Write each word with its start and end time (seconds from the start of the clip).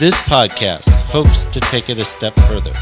This 0.00 0.16
podcast 0.22 0.88
hopes 0.88 1.44
to 1.44 1.60
take 1.60 1.88
it 1.88 1.98
a 1.98 2.04
step 2.04 2.34
further 2.48 2.72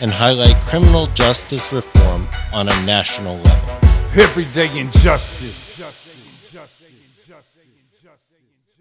and 0.00 0.10
highlight 0.10 0.54
criminal 0.66 1.06
justice 1.06 1.72
reform 1.72 2.28
on 2.52 2.68
a 2.68 2.82
national 2.84 3.38
level. 3.38 3.78
Everyday 4.20 4.78
injustice. 4.78 5.80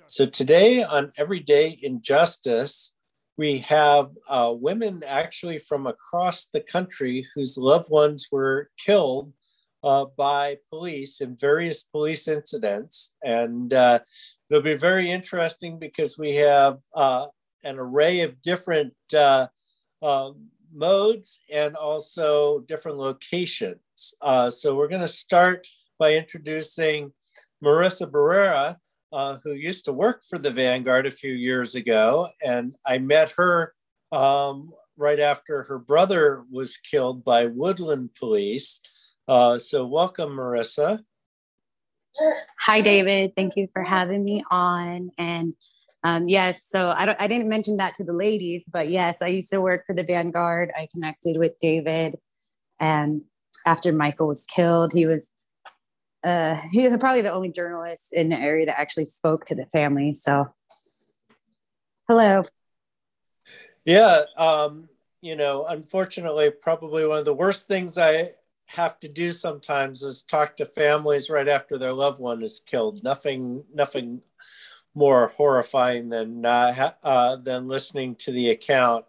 So, 0.08 0.26
today 0.26 0.84
on 0.84 1.14
Everyday 1.18 1.80
Injustice, 1.82 2.94
we 3.38 3.60
have 3.60 4.10
uh, 4.28 4.54
women 4.54 5.02
actually 5.08 5.58
from 5.58 5.88
across 5.88 6.48
the 6.48 6.60
country 6.60 7.26
whose 7.34 7.58
loved 7.58 7.90
ones 7.90 8.28
were 8.34 8.70
killed 8.78 9.32
uh, 9.82 10.08
by 10.18 10.58
police 10.70 11.22
in 11.22 11.38
various 11.38 11.84
police 11.84 12.28
incidents. 12.28 13.16
And 13.24 13.74
uh, 13.74 14.00
it'll 14.50 14.62
be 14.62 14.76
very 14.76 15.10
interesting 15.10 15.80
because 15.80 16.18
we 16.18 16.36
have 16.36 16.78
uh, 16.94 17.28
an 17.64 17.78
array 17.78 18.22
of 18.22 18.42
different 18.42 18.94
uh, 19.16 19.48
uh, 20.02 20.32
modes 20.74 21.42
and 21.52 21.76
also 21.76 22.60
different 22.68 22.98
locations. 22.98 24.14
Uh, 24.22 24.50
so 24.50 24.76
we're 24.76 24.88
going 24.88 25.02
to 25.02 25.08
start 25.08 25.68
by 26.00 26.16
introducing 26.16 27.12
Marissa 27.64 28.10
Barrera, 28.10 28.78
uh, 29.14 29.38
who 29.44 29.54
used 29.54 29.86
to 29.86 29.94
work 29.94 30.24
for 30.28 30.40
the 30.40 30.52
Vanguard 30.52 31.06
a 31.06 31.12
few 31.12 31.34
years 31.34 31.76
ago. 31.76 32.30
And 32.44 32.76
I 32.88 32.98
met 32.98 33.32
her 33.38 33.74
um, 34.12 34.72
right 34.98 35.20
after 35.20 35.64
her 35.64 35.78
brother 35.78 36.44
was 36.52 36.78
killed 36.78 37.24
by 37.24 37.46
Woodland 37.46 38.12
police. 38.18 38.82
Uh, 39.28 39.60
so 39.60 39.86
welcome, 39.86 40.32
Marissa. 40.32 41.00
Hi, 42.62 42.82
David. 42.82 43.34
Thank 43.36 43.56
you 43.56 43.68
for 43.72 43.84
having 43.84 44.24
me 44.24 44.44
on. 44.52 45.12
And 45.18 45.54
um, 46.04 46.28
yes, 46.28 46.68
so 46.72 46.90
I 46.90 47.06
don't 47.06 47.22
I 47.22 47.28
didn't 47.28 47.50
mention 47.50 47.78
that 47.78 47.96
to 47.96 48.04
the 48.04 48.14
ladies, 48.14 48.64
but 48.72 48.90
yes, 48.90 49.22
I 49.22 49.28
used 49.28 49.52
to 49.52 49.62
work 49.62 49.86
for 49.86 49.94
the 49.94 50.04
Vanguard. 50.04 50.72
I 50.76 50.88
connected 50.92 51.38
with 51.38 51.54
David, 51.62 52.18
and 52.80 53.22
after 53.66 53.92
Michael 53.92 54.28
was 54.28 54.46
killed, 54.46 54.94
he 54.94 55.06
was 55.06 55.30
uh, 56.24 56.60
he 56.72 56.88
was 56.88 56.98
probably 56.98 57.22
the 57.22 57.32
only 57.32 57.52
journalist 57.52 58.14
in 58.14 58.30
the 58.30 58.40
area 58.40 58.66
that 58.66 58.80
actually 58.80 59.06
spoke 59.06 59.46
to 59.46 59.56
the 59.56 59.66
family. 59.68 60.14
So, 60.14 60.48
hello. 62.08 62.44
Yeah, 63.86 64.24
um, 64.38 64.90
you 65.22 65.36
know, 65.36 65.66
unfortunately, 65.68 66.50
probably 66.50 67.06
one 67.06 67.20
of 67.20 67.26
the 67.26 67.34
worst 67.34 67.68
things 67.68 67.98
I 67.98 68.32
have 68.68 69.00
to 69.02 69.08
do 69.08 69.32
sometimes 69.32 70.02
is 70.02 70.24
talk 70.24 70.56
to 70.56 70.66
families 70.66 71.30
right 71.30 71.48
after 71.48 71.78
their 71.78 71.94
loved 71.94 72.20
one 72.20 72.42
is 72.42 72.60
killed. 72.60 73.04
Nothing, 73.04 73.64
nothing 73.74 74.22
more 74.94 75.28
horrifying 75.28 76.10
than 76.10 76.46
uh, 76.46 76.92
uh, 77.04 77.36
than 77.38 77.68
listening 77.68 78.16
to 78.16 78.32
the 78.32 78.50
account. 78.50 79.06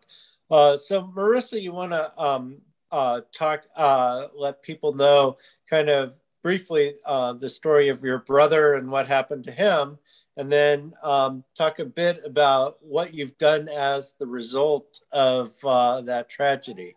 Uh, 0.51 0.77
so, 0.77 1.03
Marissa, 1.03 1.61
you 1.61 1.73
want 1.73 1.93
to 1.93 2.21
um, 2.21 2.59
uh, 2.91 3.23
talk, 3.33 3.65
uh, 3.75 4.29
let 4.37 4.63
people 4.63 4.95
know 4.95 5.37
kind 5.69 5.89
of 5.89 6.15
briefly 6.43 6.95
uh, 7.07 7.33
the 7.33 7.49
story 7.49 7.89
of 7.89 8.03
your 8.03 8.19
brother 8.19 8.75
and 8.75 8.91
what 8.91 9.07
happened 9.07 9.45
to 9.45 9.53
him, 9.53 9.99
and 10.37 10.53
then 10.53 10.93
um, 11.03 11.43
talk 11.57 11.79
a 11.79 11.85
bit 11.85 12.21
about 12.25 12.77
what 12.81 13.15
you've 13.15 13.39
done 13.39 13.69
as 13.69 14.15
the 14.19 14.27
result 14.27 15.01
of 15.11 15.59
that 15.63 16.27
tragedy. 16.29 16.95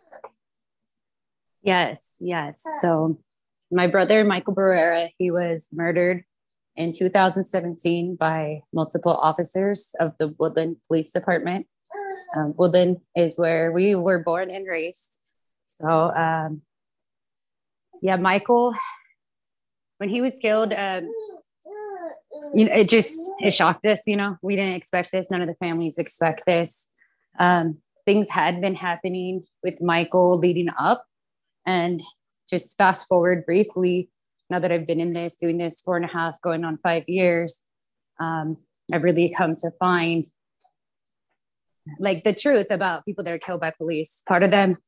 Yes, 1.62 2.00
yes. 2.20 2.62
So, 2.80 3.18
my 3.72 3.88
brother, 3.88 4.22
Michael 4.22 4.54
Barrera, 4.54 5.10
he 5.18 5.32
was 5.32 5.66
murdered 5.72 6.24
in 6.76 6.92
2017 6.92 8.16
by 8.16 8.60
multiple 8.72 9.12
officers 9.14 9.94
of 9.98 10.12
the 10.18 10.34
Woodland 10.38 10.76
Police 10.88 11.10
Department. 11.10 11.66
Um, 12.36 12.54
Woodland 12.56 12.98
is 13.14 13.38
where 13.38 13.72
we 13.72 13.94
were 13.94 14.22
born 14.22 14.50
and 14.50 14.66
raised. 14.66 15.18
So, 15.66 15.88
um, 15.88 16.62
yeah, 18.02 18.16
Michael, 18.16 18.74
when 19.98 20.08
he 20.08 20.20
was 20.20 20.38
killed, 20.38 20.72
um, 20.72 21.08
you 22.54 22.66
know, 22.66 22.72
it 22.72 22.88
just 22.88 23.12
it 23.40 23.52
shocked 23.52 23.86
us. 23.86 24.02
You 24.06 24.16
know, 24.16 24.36
we 24.42 24.56
didn't 24.56 24.76
expect 24.76 25.12
this. 25.12 25.30
None 25.30 25.40
of 25.40 25.48
the 25.48 25.54
families 25.54 25.98
expect 25.98 26.42
this. 26.46 26.88
Um, 27.38 27.78
things 28.04 28.30
had 28.30 28.60
been 28.60 28.74
happening 28.74 29.44
with 29.62 29.80
Michael 29.80 30.38
leading 30.38 30.68
up, 30.78 31.04
and 31.64 32.02
just 32.48 32.76
fast 32.76 33.08
forward 33.08 33.44
briefly 33.46 34.10
now 34.50 34.58
that 34.58 34.70
I've 34.70 34.86
been 34.86 35.00
in 35.00 35.12
this, 35.12 35.36
doing 35.36 35.58
this 35.58 35.80
four 35.80 35.96
and 35.96 36.04
a 36.04 36.08
half, 36.08 36.40
going 36.40 36.64
on 36.64 36.78
five 36.78 37.04
years, 37.08 37.58
um, 38.20 38.56
I've 38.92 39.02
really 39.02 39.32
come 39.36 39.56
to 39.56 39.70
find 39.78 40.26
like 41.98 42.24
the 42.24 42.32
truth 42.32 42.70
about 42.70 43.04
people 43.04 43.24
that 43.24 43.32
are 43.32 43.38
killed 43.38 43.60
by 43.60 43.70
police. 43.70 44.22
Part 44.28 44.42
of 44.42 44.50
them 44.50 44.78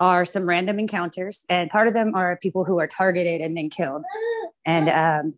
are 0.00 0.24
some 0.24 0.46
random 0.46 0.78
encounters, 0.78 1.44
and 1.48 1.70
part 1.70 1.88
of 1.88 1.94
them 1.94 2.14
are 2.14 2.38
people 2.42 2.64
who 2.64 2.78
are 2.80 2.86
targeted 2.86 3.40
and 3.40 3.56
then 3.56 3.70
killed. 3.70 4.04
And 4.66 4.88
um, 4.88 5.34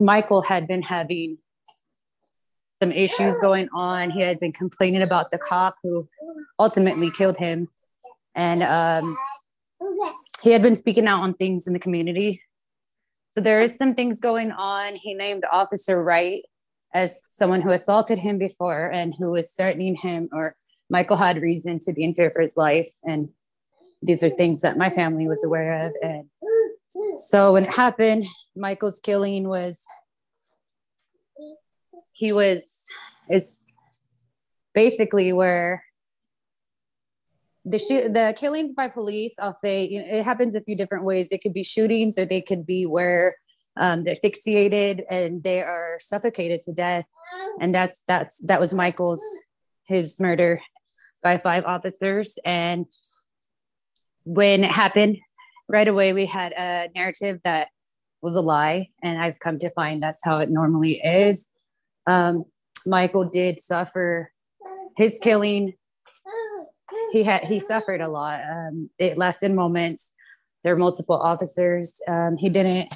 Michael 0.00 0.42
had 0.42 0.66
been 0.66 0.82
having 0.82 1.38
some 2.82 2.92
issues 2.92 3.38
going 3.40 3.68
on. 3.72 4.10
He 4.10 4.22
had 4.22 4.40
been 4.40 4.52
complaining 4.52 5.02
about 5.02 5.30
the 5.30 5.38
cop 5.38 5.76
who 5.82 6.08
ultimately 6.58 7.10
killed 7.10 7.36
him. 7.36 7.68
And 8.34 8.62
um, 8.62 9.16
he 10.42 10.50
had 10.50 10.60
been 10.60 10.76
speaking 10.76 11.06
out 11.06 11.22
on 11.22 11.34
things 11.34 11.66
in 11.66 11.72
the 11.72 11.78
community 11.78 12.42
so 13.34 13.42
there 13.42 13.60
is 13.60 13.76
some 13.76 13.94
things 13.94 14.20
going 14.20 14.52
on. 14.52 14.94
He 14.94 15.14
named 15.14 15.44
Officer 15.50 16.02
Wright 16.02 16.42
as 16.92 17.20
someone 17.30 17.60
who 17.60 17.70
assaulted 17.70 18.18
him 18.18 18.38
before 18.38 18.86
and 18.86 19.14
who 19.18 19.32
was 19.32 19.50
threatening 19.50 19.96
him, 19.96 20.28
or 20.32 20.54
Michael 20.88 21.16
had 21.16 21.42
reason 21.42 21.80
to 21.80 21.92
be 21.92 22.04
in 22.04 22.14
fear 22.14 22.30
for 22.30 22.40
his 22.40 22.56
life. 22.56 22.90
And 23.02 23.30
these 24.02 24.22
are 24.22 24.28
things 24.28 24.60
that 24.60 24.78
my 24.78 24.90
family 24.90 25.26
was 25.26 25.44
aware 25.44 25.86
of. 25.86 25.92
And 26.02 26.28
so 27.18 27.54
when 27.54 27.64
it 27.64 27.74
happened, 27.74 28.24
Michael's 28.54 29.00
killing 29.00 29.48
was 29.48 29.80
he 32.12 32.32
was 32.32 32.62
it's 33.28 33.56
basically 34.74 35.32
where 35.32 35.82
the 37.64 37.78
the 38.12 38.34
killings 38.36 38.72
by 38.74 38.88
police 38.88 39.34
i'll 39.40 39.58
say 39.64 39.86
you 39.86 39.98
know, 39.98 40.04
it 40.06 40.22
happens 40.24 40.54
a 40.54 40.60
few 40.60 40.76
different 40.76 41.04
ways. 41.04 41.26
It 41.30 41.42
could 41.42 41.54
be 41.54 41.64
shootings 41.64 42.18
or 42.18 42.26
they 42.26 42.42
could 42.42 42.66
be 42.66 42.84
where 42.84 43.36
um, 43.76 44.04
they're 44.04 44.12
asphyxiated 44.12 45.02
and 45.10 45.42
they 45.42 45.62
are 45.62 45.96
suffocated 45.98 46.62
to 46.62 46.72
death. 46.72 47.06
And 47.60 47.74
that's 47.74 48.02
that's 48.06 48.40
that 48.42 48.60
was 48.60 48.72
michael's 48.72 49.22
his 49.86 50.20
murder 50.20 50.60
by 51.22 51.38
five 51.38 51.64
officers. 51.64 52.34
And 52.44 52.86
when 54.24 54.62
it 54.62 54.70
happened 54.70 55.18
right 55.68 55.88
away 55.88 56.12
we 56.12 56.26
had 56.26 56.52
a 56.52 56.90
narrative 56.94 57.40
that 57.44 57.68
was 58.20 58.36
a 58.36 58.40
lie. 58.40 58.90
And 59.02 59.20
i've 59.20 59.38
come 59.38 59.58
to 59.60 59.70
find 59.70 60.02
that's 60.02 60.20
how 60.22 60.38
it 60.38 60.50
normally 60.50 61.00
is. 61.02 61.46
Um, 62.06 62.44
michael 62.86 63.24
did 63.24 63.58
suffer 63.58 64.30
his 64.96 65.18
killing 65.22 65.74
he 67.12 67.22
had 67.22 67.44
he 67.44 67.60
suffered 67.60 68.00
a 68.00 68.08
lot. 68.08 68.40
Um, 68.48 68.90
it 68.98 69.18
lasted 69.18 69.52
moments. 69.52 70.10
There 70.62 70.74
were 70.74 70.80
multiple 70.80 71.16
officers. 71.16 72.00
Um, 72.08 72.36
he 72.36 72.48
didn't 72.48 72.94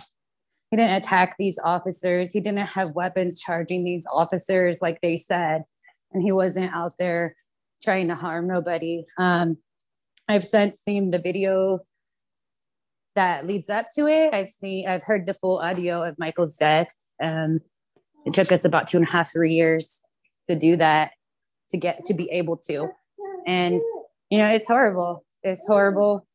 he 0.70 0.76
didn't 0.76 0.96
attack 0.96 1.37
these 1.38 1.58
officers. 1.62 2.32
He 2.32 2.40
didn't 2.40 2.69
have 2.69 2.94
weapons 2.94 3.40
charging 3.40 3.85
these 3.85 4.06
officers 4.12 4.82
like 4.82 5.00
they 5.00 5.17
said, 5.17 5.62
and 6.12 6.23
he 6.23 6.32
wasn't 6.32 6.75
out 6.75 6.93
there 6.99 7.35
trying 7.82 8.08
to 8.08 8.14
harm 8.14 8.46
nobody. 8.46 9.05
Um, 9.17 9.58
I've 10.29 10.44
since 10.44 10.81
seen 10.81 11.11
the 11.11 11.19
video 11.19 11.81
that 13.14 13.46
leads 13.46 13.70
up 13.70 13.87
to 13.96 14.06
it. 14.06 14.32
I've 14.35 14.49
seen, 14.49 14.87
I've 14.87 15.02
heard 15.02 15.26
the 15.26 15.35
full 15.35 15.58
audio 15.58 16.02
of 16.02 16.19
Michael's 16.19 16.56
death. 16.56 16.88
Um, 17.23 17.61
it 18.26 18.35
took 18.35 18.52
us 18.52 18.64
about 18.64 18.88
two 18.88 18.99
and 18.99 19.06
a 19.06 19.11
half, 19.11 19.32
three 19.32 19.55
years 19.55 20.00
to 20.49 20.58
do 20.58 20.76
that, 20.76 21.12
to 21.70 21.79
get 21.79 22.05
to 22.06 22.14
be 22.14 22.31
able 22.31 22.58
to. 22.69 22.90
And, 23.49 23.81
you 24.29 24.39
know, 24.39 24.50
it's 24.50 24.69
horrible. 24.69 25.25
It's 25.43 25.67
horrible. 25.67 26.27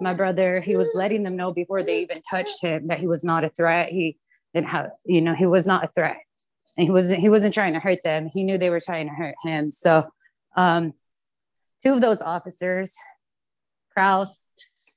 My 0.00 0.14
brother, 0.14 0.60
he 0.60 0.76
was 0.76 0.90
letting 0.94 1.22
them 1.22 1.36
know 1.36 1.52
before 1.52 1.80
they 1.82 2.00
even 2.00 2.20
touched 2.28 2.60
him 2.60 2.88
that 2.88 2.98
he 2.98 3.06
was 3.06 3.22
not 3.22 3.44
a 3.44 3.50
threat. 3.50 3.90
He 3.90 4.18
didn't 4.52 4.70
have, 4.70 4.90
you 5.04 5.20
know, 5.20 5.34
he 5.34 5.46
was 5.46 5.64
not 5.64 5.84
a 5.84 5.86
threat. 5.86 6.18
And 6.76 6.86
he 6.86 6.90
wasn't, 6.90 7.20
he 7.20 7.28
wasn't 7.28 7.54
trying 7.54 7.74
to 7.74 7.78
hurt 7.78 8.02
them. 8.02 8.28
He 8.32 8.42
knew 8.42 8.58
they 8.58 8.70
were 8.70 8.80
trying 8.80 9.06
to 9.06 9.14
hurt 9.14 9.36
him. 9.44 9.70
So 9.70 10.08
um, 10.56 10.92
two 11.84 11.92
of 11.92 12.00
those 12.00 12.20
officers, 12.20 12.92
Kraus 13.94 14.28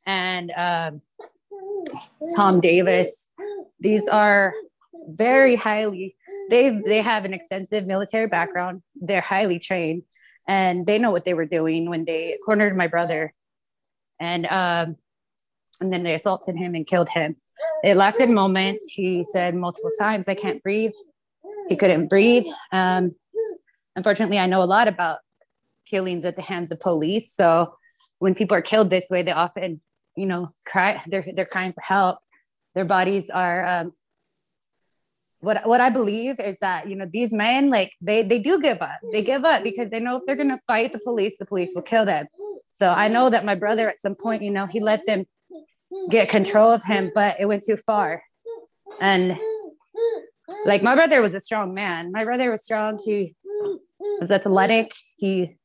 and 0.07 0.51
um, 0.57 1.01
Tom 2.35 2.61
Davis, 2.61 3.23
these 3.79 4.07
are 4.07 4.53
very 5.07 5.55
highly 5.55 6.15
they 6.49 6.69
they 6.69 7.01
have 7.01 7.25
an 7.25 7.33
extensive 7.33 7.85
military 7.85 8.25
background 8.27 8.81
they're 8.95 9.19
highly 9.19 9.59
trained 9.59 10.01
and 10.47 10.85
they 10.85 10.97
know 10.97 11.11
what 11.11 11.25
they 11.25 11.33
were 11.33 11.45
doing 11.45 11.89
when 11.89 12.05
they 12.05 12.37
cornered 12.45 12.75
my 12.75 12.87
brother. 12.87 13.33
And 14.19 14.45
um 14.47 14.97
and 15.81 15.91
then 15.91 16.03
they 16.03 16.13
assaulted 16.13 16.55
him 16.55 16.75
and 16.75 16.87
killed 16.87 17.09
him. 17.09 17.35
It 17.83 17.97
lasted 17.97 18.29
moments. 18.29 18.83
He 18.89 19.23
said 19.23 19.55
multiple 19.55 19.91
times 19.99 20.27
i 20.27 20.33
can't 20.33 20.63
breathe. 20.63 20.93
He 21.69 21.75
couldn't 21.75 22.07
breathe. 22.07 22.45
Um 22.71 23.15
unfortunately 23.95 24.39
i 24.39 24.47
know 24.47 24.61
a 24.61 24.65
lot 24.65 24.87
about 24.87 25.19
killings 25.85 26.25
at 26.25 26.35
the 26.35 26.41
hands 26.41 26.71
of 26.71 26.79
police. 26.79 27.31
So 27.35 27.75
when 28.19 28.35
people 28.35 28.55
are 28.55 28.61
killed 28.61 28.89
this 28.89 29.09
way 29.09 29.21
they 29.21 29.31
often 29.31 29.81
you 30.15 30.25
know 30.25 30.49
cry 30.65 31.01
they're 31.07 31.25
they're 31.35 31.45
crying 31.45 31.73
for 31.73 31.81
help. 31.81 32.19
Their 32.75 32.85
bodies 32.85 33.29
are 33.29 33.63
um, 33.65 33.93
what 35.43 35.67
what 35.67 35.81
I 35.81 35.89
believe 35.89 36.39
is 36.39 36.57
that 36.61 36.87
you 36.89 36.95
know 36.95 37.05
these 37.11 37.33
men 37.33 37.69
like 37.69 37.91
they 37.99 38.23
they 38.23 38.39
do 38.39 38.61
give 38.61 38.81
up. 38.81 38.99
They 39.11 39.21
give 39.21 39.43
up 39.43 39.61
because 39.61 39.89
they 39.89 39.99
know 39.99 40.17
if 40.17 40.23
they're 40.25 40.37
gonna 40.37 40.59
fight 40.67 40.93
the 40.93 40.99
police, 40.99 41.35
the 41.37 41.45
police 41.45 41.71
will 41.75 41.81
kill 41.81 42.05
them. 42.05 42.27
So 42.71 42.87
I 42.87 43.09
know 43.09 43.29
that 43.29 43.43
my 43.43 43.55
brother 43.55 43.89
at 43.89 43.99
some 43.99 44.15
point, 44.15 44.41
you 44.41 44.51
know, 44.51 44.67
he 44.67 44.79
let 44.79 45.05
them 45.05 45.25
get 46.09 46.29
control 46.29 46.71
of 46.71 46.81
him, 46.83 47.11
but 47.13 47.35
it 47.39 47.45
went 47.45 47.63
too 47.65 47.75
far. 47.75 48.23
And 49.01 49.37
like 50.65 50.81
my 50.81 50.95
brother 50.95 51.21
was 51.21 51.35
a 51.35 51.41
strong 51.41 51.73
man. 51.73 52.11
My 52.13 52.23
brother 52.23 52.49
was 52.49 52.63
strong. 52.63 52.97
He 53.03 53.35
was 54.21 54.31
athletic. 54.31 54.93
He 55.17 55.57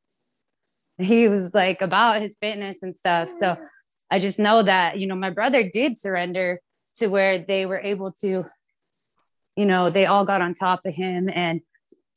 he 0.98 1.28
was 1.28 1.54
like 1.54 1.82
about 1.82 2.20
his 2.20 2.36
fitness 2.40 2.78
and 2.82 2.96
stuff. 2.96 3.30
So 3.40 3.56
I 4.10 4.18
just 4.18 4.40
know 4.40 4.62
that, 4.62 4.98
you 4.98 5.06
know, 5.06 5.14
my 5.14 5.30
brother 5.30 5.62
did 5.62 6.00
surrender 6.00 6.60
to 6.96 7.06
where 7.06 7.38
they 7.38 7.64
were 7.64 7.78
able 7.78 8.10
to 8.22 8.42
you 9.58 9.66
know, 9.66 9.90
they 9.90 10.06
all 10.06 10.24
got 10.24 10.40
on 10.40 10.54
top 10.54 10.86
of 10.86 10.94
him. 10.94 11.28
And 11.28 11.60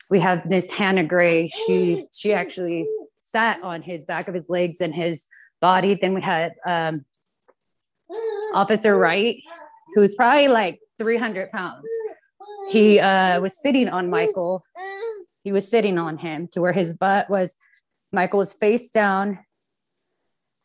we 0.08 0.20
have 0.20 0.46
Miss 0.46 0.72
Hannah 0.72 1.04
Gray. 1.04 1.48
She 1.48 2.04
she 2.16 2.32
actually 2.32 2.86
sat 3.20 3.60
on 3.64 3.82
his 3.82 4.04
back 4.04 4.28
of 4.28 4.34
his 4.34 4.48
legs 4.48 4.80
and 4.80 4.94
his 4.94 5.26
body. 5.60 5.98
Then 6.00 6.14
we 6.14 6.20
had 6.20 6.54
um, 6.64 7.04
Officer 8.54 8.96
Wright, 8.96 9.38
who's 9.94 10.14
probably 10.14 10.46
like 10.46 10.78
300 10.98 11.50
pounds. 11.50 11.84
He 12.70 13.00
uh, 13.00 13.40
was 13.40 13.60
sitting 13.60 13.88
on 13.88 14.08
Michael. 14.08 14.62
He 15.42 15.50
was 15.50 15.68
sitting 15.68 15.98
on 15.98 16.18
him 16.18 16.46
to 16.52 16.60
where 16.60 16.72
his 16.72 16.94
butt 16.94 17.28
was, 17.28 17.56
Michael 18.12 18.38
was 18.38 18.54
face 18.54 18.90
down 18.90 19.40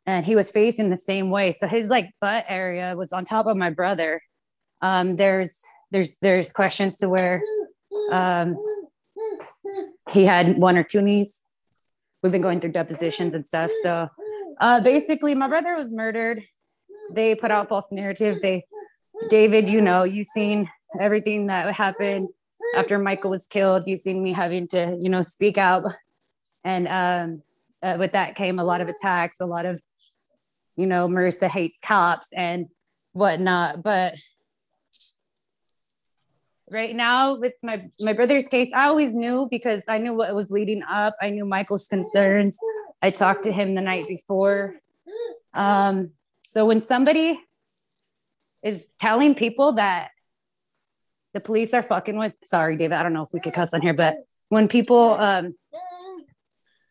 and 0.05 0.23
he 0.23 0.35
was 0.35 0.51
facing 0.51 0.91
the 0.91 0.97
same 0.97 1.31
way. 1.31 1.53
So 1.53 1.67
his 1.67 1.89
like 1.89 2.11
butt 2.21 2.45
area 2.47 2.95
was 2.95 3.11
on 3.11 3.25
top 3.25 3.47
of 3.47 3.57
my 3.57 3.71
brother. 3.71 4.21
Um, 4.81 5.15
there's 5.15 5.57
there's 5.91 6.17
there's 6.21 6.51
questions 6.51 6.97
to 6.99 7.09
where 7.09 7.41
um, 8.11 8.57
he 10.11 10.23
had 10.23 10.57
one 10.57 10.77
or 10.77 10.83
two 10.83 11.01
knees. 11.01 11.33
We've 12.21 12.31
been 12.31 12.41
going 12.41 12.59
through 12.59 12.71
depositions 12.71 13.33
and 13.33 13.45
stuff. 13.45 13.71
So 13.83 14.09
uh, 14.59 14.81
basically, 14.81 15.35
my 15.35 15.47
brother 15.47 15.75
was 15.75 15.93
murdered. 15.93 16.41
They 17.11 17.35
put 17.35 17.51
out 17.51 17.69
false 17.69 17.87
narrative. 17.91 18.41
They, 18.41 18.65
David, 19.29 19.69
you 19.69 19.81
know, 19.81 20.03
you've 20.03 20.27
seen 20.27 20.69
everything 20.99 21.47
that 21.47 21.73
happened 21.73 22.29
after 22.75 22.99
Michael 22.99 23.31
was 23.31 23.47
killed. 23.47 23.83
You've 23.85 23.99
seen 23.99 24.21
me 24.21 24.33
having 24.33 24.67
to, 24.69 24.97
you 25.01 25.09
know, 25.09 25.21
speak 25.21 25.57
out, 25.57 25.83
and 26.63 26.87
um, 26.87 27.43
uh, 27.81 27.97
with 27.99 28.13
that 28.13 28.35
came 28.35 28.59
a 28.59 28.63
lot 28.63 28.81
of 28.81 28.89
attacks, 28.89 29.37
a 29.39 29.45
lot 29.45 29.65
of, 29.65 29.81
you 30.75 30.87
know, 30.87 31.07
Marissa 31.07 31.47
hates 31.47 31.79
cops 31.81 32.27
and 32.35 32.67
whatnot. 33.13 33.83
But 33.83 34.15
right 36.69 36.95
now 36.95 37.35
with 37.35 37.53
my 37.63 37.89
my 37.99 38.13
brother's 38.13 38.47
case 38.47 38.69
i 38.75 38.87
always 38.87 39.13
knew 39.13 39.47
because 39.49 39.81
i 39.87 39.97
knew 39.97 40.13
what 40.13 40.33
was 40.35 40.51
leading 40.51 40.83
up. 40.83 41.15
I 41.21 41.29
knew 41.29 41.45
michael's 41.45 41.87
concerns. 41.87 42.57
I 43.01 43.11
talked 43.11 43.43
to 43.43 43.51
him 43.51 43.75
the 43.75 43.81
night 43.81 44.07
before. 44.07 44.75
Um, 45.53 46.11
so 46.47 46.65
when 46.65 46.81
somebody 46.81 47.39
is 48.63 48.83
telling 48.99 49.35
people 49.35 49.73
that 49.73 50.09
the 51.33 51.39
police 51.39 51.73
are 51.73 51.83
fucking 51.83 52.17
with 52.17 52.35
sorry 52.43 52.75
david 52.75 52.95
i 52.95 53.03
don't 53.03 53.13
know 53.13 53.23
if 53.23 53.29
we 53.33 53.39
could 53.39 53.53
cuss 53.53 53.73
on 53.73 53.81
here 53.81 53.93
but 53.93 54.17
when 54.49 54.67
people 54.67 55.11
um, 55.11 55.55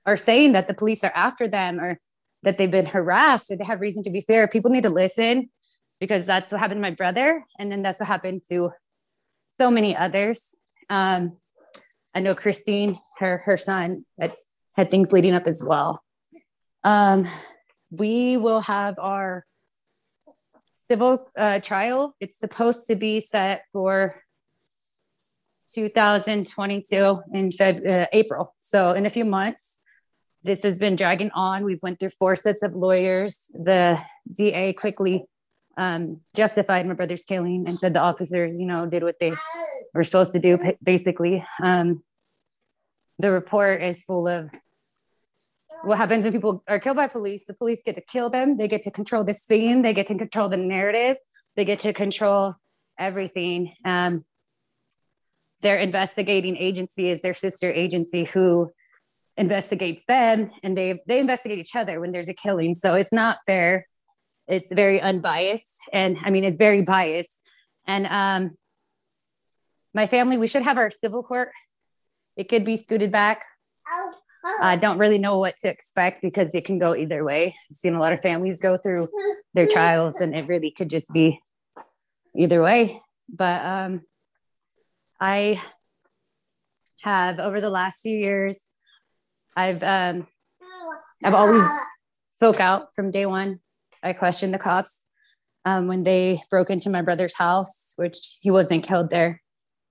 are 0.05 0.17
saying 0.17 0.53
that 0.53 0.69
the 0.69 0.75
police 0.75 1.03
are 1.03 1.13
after 1.15 1.49
them 1.49 1.81
or 1.81 1.99
that 2.43 2.59
they've 2.59 2.71
been 2.71 2.87
harassed 2.87 3.51
or 3.51 3.57
they 3.57 3.65
have 3.65 3.81
reason 3.81 4.03
to 4.03 4.11
be 4.11 4.21
fair 4.21 4.47
people 4.47 4.71
need 4.71 4.85
to 4.85 4.91
listen 4.91 5.49
because 6.01 6.27
that's 6.27 6.53
what 6.53 6.61
happened 6.61 6.79
to 6.79 6.83
my 6.83 6.95
brother. 6.95 7.45
And 7.59 7.71
then 7.71 7.83
that's 7.83 8.01
what 8.01 8.09
happened 8.09 8.43
to 8.51 8.71
so 9.59 9.71
many 9.71 9.97
others. 9.97 10.57
Um, 10.89 11.37
I 12.15 12.21
know 12.21 12.35
Christine, 12.35 12.99
her 13.19 13.39
her 13.39 13.57
son, 13.57 14.05
had, 14.21 14.33
had 14.75 14.91
things 14.91 15.13
leading 15.13 15.35
up 15.35 15.47
as 15.47 15.63
well. 15.67 16.03
Um, 16.85 17.27
we 17.91 18.37
will 18.37 18.61
have 18.61 18.95
our 18.99 19.45
civil 20.89 21.31
uh, 21.37 21.61
trial. 21.61 22.15
It's 22.21 22.39
supposed 22.39 22.87
to 22.89 22.97
be 22.97 23.21
set 23.21 23.65
for 23.73 24.23
2022 25.75 27.23
in 27.33 27.51
Feb- 27.51 27.89
uh, 27.89 28.07
April. 28.13 28.55
So 28.61 28.93
in 28.93 29.05
a 29.05 29.11
few 29.11 29.25
months, 29.25 29.81
this 30.43 30.63
has 30.63 30.79
been 30.79 30.95
dragging 30.95 31.31
on. 31.35 31.65
We've 31.65 31.83
went 31.83 31.99
through 31.99 32.11
four 32.11 32.37
sets 32.37 32.63
of 32.63 32.75
lawyers. 32.75 33.51
The 33.53 33.99
DA 34.33 34.73
quickly 34.75 35.25
um, 35.77 36.21
justified 36.35 36.87
my 36.87 36.95
brother's 36.95 37.25
killing 37.25 37.65
and 37.67 37.79
said 37.79 37.95
the 37.95 38.01
officers, 38.01 38.59
you 38.59 38.67
know, 38.67 38.87
did 38.87 39.03
what 39.03 39.19
they 39.21 39.33
were 39.95 40.05
supposed 40.05 40.33
to 40.33 40.39
do, 40.39 40.59
basically. 40.83 41.45
Um, 41.63 42.03
the 43.19 43.33
report 43.33 43.83
is 43.83 44.03
full 44.03 44.29
of 44.29 44.51
what 45.83 45.99
happens 45.99 46.25
when 46.25 46.33
people 46.33 46.63
are 46.69 46.79
killed 46.79 46.97
by 46.97 47.07
police. 47.07 47.45
The 47.45 47.55
police 47.55 47.81
get 47.85 47.97
to 47.97 48.03
kill 48.03 48.31
them, 48.31 48.57
they 48.57 48.69
get 48.69 48.83
to 48.83 48.91
control 48.91 49.25
the 49.25 49.35
scene, 49.35 49.83
they 49.83 49.93
get 49.93 50.07
to 50.09 50.17
control 50.17 50.49
the 50.49 50.57
narrative, 50.57 51.17
they 51.57 51.65
get 51.65 51.81
to 51.81 51.93
control 51.93 52.55
everything. 52.99 53.75
Um, 53.85 54.25
their 55.63 55.79
investigating 55.79 56.57
agency 56.57 57.11
is 57.11 57.21
their 57.21 57.35
sister 57.35 57.71
agency 57.71 58.25
who 58.25 58.71
investigates 59.37 60.05
them 60.07 60.51
and 60.63 60.77
they 60.77 61.01
they 61.07 61.19
investigate 61.19 61.59
each 61.59 61.77
other 61.77 62.01
when 62.01 62.11
there's 62.11 62.29
a 62.29 62.35
killing 62.35 62.75
so 62.75 62.95
it's 62.95 63.13
not 63.13 63.39
fair 63.45 63.87
it's 64.49 64.73
very 64.73 65.01
unbiased 65.01 65.77
and 65.93 66.19
i 66.25 66.31
mean 66.31 66.45
it's 66.45 66.59
very 66.59 66.83
biased. 66.83 67.31
And 67.87 68.07
um 68.07 68.57
my 69.95 70.07
family 70.07 70.37
we 70.39 70.47
should 70.47 70.63
have 70.63 70.79
our 70.79 70.91
civil 70.91 71.23
court. 71.23 71.51
It 72.37 72.49
could 72.49 72.65
be 72.65 72.77
scooted 72.77 73.11
back. 73.11 73.45
I 74.63 74.77
don't 74.77 74.99
really 74.99 75.19
know 75.19 75.39
what 75.39 75.57
to 75.59 75.69
expect 75.69 76.23
because 76.23 76.55
it 76.55 76.65
can 76.65 76.79
go 76.79 76.95
either 76.95 77.25
way. 77.25 77.57
I've 77.71 77.77
seen 77.77 77.95
a 77.95 77.99
lot 77.99 78.13
of 78.13 78.21
families 78.23 78.61
go 78.61 78.77
through 78.77 79.09
their 79.55 79.67
trials 79.67 80.21
and 80.21 80.35
it 80.37 80.49
really 80.49 80.71
could 80.71 80.91
just 80.91 81.13
be 81.13 81.41
either 82.37 82.63
way. 82.63 83.01
But 83.29 83.65
um 83.65 84.03
i 85.21 85.61
have 87.03 87.39
over 87.39 87.61
the 87.61 87.71
last 87.71 88.01
few 88.03 88.17
years 88.17 88.67
i've 89.57 89.83
um 89.83 90.27
i've 91.25 91.35
always 91.35 91.67
spoke 92.31 92.61
out 92.61 92.95
from 92.95 93.11
day 93.11 93.27
one 93.27 93.61
I 94.07 94.13
questioned 94.13 94.55
the 94.55 94.59
cops 94.59 95.01
um, 95.65 95.89
when 95.89 96.05
they 96.05 96.41
broke 96.49 96.71
into 96.71 96.91
my 96.91 97.03
brother's 97.03 97.37
house, 97.37 97.93
which 97.97 98.39
he 98.41 98.53
wasn't 98.53 98.87
killed 98.87 99.11
there. 99.11 99.43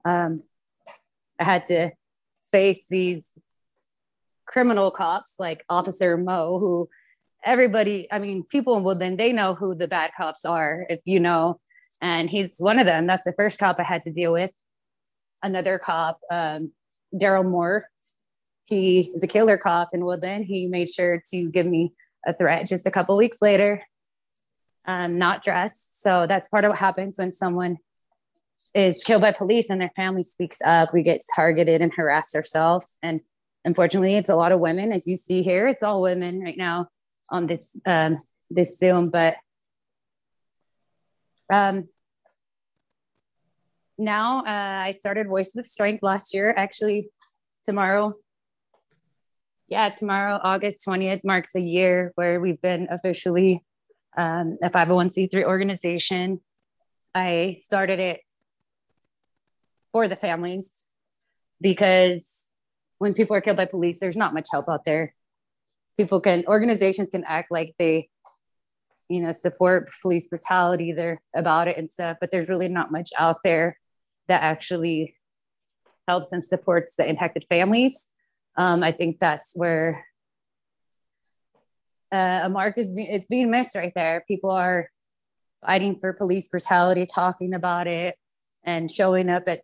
Um, 0.05 0.43
I 1.37 1.43
had 1.43 1.65
to 1.65 1.91
face 2.49 2.87
these 2.89 3.27
criminal 4.45 4.89
cops 4.89 5.33
like 5.37 5.65
Officer 5.69 6.15
Mo, 6.15 6.59
who 6.59 6.87
everybody, 7.43 8.07
I 8.09 8.19
mean, 8.19 8.43
people 8.49 8.77
in 8.77 8.83
Woodland, 8.83 9.17
they 9.17 9.33
know 9.33 9.53
who 9.53 9.75
the 9.75 9.87
bad 9.87 10.11
cops 10.17 10.45
are, 10.45 10.85
if 10.89 11.01
you 11.03 11.19
know, 11.19 11.59
and 12.01 12.29
he's 12.29 12.55
one 12.59 12.79
of 12.79 12.85
them. 12.85 13.07
That's 13.07 13.25
the 13.25 13.33
first 13.33 13.59
cop 13.59 13.77
I 13.77 13.83
had 13.83 14.03
to 14.03 14.13
deal 14.13 14.31
with. 14.31 14.51
Another 15.43 15.77
cop, 15.77 16.21
um, 16.31 16.71
Daryl 17.13 17.45
Moore, 17.45 17.89
he 18.65 19.11
is 19.13 19.23
a 19.23 19.27
killer 19.27 19.57
cop 19.57 19.89
in 19.91 20.05
Woodland. 20.05 20.45
He 20.45 20.67
made 20.67 20.87
sure 20.87 21.21
to 21.31 21.49
give 21.49 21.65
me 21.65 21.91
a 22.25 22.33
threat 22.33 22.65
just 22.65 22.87
a 22.87 22.91
couple 22.91 23.17
weeks 23.17 23.41
later 23.41 23.83
um, 24.87 25.17
not 25.17 25.43
dressed. 25.43 26.01
So 26.01 26.27
that's 26.27 26.49
part 26.49 26.65
of 26.65 26.69
what 26.69 26.79
happens 26.79 27.17
when 27.17 27.33
someone 27.33 27.77
is 28.73 29.03
killed 29.03 29.21
by 29.21 29.31
police 29.31 29.67
and 29.69 29.79
their 29.79 29.91
family 29.95 30.23
speaks 30.23 30.59
up. 30.63 30.93
We 30.93 31.01
get 31.01 31.21
targeted 31.35 31.81
and 31.81 31.91
harassed 31.95 32.35
ourselves. 32.35 32.89
And 33.01 33.21
unfortunately, 33.63 34.15
it's 34.15 34.29
a 34.29 34.35
lot 34.35 34.51
of 34.51 34.59
women, 34.59 34.91
as 34.91 35.07
you 35.07 35.15
see 35.15 35.41
here. 35.41 35.67
It's 35.67 35.83
all 35.83 36.01
women 36.01 36.41
right 36.41 36.57
now 36.57 36.87
on 37.29 37.47
this 37.47 37.75
um, 37.85 38.21
this 38.49 38.77
Zoom. 38.77 39.09
But 39.09 39.37
um, 41.51 41.87
now 43.97 44.39
uh, 44.39 44.43
I 44.45 44.95
started 44.99 45.27
Voices 45.27 45.55
of 45.55 45.65
Strength 45.65 46.03
last 46.03 46.33
year. 46.33 46.53
Actually, 46.55 47.09
tomorrow, 47.63 48.13
yeah, 49.67 49.89
tomorrow, 49.89 50.39
August 50.43 50.85
20th, 50.85 51.21
marks 51.23 51.55
a 51.55 51.61
year 51.61 52.11
where 52.15 52.39
we've 52.39 52.61
been 52.61 52.87
officially 52.91 53.63
um, 54.17 54.57
a 54.61 54.69
501c3 54.69 55.43
organization. 55.43 56.41
I 57.13 57.57
started 57.61 57.99
it 57.99 58.21
for 59.91 60.07
the 60.07 60.15
families 60.15 60.85
because 61.61 62.25
when 62.97 63.13
people 63.13 63.35
are 63.35 63.41
killed 63.41 63.57
by 63.57 63.65
police, 63.65 63.99
there's 63.99 64.17
not 64.17 64.33
much 64.33 64.47
help 64.51 64.65
out 64.69 64.85
there. 64.85 65.13
People 65.97 66.19
can, 66.19 66.43
organizations 66.47 67.09
can 67.09 67.23
act 67.25 67.51
like 67.51 67.75
they, 67.79 68.09
you 69.09 69.21
know, 69.21 69.31
support 69.31 69.89
police 70.01 70.27
brutality, 70.27 70.91
they're 70.91 71.21
about 71.35 71.67
it 71.67 71.77
and 71.77 71.89
stuff, 71.89 72.17
but 72.19 72.31
there's 72.31 72.49
really 72.49 72.69
not 72.69 72.91
much 72.91 73.09
out 73.17 73.37
there 73.43 73.77
that 74.27 74.41
actually 74.41 75.15
helps 76.07 76.31
and 76.31 76.43
supports 76.43 76.95
the 76.95 77.07
impacted 77.07 77.45
families. 77.47 78.09
Um, 78.57 78.83
I 78.83 78.91
think 78.91 79.19
that's 79.19 79.53
where 79.55 80.05
uh, 82.15 82.41
a 82.45 82.49
mark 82.49 82.77
is 82.77 82.87
it's 82.95 83.25
being 83.25 83.51
missed 83.51 83.75
right 83.75 83.93
there. 83.95 84.23
People 84.27 84.51
are 84.51 84.89
fighting 85.65 85.99
for 85.99 86.13
police 86.13 86.47
brutality, 86.47 87.05
talking 87.05 87.53
about 87.53 87.87
it, 87.87 88.15
and 88.63 88.89
showing 88.89 89.29
up 89.29 89.43
at 89.47 89.61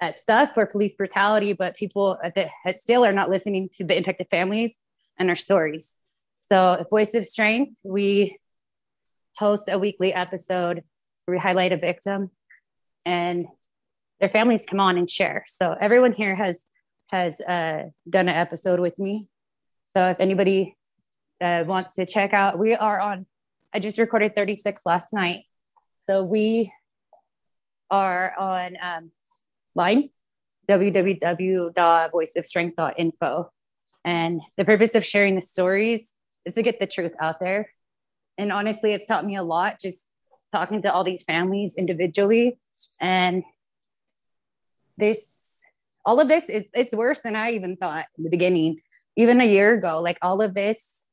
at 0.00 0.18
stuff 0.18 0.52
for 0.52 0.66
police 0.66 0.94
brutality, 0.96 1.52
but 1.54 1.76
people 1.76 2.18
at 2.22 2.34
the 2.34 2.48
at 2.66 2.80
still 2.80 3.04
are 3.04 3.12
not 3.12 3.30
listening 3.30 3.68
to 3.72 3.84
the 3.84 3.96
impacted 3.96 4.28
families 4.30 4.76
and 5.18 5.30
our 5.30 5.36
stories. 5.36 5.98
So, 6.42 6.84
Voice 6.90 7.14
of 7.14 7.24
Strength, 7.24 7.80
we 7.84 8.38
host 9.38 9.68
a 9.70 9.78
weekly 9.78 10.12
episode 10.12 10.84
where 11.24 11.36
we 11.36 11.38
highlight 11.38 11.72
a 11.72 11.78
victim 11.78 12.30
and 13.06 13.46
their 14.20 14.28
families 14.28 14.66
come 14.66 14.80
on 14.80 14.98
and 14.98 15.08
share. 15.08 15.44
So 15.46 15.76
everyone 15.80 16.12
here 16.12 16.34
has 16.34 16.66
has 17.10 17.40
uh, 17.40 17.84
done 18.08 18.28
an 18.28 18.34
episode 18.34 18.80
with 18.80 18.98
me. 18.98 19.28
So 19.96 20.10
if 20.10 20.20
anybody 20.20 20.76
uh, 21.40 21.64
wants 21.66 21.94
to 21.94 22.06
check 22.06 22.32
out, 22.32 22.56
we 22.58 22.74
are 22.74 23.00
on. 23.00 23.26
I 23.72 23.78
just 23.80 23.98
recorded 23.98 24.36
36 24.36 24.82
last 24.86 25.12
night. 25.12 25.42
So 26.08 26.22
we 26.24 26.72
are 27.90 28.32
on 28.38 28.76
um, 28.80 29.10
line 29.74 30.10
www.voiceofstrength.info. 30.68 33.50
And 34.04 34.40
the 34.56 34.64
purpose 34.64 34.94
of 34.94 35.04
sharing 35.04 35.34
the 35.34 35.40
stories 35.40 36.14
is 36.44 36.54
to 36.54 36.62
get 36.62 36.78
the 36.78 36.86
truth 36.86 37.16
out 37.20 37.40
there. 37.40 37.70
And 38.38 38.52
honestly, 38.52 38.92
it's 38.92 39.06
taught 39.06 39.24
me 39.24 39.34
a 39.36 39.42
lot 39.42 39.80
just 39.80 40.06
talking 40.54 40.82
to 40.82 40.92
all 40.92 41.02
these 41.02 41.24
families 41.24 41.74
individually 41.76 42.56
and 43.00 43.42
this 44.96 45.64
all 46.04 46.20
of 46.20 46.28
this 46.28 46.44
it's, 46.48 46.68
it's 46.74 46.94
worse 46.94 47.20
than 47.22 47.34
i 47.34 47.50
even 47.50 47.76
thought 47.76 48.06
in 48.16 48.22
the 48.22 48.30
beginning 48.30 48.76
even 49.16 49.40
a 49.40 49.44
year 49.44 49.74
ago 49.74 50.00
like 50.00 50.16
all 50.22 50.40
of 50.40 50.54
this 50.54 51.03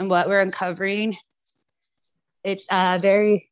and 0.00 0.10
what 0.10 0.28
we're 0.28 0.40
uncovering 0.40 1.16
it's 2.42 2.66
uh, 2.70 2.98
very 3.00 3.48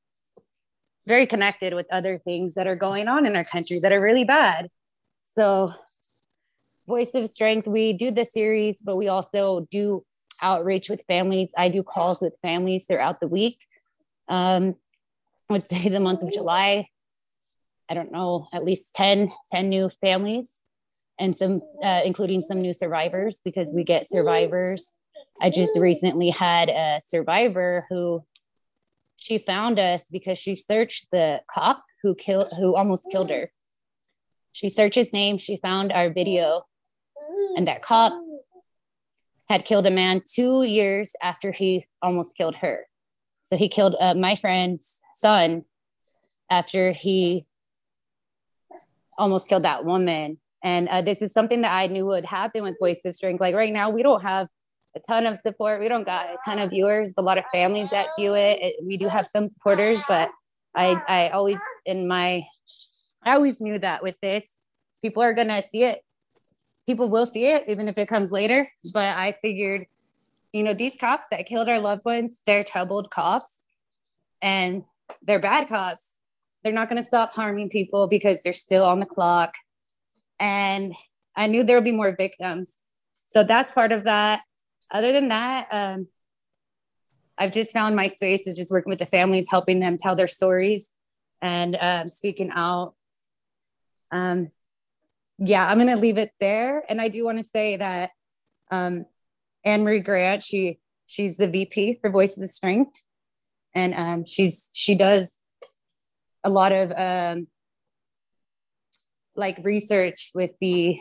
very 1.07 1.27
connected 1.27 1.73
with 1.75 1.87
other 1.93 2.19
things 2.19 2.55
that 2.55 2.67
are 2.67 2.77
going 2.77 3.07
on 3.07 3.25
in 3.25 3.37
our 3.37 3.45
country 3.45 3.79
that 3.79 3.93
are 3.93 4.01
really 4.01 4.25
bad 4.25 4.69
so 5.39 5.73
voice 6.89 7.15
of 7.15 7.31
strength 7.31 7.69
we 7.69 7.93
do 7.93 8.11
the 8.11 8.25
series 8.25 8.79
but 8.85 8.97
we 8.97 9.07
also 9.07 9.69
do 9.71 10.05
outreach 10.43 10.89
with 10.89 11.03
families 11.07 11.53
i 11.57 11.69
do 11.69 11.85
calls 11.85 12.21
with 12.21 12.35
families 12.43 12.87
throughout 12.87 13.21
the 13.21 13.29
week 13.29 13.65
um, 14.29 14.75
i 15.49 15.53
would 15.53 15.69
say 15.69 15.89
the 15.89 16.01
month 16.01 16.23
of 16.23 16.33
july 16.33 16.89
I 17.89 17.95
don't 17.95 18.13
know, 18.13 18.49
at 18.53 18.65
least 18.65 18.95
10, 18.95 19.33
10 19.51 19.69
new 19.69 19.89
families 19.89 20.51
and 21.19 21.35
some, 21.35 21.63
uh, 21.83 22.03
including 22.05 22.43
some 22.43 22.61
new 22.61 22.73
survivors 22.73 23.41
because 23.45 23.73
we 23.75 23.83
get 23.83 24.09
survivors. 24.09 24.95
I 25.41 25.51
just 25.51 25.79
recently 25.79 26.31
had 26.31 26.69
a 26.69 27.01
survivor 27.09 27.87
who 27.89 28.21
she 29.17 29.39
found 29.39 29.79
us 29.79 30.05
because 30.11 30.39
she 30.39 30.55
searched 30.55 31.07
the 31.13 31.43
cop 31.49 31.83
who 32.03 32.15
killed, 32.15 32.49
who 32.59 32.75
almost 32.75 33.09
killed 33.11 33.31
her. 33.31 33.51
She 34.53 34.69
searched 34.69 34.97
his 34.97 35.13
name, 35.13 35.39
she 35.39 35.57
found 35.57 35.93
our 35.93 36.11
video, 36.11 36.63
and 37.57 37.69
that 37.69 37.83
cop 37.83 38.13
had 39.49 39.65
killed 39.65 39.87
a 39.87 39.91
man 39.91 40.23
two 40.29 40.63
years 40.63 41.13
after 41.23 41.53
he 41.53 41.87
almost 42.03 42.37
killed 42.37 42.57
her. 42.57 42.87
So 43.51 43.57
he 43.57 43.69
killed 43.69 43.95
uh, 44.01 44.15
my 44.15 44.35
friend's 44.35 44.97
son 45.15 45.65
after 46.51 46.93
he 46.93 47.47
almost 49.17 49.49
killed 49.49 49.65
that 49.65 49.85
woman. 49.85 50.39
And 50.63 50.89
uh, 50.89 51.03
this 51.03 51.23
is 51.23 51.33
something 51.33 51.63
that 51.63 51.73
I 51.73 51.87
knew 51.87 52.07
would 52.07 52.25
happen 52.25 52.63
with 52.63 52.79
Voice 52.79 53.05
of 53.05 53.15
Strength. 53.15 53.41
Like 53.41 53.55
right 53.55 53.73
now, 53.73 53.91
we 53.91 54.03
don't 54.03 54.23
have 54.23 54.49
a 54.97 55.01
ton 55.01 55.27
of 55.27 55.39
support. 55.41 55.81
We 55.81 55.89
don't 55.89 56.07
got 56.07 56.27
a 56.27 56.37
ton 56.45 56.59
of 56.59 56.71
viewers, 56.71 57.13
a 57.17 57.23
lot 57.23 57.39
of 57.39 57.45
families 57.53 57.91
that 57.91 58.09
view 58.19 58.35
it. 58.35 58.59
it 58.61 58.77
we 58.85 58.97
do 58.97 59.09
have 59.09 59.27
some 59.27 59.49
supporters, 59.49 60.01
but 60.09 60.31
I, 60.75 61.03
I 61.09 61.29
always, 61.31 61.61
in 61.87 62.09
my, 62.09 62.47
I 63.23 63.35
always 63.35 63.61
knew 63.61 63.79
that 63.79 64.03
with 64.03 64.19
this, 64.21 64.49
people 65.03 65.23
are 65.23 65.35
to 65.35 65.63
see 65.63 65.85
it. 65.85 66.03
People 66.87 67.09
will 67.09 67.27
see 67.27 67.47
it, 67.47 67.65
even 67.69 67.89
if 67.89 67.99
it 67.99 68.09
comes 68.09 68.31
later. 68.33 68.67
But 68.95 69.17
I 69.17 69.37
figured, 69.43 69.87
you 70.53 70.63
know, 70.63 70.73
these 70.73 70.97
cops 70.97 71.27
that 71.31 71.47
killed 71.47 71.69
our 71.69 71.81
loved 71.81 72.05
ones, 72.05 72.39
they're 72.47 72.65
troubled 72.65 73.11
cops 73.11 73.51
and 74.41 74.85
they're 75.23 75.39
bad 75.39 75.69
cops 75.69 76.05
they're 76.63 76.73
not 76.73 76.89
to 77.01 77.07
stop 77.07 77.33
harming 77.33 77.71
people 77.71 78.09
because 78.09 78.39
they're 78.43 78.53
still 78.53 78.85
on 78.85 78.99
the 78.99 79.07
clock. 79.07 79.55
And 80.41 80.95
I 81.37 81.47
knew 81.47 81.65
there 81.65 81.77
would 81.77 81.85
be 81.85 81.93
more 81.93 82.15
victims. 82.17 82.75
So 83.29 83.45
that's 83.45 83.71
part 83.71 83.93
of 83.93 84.05
that. 84.05 84.43
Other 84.91 85.13
than 85.13 85.29
that, 85.29 85.69
um, 85.71 86.09
I've 87.37 87.53
just 87.53 87.73
found 87.73 87.95
my 87.95 88.09
space 88.09 88.47
is 88.47 88.57
just 88.57 88.71
working 88.71 88.91
with 88.91 88.99
the 88.99 89.07
families, 89.07 89.49
helping 89.51 89.81
them 89.81 89.97
tell 89.97 90.17
their 90.17 90.29
stories 90.29 90.93
and 91.41 91.77
um, 91.81 92.09
speaking 92.09 92.51
out. 92.53 92.95
Um, 94.11 94.51
yeah, 95.39 95.67
I'm 95.67 95.79
going 95.79 95.89
to 95.89 95.97
leave 95.97 96.19
it 96.19 96.33
there. 96.41 96.83
And 96.89 97.01
I 97.01 97.09
do 97.09 97.25
want 97.25 97.39
to 97.39 97.45
say 97.45 97.77
that 97.77 98.11
um, 98.71 99.07
Anne 99.65 99.85
Marie 99.85 100.01
Grant, 100.01 100.43
she 100.43 100.79
she's 101.07 101.37
the 101.37 101.49
VP 101.49 101.99
for 102.01 102.11
Voices 102.11 102.43
of 102.43 102.51
Strength, 102.51 103.03
and 103.75 103.95
um, 103.95 104.25
she's 104.25 104.69
she 104.73 104.95
does 104.95 105.29
a 106.45 106.51
lot 106.51 106.73
of 106.73 106.93
um, 106.97 107.47
like 109.37 109.59
research 109.65 110.31
with 110.35 110.51
the 110.61 110.99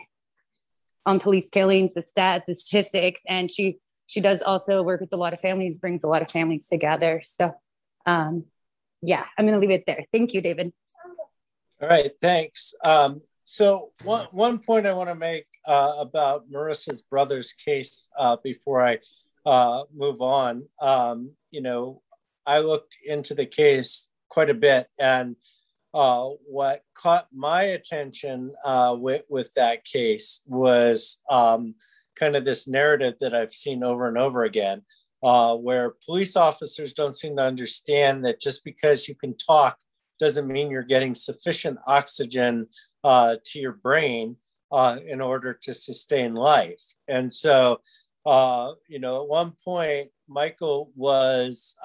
on 1.08 1.18
police 1.18 1.48
killings, 1.48 1.94
the 1.94 2.02
stats, 2.02 2.44
the 2.46 2.54
statistics, 2.54 3.22
and 3.26 3.50
she 3.50 3.78
she 4.06 4.20
does 4.20 4.42
also 4.42 4.82
work 4.82 5.00
with 5.00 5.12
a 5.12 5.16
lot 5.16 5.32
of 5.32 5.40
families, 5.40 5.78
brings 5.78 6.04
a 6.04 6.08
lot 6.08 6.22
of 6.22 6.30
families 6.30 6.68
together. 6.68 7.20
So, 7.22 7.52
um, 8.06 8.44
yeah, 9.02 9.24
I'm 9.36 9.46
going 9.46 9.60
to 9.60 9.66
leave 9.66 9.78
it 9.78 9.84
there. 9.86 10.02
Thank 10.12 10.32
you, 10.32 10.40
David. 10.40 10.72
All 11.80 11.88
right, 11.88 12.10
thanks. 12.20 12.74
Um, 12.84 13.22
so 13.44 13.92
one 14.04 14.26
one 14.32 14.58
point 14.58 14.86
I 14.86 14.92
want 14.92 15.08
to 15.08 15.14
make 15.14 15.46
uh, 15.66 15.94
about 15.98 16.50
Marissa's 16.50 17.02
brother's 17.02 17.52
case 17.52 18.08
uh, 18.18 18.36
before 18.42 18.82
I 18.82 18.98
uh, 19.46 19.84
move 19.94 20.20
on. 20.20 20.68
Um, 20.80 21.32
you 21.50 21.62
know, 21.62 22.02
I 22.46 22.58
looked 22.58 22.96
into 23.04 23.34
the 23.34 23.46
case 23.46 24.10
quite 24.28 24.50
a 24.50 24.54
bit. 24.54 24.88
And 24.98 25.36
uh, 25.94 26.28
what 26.46 26.82
caught 26.94 27.26
my 27.32 27.62
attention 27.62 28.52
uh, 28.64 28.94
with, 28.98 29.22
with 29.28 29.52
that 29.54 29.84
case 29.84 30.42
was 30.46 31.22
um, 31.30 31.74
kind 32.18 32.36
of 32.36 32.44
this 32.44 32.68
narrative 32.68 33.14
that 33.20 33.34
I've 33.34 33.52
seen 33.52 33.82
over 33.82 34.08
and 34.08 34.18
over 34.18 34.44
again, 34.44 34.82
uh, 35.22 35.54
where 35.56 35.94
police 36.04 36.36
officers 36.36 36.92
don't 36.92 37.16
seem 37.16 37.36
to 37.36 37.42
understand 37.42 38.24
that 38.24 38.40
just 38.40 38.64
because 38.64 39.08
you 39.08 39.14
can 39.14 39.36
talk 39.36 39.78
doesn't 40.18 40.48
mean 40.48 40.70
you're 40.70 40.82
getting 40.82 41.14
sufficient 41.14 41.78
oxygen 41.86 42.66
uh, 43.04 43.36
to 43.44 43.60
your 43.60 43.72
brain 43.72 44.36
uh, 44.72 44.98
in 45.06 45.20
order 45.20 45.54
to 45.54 45.72
sustain 45.72 46.34
life. 46.34 46.82
And 47.06 47.32
so, 47.32 47.80
uh, 48.26 48.72
you 48.88 48.98
know, 48.98 49.22
at 49.22 49.28
one 49.28 49.52
point, 49.64 50.10
Michael 50.28 50.92
was 50.94 51.76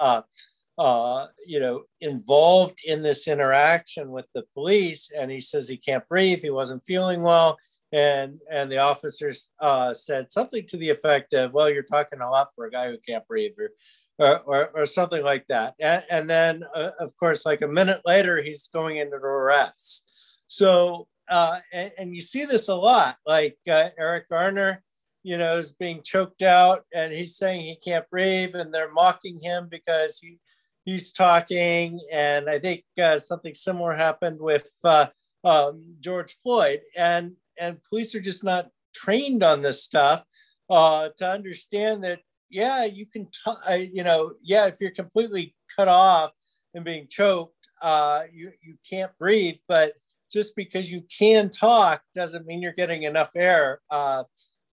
uh, 0.78 1.26
you 1.46 1.60
know, 1.60 1.82
involved 2.00 2.80
in 2.84 3.02
this 3.02 3.28
interaction 3.28 4.10
with 4.10 4.26
the 4.34 4.44
police. 4.54 5.10
And 5.16 5.30
he 5.30 5.40
says 5.40 5.68
he 5.68 5.76
can't 5.76 6.06
breathe. 6.08 6.40
He 6.42 6.50
wasn't 6.50 6.82
feeling 6.84 7.22
well. 7.22 7.56
and 7.92 8.40
and 8.50 8.72
the 8.72 8.78
officers 8.78 9.50
uh, 9.60 9.94
said 9.94 10.32
something 10.32 10.66
to 10.66 10.76
the 10.76 10.90
effect 10.90 11.32
of, 11.32 11.54
"Well, 11.54 11.70
you're 11.70 11.84
talking 11.84 12.20
a 12.20 12.28
lot 12.28 12.48
for 12.54 12.64
a 12.66 12.70
guy 12.70 12.90
who 12.90 12.98
can't 13.06 13.26
breathe," 13.28 13.52
or 13.56 13.70
or, 14.18 14.40
or, 14.40 14.70
or 14.74 14.86
something 14.86 15.22
like 15.22 15.46
that. 15.48 15.74
And, 15.80 16.04
and 16.10 16.30
then, 16.30 16.64
uh, 16.74 16.90
of 17.00 17.16
course, 17.16 17.44
like 17.44 17.62
a 17.62 17.68
minute 17.68 18.00
later, 18.04 18.42
he's 18.42 18.68
going 18.72 18.98
into 18.98 19.16
arrest. 19.16 20.10
So, 20.46 21.08
uh, 21.28 21.60
and, 21.72 21.90
and, 21.98 22.14
you 22.14 22.20
see 22.20 22.44
this 22.44 22.68
a 22.68 22.74
lot. 22.74 23.16
Like 23.26 23.56
uh, 23.68 23.88
Eric 23.98 24.28
Garner, 24.28 24.82
you 25.22 25.38
know, 25.38 25.58
is 25.58 25.72
being 25.72 26.02
choked 26.04 26.42
out, 26.42 26.82
and 26.94 27.12
he's 27.12 27.36
saying 27.36 27.62
he 27.62 27.76
can't 27.76 28.08
breathe, 28.10 28.54
and 28.54 28.72
they're 28.72 28.92
mocking 28.92 29.40
him 29.40 29.68
because 29.70 30.18
he 30.20 30.38
he's 30.84 31.12
talking. 31.12 32.00
And 32.12 32.48
I 32.48 32.58
think 32.58 32.84
uh, 33.02 33.18
something 33.18 33.54
similar 33.54 33.94
happened 33.94 34.38
with 34.40 34.68
uh, 34.84 35.06
um, 35.44 35.96
George 36.00 36.34
Floyd, 36.42 36.80
and 36.96 37.32
and 37.58 37.82
police 37.84 38.14
are 38.14 38.20
just 38.20 38.44
not 38.44 38.68
trained 38.94 39.42
on 39.42 39.62
this 39.62 39.82
stuff 39.82 40.24
uh, 40.70 41.08
to 41.16 41.30
understand 41.30 42.04
that 42.04 42.20
yeah 42.50 42.84
you 42.84 43.06
can 43.06 43.26
t- 43.26 43.90
you 43.92 44.04
know 44.04 44.32
yeah 44.42 44.66
if 44.66 44.76
you're 44.80 44.90
completely 44.90 45.54
cut 45.74 45.88
off 45.88 46.30
and 46.74 46.84
being 46.84 47.06
choked 47.08 47.68
uh, 47.82 48.22
you 48.32 48.52
you 48.62 48.76
can't 48.88 49.10
breathe 49.18 49.56
but 49.68 49.94
just 50.32 50.56
because 50.56 50.90
you 50.90 51.02
can 51.16 51.48
talk 51.48 52.02
doesn't 52.12 52.46
mean 52.46 52.60
you're 52.60 52.72
getting 52.72 53.04
enough 53.04 53.30
air 53.36 53.80
uh, 53.88 54.24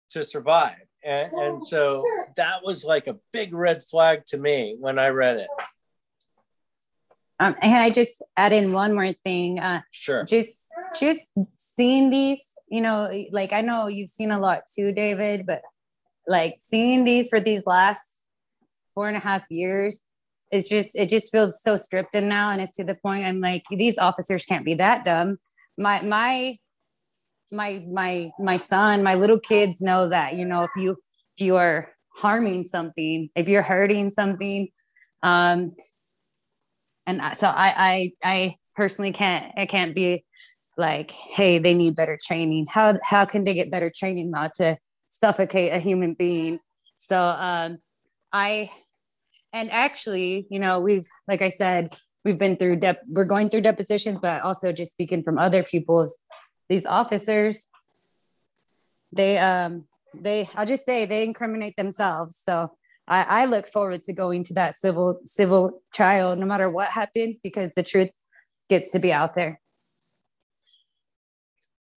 to 0.10 0.24
survive. 0.24 0.76
And 1.04 1.28
so, 1.28 1.44
and 1.44 1.68
so 1.68 2.04
that 2.36 2.64
was 2.64 2.84
like 2.84 3.08
a 3.08 3.18
big 3.32 3.54
red 3.54 3.84
flag 3.84 4.22
to 4.28 4.38
me 4.38 4.76
when 4.80 5.00
i 5.00 5.08
read 5.08 5.38
it 5.38 5.48
um, 7.42 7.56
and 7.62 7.74
I 7.74 7.90
just 7.90 8.14
add 8.38 8.54
in 8.54 8.72
one 8.72 8.94
more 8.94 9.14
thing. 9.26 9.60
Uh, 9.60 9.82
sure. 9.92 10.24
Just 10.24 10.54
just 10.98 11.30
seeing 11.58 12.10
these 12.10 12.46
you 12.72 12.82
know, 12.82 13.12
like 13.32 13.52
I 13.52 13.60
know 13.62 13.88
you've 13.88 14.10
seen 14.10 14.32
a 14.32 14.40
lot 14.40 14.64
too, 14.74 14.94
David, 14.94 15.46
but 15.46 15.62
like 16.26 16.56
seeing 16.58 17.04
these 17.04 17.28
for 17.28 17.42
these 17.42 17.64
last 17.66 18.02
four 18.96 19.10
and 19.10 19.18
a 19.18 19.20
half 19.20 19.44
years, 19.50 20.02
it's 20.52 20.70
just 20.70 20.98
it 20.98 21.10
just 21.10 21.32
feels 21.32 21.62
so 21.62 21.76
scripted 21.76 22.24
now, 22.24 22.50
and 22.50 22.62
it's 22.62 22.78
to 22.78 22.86
the 22.86 22.96
point 22.96 23.26
I'm 23.26 23.42
like, 23.42 23.64
these 23.70 23.98
officers 23.98 24.46
can't 24.46 24.66
be 24.66 24.74
that 24.76 25.04
dumb. 25.04 25.38
My 25.78 26.02
my 26.02 26.58
my 27.52 27.84
my 27.92 28.32
my 28.40 28.58
son, 28.58 29.04
my 29.04 29.16
little 29.16 29.40
kids 29.40 29.82
know 29.82 30.08
that 30.08 30.36
you 30.36 30.46
know 30.46 30.64
if 30.64 30.72
you 30.78 30.92
if 31.38 31.46
you 31.46 31.58
are 31.58 31.90
harming 32.16 32.64
something, 32.64 33.30
if 33.36 33.50
you're 33.50 33.62
hurting 33.62 34.12
something, 34.12 34.70
um, 35.24 35.76
and 37.20 37.38
so 37.38 37.48
I 37.48 37.74
I 37.78 38.12
I 38.24 38.56
personally 38.76 39.12
can't 39.12 39.52
I 39.58 39.66
can't 39.66 39.94
be 39.94 40.24
like, 40.78 41.12
hey, 41.12 41.58
they 41.58 41.74
need 41.74 41.96
better 41.96 42.18
training. 42.24 42.68
How 42.70 42.98
how 43.04 43.26
can 43.26 43.44
they 43.44 43.54
get 43.54 43.72
better 43.72 43.92
training 43.96 44.32
not 44.32 44.56
to 44.56 44.78
suffocate 45.08 45.74
a 45.74 45.80
human 45.80 46.14
being? 46.14 46.60
So 46.98 47.20
um, 47.20 47.80
I 48.32 48.72
and 49.54 49.70
actually, 49.72 50.48
you 50.50 50.60
know, 50.60 50.80
we've 50.80 51.08
like 51.28 51.42
I 51.42 51.50
said, 51.50 51.94
we've 52.24 52.38
been 52.38 52.56
through 52.56 52.78
dep 52.78 53.02
we're 53.10 53.26
going 53.26 53.50
through 53.50 53.62
depositions, 53.62 54.20
but 54.20 54.42
also 54.44 54.72
just 54.72 54.94
speaking 54.94 55.24
from 55.24 55.38
other 55.38 55.64
people's 55.64 56.18
these 56.70 56.86
officers, 56.86 57.68
they 59.12 59.38
um 59.38 59.86
they 60.14 60.48
I'll 60.56 60.66
just 60.66 60.86
say 60.86 61.06
they 61.06 61.24
incriminate 61.24 61.76
themselves. 61.76 62.40
So 62.44 62.72
I, 63.12 63.42
I 63.42 63.46
look 63.46 63.68
forward 63.68 64.04
to 64.04 64.14
going 64.14 64.44
to 64.46 64.54
that 64.54 64.74
civil 64.74 65.20
civil 65.26 65.82
trial 65.94 66.36
no 66.38 66.46
matter 66.46 66.70
what 66.70 66.88
happens 66.88 67.40
because 67.44 67.72
the 67.76 67.84
truth 67.84 68.10
gets 68.70 68.92
to 68.94 69.00
be 69.00 69.12
out 69.12 69.34
there. 69.34 69.60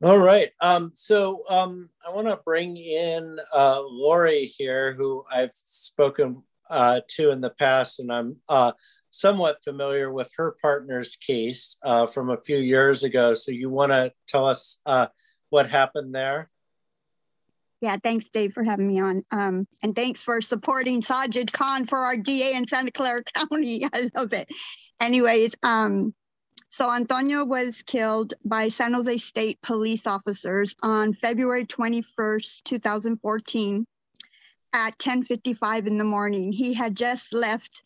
All 0.02 0.18
right. 0.18 0.50
Um, 0.60 0.90
so 0.94 1.44
um, 1.48 1.88
I 2.06 2.10
want 2.10 2.26
to 2.26 2.40
bring 2.44 2.76
in 2.76 3.38
uh, 3.54 3.80
Lori 3.80 4.46
here, 4.46 4.92
who 4.94 5.24
I've 5.32 5.54
spoken 5.54 6.42
uh, 6.68 7.00
to 7.10 7.30
in 7.30 7.40
the 7.40 7.50
past, 7.50 8.00
and 8.00 8.12
I'm 8.12 8.36
uh, 8.48 8.72
somewhat 9.10 9.62
familiar 9.62 10.12
with 10.12 10.30
her 10.36 10.56
partner's 10.60 11.14
case 11.14 11.78
uh, 11.84 12.06
from 12.08 12.28
a 12.28 12.40
few 12.42 12.56
years 12.56 13.04
ago. 13.04 13.34
So 13.34 13.52
you 13.52 13.70
want 13.70 13.92
to 13.92 14.12
tell 14.26 14.46
us 14.46 14.80
uh, 14.84 15.06
what 15.50 15.70
happened 15.70 16.12
there? 16.12 16.50
Yeah, 17.84 17.98
thanks, 18.02 18.30
Dave, 18.30 18.54
for 18.54 18.64
having 18.64 18.88
me 18.88 18.98
on. 18.98 19.22
Um, 19.30 19.68
and 19.82 19.94
thanks 19.94 20.22
for 20.22 20.40
supporting 20.40 21.02
Sajid 21.02 21.52
Khan 21.52 21.84
for 21.84 21.98
our 21.98 22.16
DA 22.16 22.54
in 22.54 22.66
Santa 22.66 22.90
Clara 22.90 23.22
County. 23.34 23.84
I 23.92 24.10
love 24.16 24.32
it. 24.32 24.48
Anyways, 25.00 25.54
um, 25.62 26.14
so 26.70 26.90
Antonio 26.90 27.44
was 27.44 27.82
killed 27.82 28.32
by 28.42 28.68
San 28.68 28.94
Jose 28.94 29.18
State 29.18 29.60
police 29.60 30.06
officers 30.06 30.74
on 30.82 31.12
February 31.12 31.66
21st, 31.66 32.64
2014 32.64 33.86
at 34.72 34.98
10:55 34.98 35.86
in 35.86 35.98
the 35.98 36.04
morning. 36.04 36.52
He 36.52 36.72
had 36.72 36.96
just 36.96 37.34
left 37.34 37.82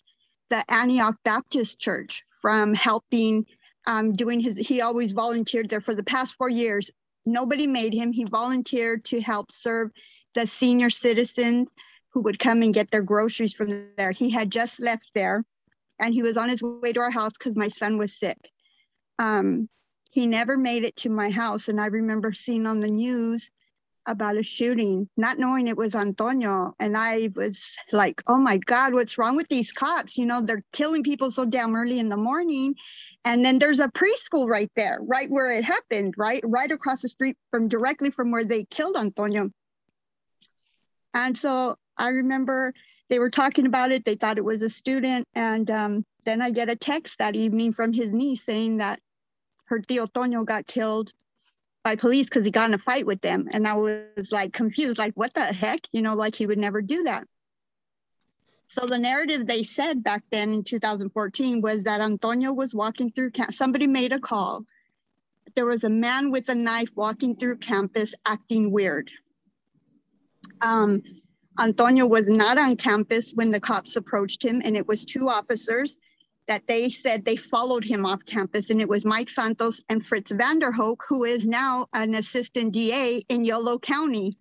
the 0.49 0.65
Antioch 0.73 1.17
Baptist 1.25 1.81
Church 1.81 2.23
from 2.41 2.73
helping 2.73 3.47
um, 3.89 4.13
doing 4.13 4.39
his 4.39 4.57
he 4.57 4.81
always 4.81 5.11
volunteered 5.11 5.69
there 5.69 5.81
for 5.81 5.97
the 5.97 6.05
past 6.05 6.37
4 6.37 6.49
years. 6.49 6.89
Nobody 7.33 7.67
made 7.67 7.95
him. 7.95 8.13
He 8.13 8.25
volunteered 8.25 9.05
to 9.07 9.21
help 9.21 9.53
serve 9.53 9.91
the 10.35 10.47
senior 10.47 10.91
citizens 10.91 11.75
who 12.13 12.23
would 12.23 12.39
come 12.39 12.63
and 12.63 12.75
get 12.75 12.91
their 12.91 13.03
groceries 13.03 13.53
from 13.53 13.91
there. 13.97 14.13
He 14.13 14.31
had 14.31 14.51
just 14.51 14.81
left 14.81 15.11
there 15.15 15.45
and 16.01 16.15
he 16.15 16.23
was 16.23 16.37
on 16.37 16.49
his 16.49 16.63
way 16.63 16.93
to 16.93 17.01
our 17.01 17.11
house 17.11 17.33
cuz 17.33 17.57
my 17.57 17.69
son 17.69 17.99
was 17.99 18.19
sick 18.19 18.51
um, 19.19 19.69
he 20.11 20.27
never 20.27 20.57
made 20.57 20.85
it 20.85 20.97
to 20.97 21.11
my 21.11 21.31
house. 21.31 21.69
And 21.69 21.81
I 21.81 21.87
remember 21.87 22.33
seeing 22.33 22.67
on 22.67 22.81
the 22.81 22.89
news 22.89 23.51
about 24.09 24.39
a 24.39 24.43
shooting, 24.43 25.09
not 25.17 25.39
knowing 25.39 25.69
it 25.69 25.77
was 25.77 25.95
Antonio. 25.95 26.75
And 26.81 26.97
I 26.97 27.31
was 27.37 27.77
like, 27.93 28.23
oh 28.27 28.39
my 28.39 28.57
God, 28.57 28.95
what's 28.95 29.19
wrong 29.19 29.37
with 29.37 29.49
these 29.49 29.71
cops? 29.71 30.17
You 30.17 30.27
know, 30.27 30.41
they're 30.41 30.65
killing 30.73 31.03
people 31.03 31.31
so 31.31 31.45
damn 31.45 31.77
early 31.77 31.99
in 31.99 32.09
the 32.09 32.17
morning. 32.17 32.75
And 33.25 33.45
then 33.45 33.59
there's 33.59 33.81
a 33.81 33.89
preschool 33.89 34.49
right 34.49 34.71
there, 34.75 34.99
right 35.03 35.31
where 35.31 35.53
it 35.53 35.65
happened, 35.65 36.15
right? 36.17 36.43
Right 36.45 36.71
across 36.71 37.03
the 37.03 37.09
street 37.09 37.37
from 37.51 37.69
directly 37.69 38.11
from 38.11 38.31
where 38.31 38.45
they 38.45 38.65
killed 38.65 38.97
Antonio. 38.97 39.51
And 41.13 41.37
so 41.37 41.77
I 41.97 42.09
remember 42.09 42.73
they 43.11 43.19
were 43.19 43.31
talking 43.31 43.67
about 43.67 43.93
it. 43.93 44.05
They 44.05 44.15
thought 44.15 44.39
it 44.39 44.45
was 44.45 44.63
a 44.63 44.71
student. 44.71 45.27
And 45.35 45.71
um, 45.71 46.05
then 46.25 46.41
I 46.41 46.51
get 46.51 46.71
a 46.71 46.77
text 46.77 47.19
that 47.19 47.37
evening 47.37 47.75
from 47.75 47.93
his 47.93 48.11
niece 48.11 48.45
saying 48.45 48.79
that 48.79 49.01
her 49.67 49.81
Tio 49.81 50.07
Toño 50.07 50.47
got 50.47 50.67
killed 50.67 51.13
by 51.89 51.97
police 51.97 52.27
because 52.27 52.45
he 52.45 52.51
got 52.51 52.69
in 52.69 52.75
a 52.75 52.79
fight 52.79 53.07
with 53.07 53.23
them. 53.23 53.49
And 53.51 53.67
I 53.67 53.73
was 53.73 54.31
like 54.31 54.53
confused, 54.53 54.99
like, 54.99 55.15
what 55.15 55.33
the 55.33 55.41
heck? 55.41 55.81
You 55.91 56.03
know, 56.03 56.15
like 56.15 56.35
he 56.35 56.47
would 56.47 56.59
never 56.59 56.83
do 56.83 57.05
that. 57.05 57.27
So 58.67 58.85
the 58.85 58.99
narrative 58.99 59.47
they 59.47 59.63
said 59.63 60.05
back 60.05 60.23
then 60.31 60.53
in 60.53 60.65
2014 60.65 61.63
was 61.63 61.85
that 61.85 62.03
Antonio 62.03 62.53
was 62.53 62.75
walking 62.75 63.11
through, 63.11 63.31
somebody 63.53 63.87
made 63.87 64.13
a 64.13 64.21
call. 64.21 64.67
There 65.55 65.65
was 65.65 65.83
a 65.83 65.89
man 65.89 66.31
with 66.31 66.51
a 66.51 66.55
knife 66.55 66.91
walking 66.95 67.37
through 67.37 67.57
campus 67.57 68.15
acting 68.27 68.71
weird. 68.71 69.11
Um, 70.61 71.03
Antonio 71.59 72.07
was 72.07 72.29
not 72.29 72.59
on 72.59 72.77
campus 72.77 73.33
when 73.35 73.51
the 73.51 73.61
cops 73.61 73.97
approached 73.97 74.45
him, 74.45 74.61
and 74.63 74.77
it 74.77 74.87
was 74.87 75.07
two 75.07 75.31
officers 75.31 75.97
that 76.49 76.67
they 76.67 76.89
said 76.89 77.25
they 77.25 77.37
followed 77.37 77.85
him 77.85 78.05
off 78.05 78.25
campus, 78.25 78.71
and 78.71 78.81
it 78.81 78.89
was 78.89 79.05
Mike 79.05 79.31
Santos 79.31 79.81
and 79.89 80.05
Fritz 80.05 80.33
Vanderhoek, 80.33 80.97
who 81.09 81.25
is 81.25 81.47
now 81.47 81.87
an 81.93 82.15
assistant 82.15 82.73
DA 82.73 83.23
in 83.29 83.45
Yolo 83.45 83.79
County. 83.79 84.37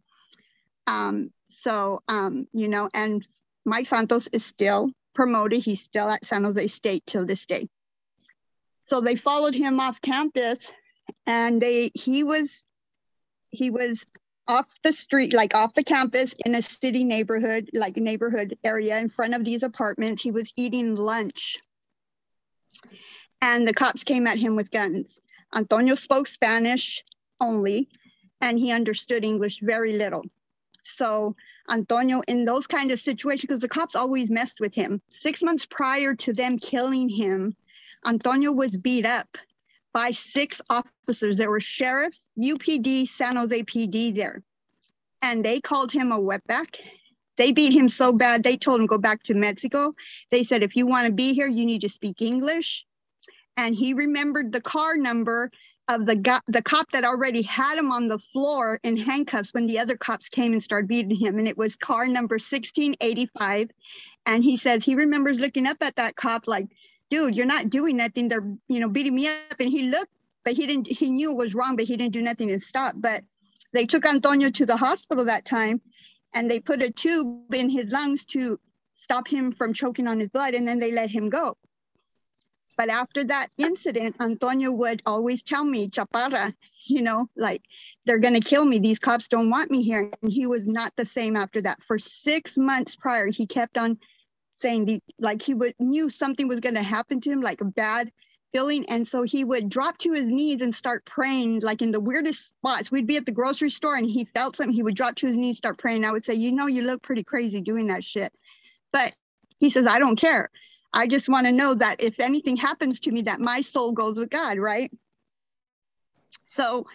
Um, 0.87 1.31
so, 1.49 2.01
um, 2.07 2.47
you 2.53 2.69
know, 2.69 2.89
and 2.93 3.27
Mike 3.65 3.87
Santos 3.87 4.27
is 4.31 4.45
still 4.45 4.89
promoted. 5.13 5.61
He's 5.61 5.83
still 5.83 6.09
at 6.09 6.25
San 6.25 6.45
Jose 6.45 6.67
State 6.67 7.03
till 7.05 7.25
this 7.25 7.45
day. 7.45 7.67
So 8.85 9.01
they 9.01 9.17
followed 9.17 9.53
him 9.53 9.81
off 9.81 10.01
campus, 10.01 10.71
and 11.25 11.61
they 11.61 11.91
he 11.93 12.23
was 12.23 12.63
he 13.49 13.69
was 13.69 14.05
off 14.47 14.67
the 14.81 14.93
street, 14.93 15.33
like 15.33 15.53
off 15.53 15.73
the 15.73 15.83
campus 15.83 16.33
in 16.45 16.55
a 16.55 16.61
city 16.61 17.03
neighborhood, 17.03 17.69
like 17.73 17.97
neighborhood 17.97 18.57
area 18.63 18.97
in 18.97 19.09
front 19.09 19.33
of 19.33 19.43
these 19.43 19.61
apartments. 19.61 20.21
He 20.21 20.31
was 20.31 20.53
eating 20.55 20.95
lunch 20.95 21.57
and 23.41 23.67
the 23.67 23.73
cops 23.73 24.03
came 24.03 24.27
at 24.27 24.37
him 24.37 24.55
with 24.55 24.71
guns. 24.71 25.21
Antonio 25.53 25.95
spoke 25.95 26.27
Spanish 26.27 27.03
only, 27.39 27.89
and 28.41 28.57
he 28.59 28.71
understood 28.71 29.23
English 29.23 29.59
very 29.61 29.93
little. 29.93 30.23
So 30.83 31.35
Antonio, 31.69 32.21
in 32.27 32.45
those 32.45 32.67
kind 32.67 32.91
of 32.91 32.99
situations, 32.99 33.41
because 33.41 33.59
the 33.61 33.67
cops 33.67 33.95
always 33.95 34.29
messed 34.29 34.59
with 34.59 34.73
him. 34.73 35.01
Six 35.11 35.43
months 35.43 35.65
prior 35.65 36.15
to 36.15 36.33
them 36.33 36.57
killing 36.57 37.09
him, 37.09 37.55
Antonio 38.05 38.51
was 38.51 38.77
beat 38.77 39.05
up 39.05 39.37
by 39.93 40.11
six 40.11 40.61
officers. 40.69 41.35
There 41.35 41.49
were 41.49 41.59
sheriffs, 41.59 42.27
UPD, 42.39 43.09
San 43.09 43.35
Jose 43.35 43.63
PD 43.63 44.15
there. 44.15 44.43
And 45.21 45.43
they 45.43 45.59
called 45.59 45.91
him 45.91 46.11
a 46.11 46.19
wetback. 46.19 46.75
They 47.38 47.52
beat 47.52 47.73
him 47.73 47.89
so 47.89 48.13
bad, 48.13 48.43
they 48.43 48.58
told 48.58 48.82
him 48.82 48.88
go 48.88 48.97
back 48.97 49.23
to 49.23 49.34
Mexico. 49.34 49.93
They 50.32 50.43
said, 50.43 50.63
if 50.63 50.76
you 50.76 50.88
want 50.88 51.08
to 51.08 51.13
be 51.13 51.34
here, 51.34 51.47
you 51.47 51.65
need 51.65 51.82
to 51.82 51.89
speak 51.89 52.21
English. 52.21 52.86
and 53.58 53.76
he 53.76 53.93
remembered 53.93 54.52
the 54.52 54.62
car 54.62 54.95
number 54.95 55.52
of 55.88 56.06
the 56.06 56.15
guy, 56.15 56.39
the 56.47 56.62
cop 56.62 56.91
that 56.91 57.04
already 57.04 57.41
had 57.41 57.78
him 57.78 57.91
on 57.91 58.08
the 58.08 58.19
floor 58.34 58.80
in 58.84 58.97
handcuffs 58.97 59.54
when 59.54 59.67
the 59.67 59.80
other 59.80 59.97
cops 59.97 60.30
came 60.30 60.54
and 60.54 60.62
started 60.62 60.88
beating 60.88 61.15
him. 61.15 61.39
And 61.39 61.47
it 61.47 61.58
was 61.58 61.76
car 61.76 62.08
number 62.08 62.36
1685. 62.36 63.71
And 64.26 64.43
he 64.43 64.58
says 64.58 64.84
he 64.84 64.95
remembers 64.95 65.39
looking 65.39 65.65
up 65.65 65.78
at 65.82 65.95
that 65.95 66.15
cop 66.15 66.47
like, 66.47 66.67
dude, 67.10 67.36
you're 67.36 67.45
not 67.45 67.69
doing 67.69 67.97
nothing. 67.97 68.28
They're, 68.28 68.45
you 68.67 68.80
know, 68.80 68.89
beating 68.89 69.15
me 69.15 69.28
up. 69.28 69.60
And 69.60 69.69
he 69.69 69.84
looked, 69.84 70.12
but 70.43 70.54
he 70.54 70.67
didn't, 70.67 70.88
he 70.88 71.10
knew 71.10 71.32
it 71.32 71.38
was 71.38 71.56
wrong, 71.56 71.78
but 71.78 71.86
he 71.86 71.95
didn't 71.95 72.13
do 72.13 72.21
nothing 72.21 72.50
to 72.50 72.60
stop. 72.60 72.95
But 72.97 73.23
they 73.73 73.86
took 73.86 74.06
Antonio 74.06 74.50
to 74.50 74.65
the 74.65 74.78
hospital 74.78 75.26
that 75.26 75.45
time 75.45 75.82
and 76.33 76.49
they 76.49 76.59
put 76.59 76.81
a 76.81 76.91
tube 76.91 77.53
in 77.53 77.69
his 77.69 77.91
lungs 77.91 78.25
to 78.25 78.59
stop 78.95 79.27
him 79.27 79.51
from 79.51 79.73
choking 79.73 80.07
on 80.07 80.19
his 80.19 80.29
blood. 80.29 80.53
And 80.53 80.67
then 80.67 80.79
they 80.79 80.91
let 80.91 81.09
him 81.09 81.29
go. 81.29 81.55
But 82.77 82.89
after 82.89 83.23
that 83.23 83.47
incident, 83.57 84.17
Antonio 84.19 84.71
would 84.71 85.01
always 85.05 85.41
tell 85.41 85.63
me, 85.63 85.89
Chaparra, 85.89 86.53
you 86.85 87.01
know, 87.01 87.27
like 87.35 87.63
they're 88.05 88.19
going 88.19 88.39
to 88.39 88.39
kill 88.39 88.65
me. 88.65 88.77
These 88.77 88.99
cops 88.99 89.27
don't 89.27 89.49
want 89.49 89.71
me 89.71 89.81
here. 89.81 90.11
And 90.21 90.31
he 90.31 90.45
was 90.45 90.67
not 90.67 90.93
the 90.95 91.05
same 91.05 91.35
after 91.35 91.59
that. 91.61 91.81
For 91.83 91.97
six 91.97 92.55
months 92.55 92.95
prior, 92.95 93.27
he 93.27 93.47
kept 93.47 93.77
on 93.77 93.97
saying 94.53 94.85
the 94.85 95.01
like 95.19 95.41
he 95.41 95.53
would 95.53 95.73
knew 95.79 96.09
something 96.09 96.47
was 96.47 96.59
going 96.59 96.75
to 96.75 96.83
happen 96.83 97.19
to 97.21 97.31
him, 97.31 97.41
like 97.41 97.61
a 97.61 97.65
bad 97.65 98.11
feeling. 98.51 98.86
And 98.89 99.07
so 99.07 99.23
he 99.23 99.43
would 99.43 99.69
drop 99.69 99.97
to 99.99 100.13
his 100.13 100.29
knees 100.29 100.62
and 100.62 100.73
start 100.73 101.05
praying, 101.05 101.60
like 101.60 101.81
in 101.81 101.91
the 101.91 101.99
weirdest 101.99 102.49
spots. 102.49 102.91
We'd 102.91 103.07
be 103.07 103.17
at 103.17 103.25
the 103.25 103.31
grocery 103.31 103.69
store 103.69 103.95
and 103.95 104.10
he 104.10 104.25
felt 104.25 104.55
something. 104.55 104.73
He 104.73 104.83
would 104.83 104.95
drop 104.95 105.15
to 105.15 105.27
his 105.27 105.38
knees, 105.38 105.57
start 105.57 105.77
praying. 105.77 106.05
I 106.05 106.12
would 106.12 106.25
say, 106.25 106.33
you 106.33 106.51
know, 106.51 106.67
you 106.67 106.83
look 106.83 107.01
pretty 107.01 107.23
crazy 107.23 107.62
doing 107.62 107.88
that 107.88 108.03
shit. 108.03 108.33
But 108.91 109.15
he 109.60 109.69
says, 109.69 109.88
I 109.88 109.99
don't 109.99 110.15
care. 110.15 110.49
I 110.93 111.07
just 111.07 111.29
want 111.29 111.45
to 111.47 111.51
know 111.51 111.73
that 111.73 112.01
if 112.01 112.19
anything 112.19 112.57
happens 112.57 112.99
to 113.01 113.12
me, 113.12 113.23
that 113.23 113.39
my 113.39 113.62
soul 113.62 113.91
goes 113.91 114.17
with 114.17 114.29
God, 114.29 114.57
right? 114.57 114.91
So 116.45 116.88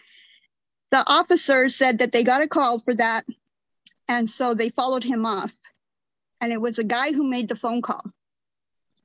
the 0.90 1.04
officer 1.06 1.68
said 1.68 1.98
that 1.98 2.12
they 2.12 2.24
got 2.24 2.42
a 2.42 2.48
call 2.48 2.80
for 2.80 2.94
that. 2.94 3.24
And 4.08 4.28
so 4.28 4.54
they 4.54 4.70
followed 4.70 5.04
him 5.04 5.24
off. 5.24 5.52
And 6.40 6.52
it 6.52 6.60
was 6.60 6.78
a 6.78 6.84
guy 6.84 7.12
who 7.12 7.24
made 7.24 7.48
the 7.48 7.56
phone 7.56 7.82
call. 7.82 8.02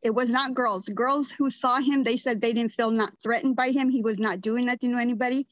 It 0.08 0.16
was 0.16 0.32
not 0.32 0.56
girls. 0.56 0.88
Girls 0.90 1.30
who 1.32 1.52
saw 1.52 1.80
him, 1.80 2.04
they 2.04 2.18
said 2.18 2.42
they 2.42 2.54
didn't 2.54 2.74
feel 2.74 2.92
not 2.92 3.14
threatened 3.22 3.56
by 3.56 3.70
him. 3.72 3.90
He 3.90 4.02
was 4.02 4.18
not 4.18 4.42
doing 4.42 4.66
nothing 4.66 4.92
to 4.94 4.98
anybody. 4.98 5.48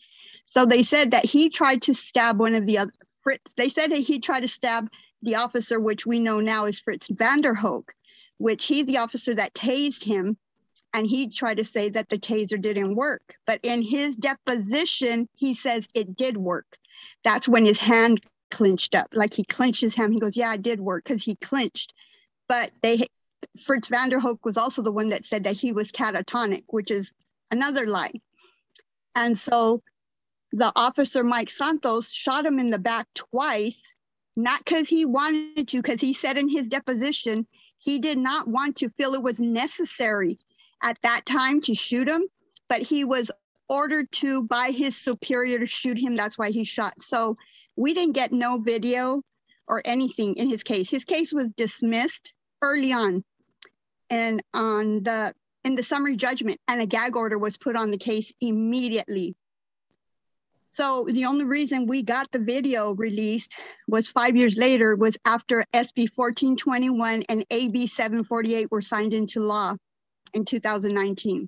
So 0.48 0.66
they 0.66 0.82
said 0.82 1.12
that 1.12 1.26
he 1.26 1.50
tried 1.50 1.84
to 1.84 1.94
stab 1.94 2.40
one 2.40 2.56
of 2.56 2.66
the 2.66 2.80
other 2.80 2.94
Fritz. 3.22 3.54
They 3.54 3.70
said 3.70 3.92
that 3.92 4.00
he 4.00 4.20
tried 4.20 4.42
to 4.42 4.48
stab 4.48 4.90
the 5.22 5.36
officer, 5.36 5.80
which 5.80 6.06
we 6.06 6.20
know 6.20 6.40
now 6.40 6.66
is 6.66 6.80
Fritz 6.80 7.08
Vanderhoek 7.08 7.90
which 8.38 8.66
he's 8.66 8.86
the 8.86 8.98
officer 8.98 9.34
that 9.36 9.54
tased 9.54 10.04
him. 10.04 10.38
And 10.94 11.06
he 11.06 11.28
tried 11.28 11.58
to 11.58 11.66
say 11.66 11.90
that 11.90 12.08
the 12.08 12.18
taser 12.18 12.62
didn't 12.62 12.96
work. 12.96 13.36
But 13.46 13.60
in 13.64 13.82
his 13.82 14.16
deposition, 14.16 15.28
he 15.36 15.54
says 15.54 15.88
it 15.94 16.16
did 16.16 16.38
work. 16.38 16.78
That's 17.24 17.50
when 17.50 17.66
his 17.66 17.80
hand 17.80 18.22
clenched 18.50 18.96
up. 18.96 19.08
Like 19.14 19.34
he 19.34 19.44
clenched 19.44 19.82
his 19.82 19.94
hand. 19.94 20.14
He 20.14 20.20
goes, 20.20 20.38
Yeah, 20.38 20.54
it 20.54 20.62
did 20.62 20.80
work 20.80 21.04
because 21.04 21.24
he 21.24 21.36
clenched. 21.36 21.94
But 22.48 22.72
they 22.82 23.08
Fritz 23.64 23.90
Vanderhoek 23.90 24.40
was 24.44 24.58
also 24.58 24.82
the 24.82 24.92
one 24.92 25.10
that 25.10 25.26
said 25.26 25.44
that 25.44 25.56
he 25.56 25.72
was 25.72 25.92
catatonic, 25.92 26.64
which 26.68 26.92
is 26.92 27.14
another 27.52 27.88
lie. 27.88 28.14
And 29.16 29.38
so 29.38 29.82
the 30.52 30.72
officer 30.76 31.24
Mike 31.24 31.52
Santos 31.52 32.12
shot 32.12 32.46
him 32.46 32.60
in 32.60 32.70
the 32.70 32.80
back 32.80 33.08
twice, 33.14 33.78
not 34.36 34.64
because 34.64 34.90
he 34.90 35.06
wanted 35.06 35.68
to, 35.70 35.82
because 35.82 36.02
he 36.02 36.14
said 36.14 36.38
in 36.38 36.50
his 36.50 36.68
deposition 36.68 37.48
he 37.78 38.00
did 38.00 38.18
not 38.18 38.48
want 38.48 38.78
to 38.78 38.90
feel 38.90 39.14
it 39.14 39.22
was 39.22 39.40
necessary 39.40 40.40
at 40.84 40.98
that 41.04 41.26
time 41.26 41.62
to 41.62 41.74
shoot 41.74 42.08
him, 42.08 42.24
but 42.68 42.82
he 42.82 43.06
was 43.06 43.32
ordered 43.70 44.12
to 44.12 44.44
by 44.44 44.72
his 44.72 44.96
superior 44.96 45.60
to 45.60 45.66
shoot 45.66 45.98
him. 45.98 46.16
That's 46.16 46.38
why 46.38 46.52
he 46.52 46.64
shot. 46.64 47.02
So 47.02 47.38
we 47.76 47.94
didn't 47.94 48.14
get 48.14 48.32
no 48.32 48.60
video 48.60 49.24
or 49.68 49.82
anything 49.86 50.36
in 50.36 50.50
his 50.50 50.64
case. 50.64 50.90
His 50.90 51.04
case 51.04 51.34
was 51.34 51.48
dismissed 51.58 52.34
early 52.62 52.92
on 52.92 53.24
and 54.10 54.42
on 54.54 55.04
the 55.04 55.34
in 55.64 55.76
the 55.76 55.84
summary 55.84 56.16
judgment 56.16 56.60
and 56.68 56.82
a 56.82 56.86
gag 56.86 57.16
order 57.16 57.38
was 57.38 57.58
put 57.58 57.76
on 57.76 57.92
the 57.92 57.98
case 57.98 58.32
immediately 58.42 59.36
so 60.76 61.08
the 61.10 61.24
only 61.24 61.46
reason 61.46 61.88
we 61.88 62.04
got 62.04 62.30
the 62.34 62.40
video 62.40 62.92
released 62.92 63.56
was 63.88 64.10
five 64.10 64.36
years 64.36 64.58
later 64.58 64.94
was 64.94 65.16
after 65.24 65.66
SB 65.74 66.10
1421 66.14 67.24
and 67.30 67.46
AB 67.50 67.88
748 67.88 68.70
were 68.70 68.82
signed 68.82 69.14
into 69.14 69.40
law 69.40 69.76
in 70.34 70.44
2019. 70.44 71.48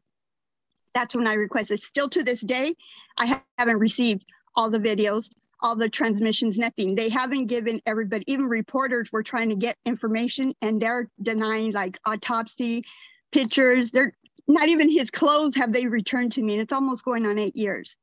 That's 0.93 1.13
when 1.13 1.27
I 1.27 1.33
requested. 1.33 1.81
Still 1.83 2.07
to 2.11 2.23
this 2.23 2.39
day, 2.39 2.73
I 3.17 3.41
haven't 3.57 3.79
received 3.79 4.23
all 4.55 4.69
the 4.69 4.79
videos, 4.79 5.27
all 5.61 5.75
the 5.75 5.89
transmissions, 5.89 6.57
nothing. 6.57 6.95
They 6.95 7.09
haven't 7.09 7.47
given 7.47 7.81
everybody, 7.85 8.23
even 8.27 8.45
reporters 8.47 9.11
were 9.11 9.23
trying 9.23 9.49
to 9.49 9.55
get 9.55 9.77
information 9.85 10.53
and 10.61 10.79
they're 10.79 11.09
denying 11.21 11.71
like 11.71 11.97
autopsy 12.05 12.83
pictures. 13.31 13.91
They're 13.91 14.13
not 14.47 14.69
even 14.69 14.89
his 14.89 15.11
clothes 15.11 15.55
have 15.55 15.73
they 15.73 15.87
returned 15.87 16.33
to 16.33 16.41
me. 16.41 16.53
And 16.53 16.61
it's 16.61 16.73
almost 16.73 17.03
going 17.03 17.25
on 17.25 17.39
eight 17.39 17.55
years. 17.55 17.97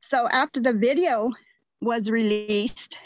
So 0.00 0.26
after 0.30 0.60
the 0.60 0.72
video 0.72 1.30
was 1.80 2.10
released, 2.10 2.98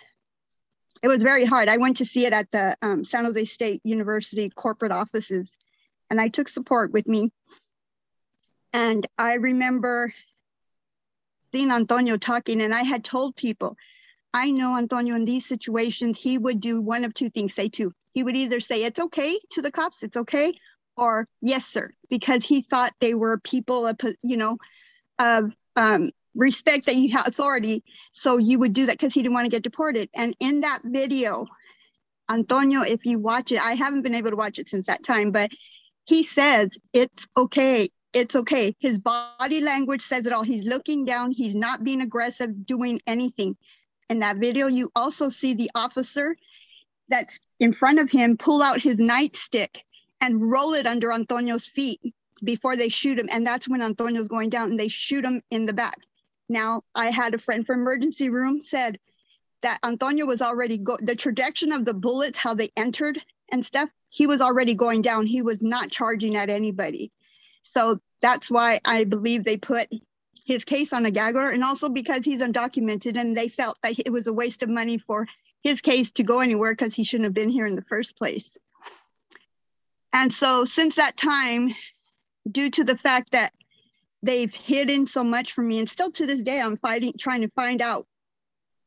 it 1.03 1.09
was 1.09 1.23
very 1.23 1.45
hard. 1.45 1.69
I 1.69 1.77
went 1.77 1.99
to 1.99 2.05
see 2.05 2.27
it 2.27 2.33
at 2.33 2.51
the 2.53 2.77
um, 2.83 3.05
San 3.05 3.25
Jose 3.25 3.45
State 3.45 3.81
University 3.85 4.51
corporate 4.51 4.93
offices, 4.93 5.51
and 6.11 6.21
I 6.21 6.29
took 6.29 6.49
support 6.49 6.93
with 6.93 7.07
me. 7.07 7.31
And 8.73 9.07
I 9.19 9.35
remember 9.35 10.13
seeing 11.53 11.71
Antonio 11.71 12.17
talking, 12.17 12.61
and 12.61 12.75
I 12.75 12.83
had 12.83 13.05
told 13.05 13.37
people, 13.37 13.77
I 14.35 14.51
know 14.51 14.77
Antonio 14.77 15.15
in 15.15 15.25
these 15.25 15.47
situations, 15.47 16.19
he 16.19 16.39
would 16.39 16.61
do 16.61 16.81
one 16.81 17.05
of 17.05 17.15
two 17.15 17.31
things, 17.31 17.55
say 17.55 17.69
two. 17.69 17.93
He 18.13 18.23
would 18.23 18.37
either 18.37 18.61
say, 18.61 18.83
It's 18.85 19.01
okay 19.01 19.39
to 19.51 19.63
the 19.63 19.71
cops, 19.71 20.03
it's 20.03 20.17
okay, 20.17 20.53
or 20.97 21.29
yes, 21.41 21.67
sir, 21.67 21.91
because 22.11 22.45
he 22.45 22.63
thought 22.63 22.93
they 23.01 23.15
were 23.15 23.39
people, 23.39 23.87
of, 23.87 23.99
you 24.23 24.37
know, 24.37 24.59
of 25.19 25.53
um, 25.77 26.11
respect 26.35 26.87
that 26.87 26.97
you 26.97 27.11
have 27.13 27.27
authority. 27.27 27.83
So 28.13 28.37
you 28.37 28.59
would 28.59 28.73
do 28.73 28.87
that 28.87 28.93
because 28.93 29.15
he 29.15 29.23
didn't 29.23 29.35
want 29.35 29.47
to 29.47 29.51
get 29.51 29.63
deported. 29.63 30.11
And 30.15 30.37
in 30.41 30.61
that 30.61 30.81
video, 30.85 31.47
Antonio, 32.31 32.83
if 32.83 33.05
you 33.05 33.19
watch 33.19 33.53
it, 33.53 33.61
I 33.65 33.75
haven't 33.75 34.03
been 34.03 34.15
able 34.15 34.31
to 34.31 34.37
watch 34.37 34.59
it 34.59 34.69
since 34.69 34.87
that 34.87 35.05
time, 35.05 35.31
but 35.31 35.51
he 36.05 36.23
says 36.23 36.71
it's 36.93 37.27
okay. 37.37 37.91
It's 38.17 38.35
okay. 38.35 38.75
His 38.79 38.99
body 38.99 39.61
language 39.61 40.01
says 40.01 40.25
it 40.25 40.33
all. 40.33 40.43
He's 40.43 40.65
looking 40.65 41.05
down. 41.05 41.33
He's 41.33 41.55
not 41.55 41.85
being 41.85 42.01
aggressive, 42.01 42.65
doing 42.65 42.99
anything. 43.07 43.59
In 44.09 44.21
that 44.21 44.39
video, 44.39 44.69
you 44.69 44.91
also 44.97 45.29
see 45.29 45.53
the 45.53 45.71
officer 45.75 46.35
that's 47.11 47.39
in 47.61 47.75
front 47.75 47.99
of 47.99 48.11
him 48.11 48.39
pull 48.39 48.63
out 48.63 48.81
his 48.81 48.97
nightstick 48.97 49.83
and 50.23 50.51
roll 50.51 50.73
it 50.73 50.87
under 50.87 51.13
Antonio's 51.13 51.67
feet 51.67 52.01
before 52.43 52.75
they 52.75 52.89
shoot 52.89 53.19
him. 53.19 53.29
And 53.31 53.47
that's 53.47 53.69
when 53.69 53.83
Antonio's 53.83 54.29
going 54.29 54.49
down 54.49 54.71
and 54.71 54.79
they 54.79 54.89
shoot 54.89 55.23
him 55.23 55.43
in 55.51 55.67
the 55.67 55.75
back. 55.75 55.99
Now, 56.49 56.85
I 56.95 57.11
had 57.11 57.35
a 57.35 57.39
friend 57.39 57.67
from 57.67 57.81
emergency 57.81 58.31
room 58.31 58.63
said 58.63 58.99
that 59.61 59.79
Antonio 59.85 60.25
was 60.25 60.41
already 60.41 60.79
go 60.79 60.97
the 61.03 61.17
trajectory 61.17 61.71
of 61.71 61.85
the 61.85 61.93
bullets, 61.93 62.39
how 62.39 62.55
they 62.55 62.73
entered 62.79 63.21
and 63.53 63.67
stuff, 63.67 63.91
he 64.09 64.27
was 64.27 64.41
already 64.41 64.75
going 64.75 65.03
down. 65.03 65.27
He 65.27 65.43
was 65.43 65.61
not 65.61 65.91
charging 65.91 66.37
at 66.37 66.49
anybody. 66.49 67.13
So 67.67 68.01
that's 68.23 68.51
why 68.51 68.81
I 68.85 69.05
believe 69.05 69.45
they 69.45 69.57
put 69.57 69.89
his 70.45 70.65
case 70.65 70.93
on 70.93 71.05
a 71.05 71.11
gag 71.11 71.37
order 71.37 71.51
and 71.51 71.65
also 71.65 71.89
because 71.89 72.25
he's 72.25 72.41
undocumented 72.41 73.19
and 73.19 73.37
they 73.37 73.49
felt 73.49 73.79
that 73.83 73.99
it 73.99 74.11
was 74.11 74.27
a 74.27 74.33
waste 74.33 74.63
of 74.63 74.69
money 74.69 74.99
for 74.99 75.27
his 75.63 75.81
case 75.81 76.13
to 76.13 76.23
go 76.23 76.41
anywhere 76.41 76.73
because 76.73 76.95
he 76.95 77.05
shouldn't 77.05 77.25
have 77.25 77.35
been 77.35 77.51
here 77.51 77.67
in 77.67 77.75
the 77.75 77.83
first 77.83 78.17
place. 78.17 78.57
And 80.13 80.33
so 80.33 80.65
since 80.65 80.97
that 80.97 81.17
time, 81.17 81.75
due 82.51 82.71
to 82.71 82.85
the 82.85 82.97
fact 82.97 83.33
that 83.33 83.53
they've 84.23 84.55
hidden 84.55 85.07
so 85.07 85.25
much 85.25 85.53
from 85.53 85.69
me 85.69 85.79
and 85.79 85.89
still 85.89 86.11
to 86.11 86.27
this 86.27 86.41
day 86.41 86.61
i'm 86.61 86.77
fighting 86.77 87.13
trying 87.19 87.43
to 87.43 87.49
find 87.51 87.83
out 87.83 88.07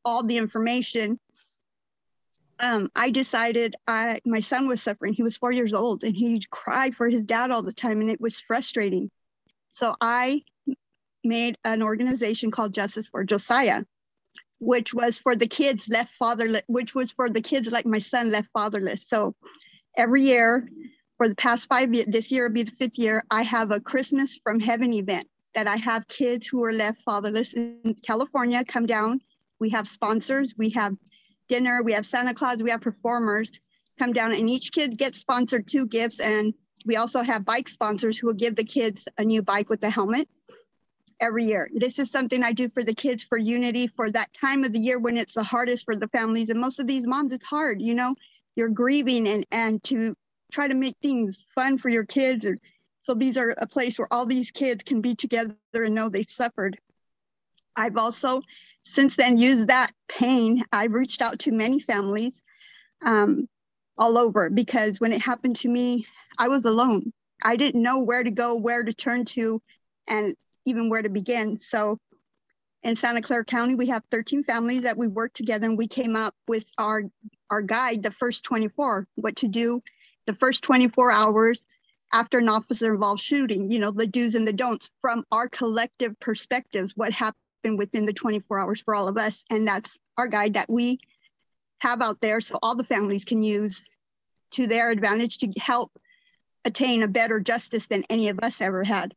all 0.03 0.23
the 0.23 0.37
information 0.37 1.19
um, 2.59 2.89
i 2.95 3.09
decided 3.09 3.75
I, 3.87 4.19
my 4.25 4.39
son 4.39 4.67
was 4.67 4.81
suffering. 4.81 5.13
He 5.13 5.23
was 5.23 5.37
four 5.37 5.51
years 5.51 5.73
old 5.73 6.03
and 6.03 6.15
he 6.15 6.43
cried 6.49 6.95
for 6.95 7.07
his 7.07 7.23
dad 7.23 7.51
all 7.51 7.63
the 7.63 7.73
time 7.73 8.01
and 8.01 8.09
it 8.09 8.21
was 8.21 8.39
frustrating. 8.39 9.09
So 9.71 9.95
i 10.01 10.43
made 11.23 11.57
an 11.65 11.83
organization 11.83 12.49
called 12.49 12.73
justice 12.73 13.07
for 13.07 13.25
josiah 13.25 13.83
which 14.59 14.93
was 14.93 15.17
for 15.17 15.35
the 15.35 15.47
kids 15.47 15.89
left 15.89 16.13
fatherless 16.15 16.63
which 16.67 16.95
was 16.95 17.11
for 17.11 17.29
the 17.29 17.41
kids 17.41 17.71
like 17.71 17.85
my 17.85 17.99
son 17.99 18.31
left 18.31 18.49
fatherless. 18.53 19.07
So 19.07 19.35
every 19.97 20.23
year 20.23 20.67
for 21.17 21.27
the 21.27 21.35
past 21.35 21.67
five 21.67 21.93
years, 21.93 22.07
this 22.09 22.31
year 22.31 22.47
will 22.47 22.53
be 22.53 22.63
the 22.63 22.71
fifth 22.71 22.97
year, 22.97 23.23
I 23.29 23.41
have 23.43 23.71
a 23.71 23.81
Christmas 23.81 24.39
from 24.41 24.59
Heaven 24.59 24.93
event 24.93 25.27
that 25.53 25.67
I 25.67 25.75
have 25.75 26.07
kids 26.07 26.47
who 26.47 26.63
are 26.63 26.71
left 26.71 27.01
fatherless 27.01 27.53
in 27.53 27.95
California 28.07 28.63
come 28.63 28.85
down. 28.85 29.19
We 29.59 29.69
have 29.71 29.89
sponsors, 29.89 30.53
we 30.57 30.69
have 30.71 30.95
dinner, 31.49 31.83
we 31.83 31.93
have 31.93 32.05
Santa 32.05 32.33
Claus, 32.33 32.63
we 32.63 32.69
have 32.69 32.81
performers 32.81 33.51
come 33.97 34.13
down, 34.13 34.33
and 34.33 34.49
each 34.49 34.71
kid 34.71 34.97
gets 34.97 35.19
sponsored 35.19 35.67
two 35.67 35.85
gifts. 35.85 36.19
And 36.19 36.53
we 36.85 36.95
also 36.95 37.21
have 37.21 37.43
bike 37.43 37.67
sponsors 37.67 38.17
who 38.17 38.27
will 38.27 38.33
give 38.33 38.55
the 38.55 38.63
kids 38.63 39.07
a 39.17 39.25
new 39.25 39.41
bike 39.41 39.69
with 39.69 39.83
a 39.83 39.89
helmet 39.89 40.29
every 41.19 41.45
year. 41.45 41.69
This 41.73 41.99
is 41.99 42.09
something 42.09 42.43
I 42.43 42.53
do 42.53 42.69
for 42.69 42.83
the 42.83 42.93
kids 42.93 43.23
for 43.23 43.37
unity 43.37 43.87
for 43.87 44.09
that 44.11 44.33
time 44.33 44.63
of 44.63 44.71
the 44.71 44.79
year 44.79 44.99
when 44.99 45.17
it's 45.17 45.33
the 45.33 45.43
hardest 45.43 45.83
for 45.83 45.95
the 45.95 46.07
families. 46.07 46.49
And 46.49 46.61
most 46.61 46.79
of 46.79 46.87
these 46.87 47.05
moms, 47.05 47.33
it's 47.33 47.43
hard, 47.43 47.81
you 47.81 47.93
know, 47.93 48.15
you're 48.55 48.69
grieving 48.69 49.27
and, 49.27 49.45
and 49.51 49.83
to 49.85 50.15
try 50.51 50.67
to 50.67 50.75
make 50.75 50.95
things 51.01 51.43
fun 51.53 51.77
for 51.77 51.89
your 51.89 52.05
kids. 52.05 52.45
Or, 52.45 52.57
so 53.01 53.13
these 53.13 53.37
are 53.37 53.53
a 53.57 53.67
place 53.67 53.99
where 53.99 54.11
all 54.11 54.25
these 54.25 54.51
kids 54.51 54.83
can 54.83 55.01
be 55.01 55.15
together 55.15 55.55
and 55.73 55.93
know 55.93 56.09
they've 56.09 56.29
suffered. 56.29 56.77
I've 57.79 57.97
also 57.97 58.41
since 58.83 59.15
then 59.15 59.37
used 59.37 59.67
that 59.67 59.91
pain. 60.07 60.63
I've 60.71 60.93
reached 60.93 61.21
out 61.21 61.39
to 61.39 61.51
many 61.51 61.79
families 61.79 62.41
um, 63.05 63.47
all 63.97 64.17
over 64.17 64.49
because 64.49 64.99
when 64.99 65.13
it 65.13 65.21
happened 65.21 65.57
to 65.57 65.69
me, 65.69 66.05
I 66.37 66.47
was 66.47 66.65
alone. 66.65 67.13
I 67.43 67.55
didn't 67.55 67.81
know 67.81 68.03
where 68.03 68.23
to 68.23 68.31
go, 68.31 68.57
where 68.57 68.83
to 68.83 68.93
turn 68.93 69.25
to, 69.25 69.61
and 70.07 70.35
even 70.65 70.89
where 70.89 71.01
to 71.01 71.09
begin. 71.09 71.57
So 71.59 71.99
in 72.83 72.95
Santa 72.95 73.21
Clara 73.21 73.45
County, 73.45 73.75
we 73.75 73.87
have 73.87 74.03
13 74.11 74.43
families 74.43 74.83
that 74.83 74.97
we 74.97 75.07
work 75.07 75.33
together 75.33 75.67
and 75.67 75.77
we 75.77 75.87
came 75.87 76.15
up 76.15 76.33
with 76.47 76.65
our, 76.77 77.03
our 77.49 77.61
guide, 77.61 78.03
the 78.03 78.11
first 78.11 78.43
24, 78.43 79.07
what 79.15 79.37
to 79.37 79.47
do 79.47 79.81
the 80.25 80.35
first 80.35 80.63
24 80.63 81.11
hours 81.11 81.65
after 82.13 82.37
an 82.37 82.49
officer 82.49 82.93
involved 82.93 83.21
shooting, 83.21 83.71
you 83.71 83.79
know, 83.79 83.89
the 83.89 84.05
do's 84.05 84.35
and 84.35 84.47
the 84.47 84.53
don'ts 84.53 84.89
from 85.01 85.23
our 85.31 85.49
collective 85.49 86.19
perspectives, 86.19 86.93
what 86.95 87.11
happened 87.11 87.41
within 87.63 88.05
the 88.05 88.13
24 88.13 88.59
hours 88.59 88.81
for 88.81 88.95
all 88.95 89.07
of 89.07 89.17
us. 89.17 89.43
And 89.49 89.67
that's 89.67 89.97
our 90.17 90.27
guide 90.27 90.53
that 90.53 90.69
we 90.69 90.99
have 91.79 92.01
out 92.01 92.19
there 92.21 92.41
so 92.41 92.59
all 92.61 92.75
the 92.75 92.83
families 92.83 93.25
can 93.25 93.41
use 93.41 93.81
to 94.51 94.67
their 94.67 94.89
advantage 94.89 95.37
to 95.39 95.51
help 95.57 95.91
attain 96.65 97.03
a 97.03 97.07
better 97.07 97.39
justice 97.39 97.87
than 97.87 98.03
any 98.09 98.29
of 98.29 98.39
us 98.39 98.61
ever 98.61 98.83
had. 98.83 99.13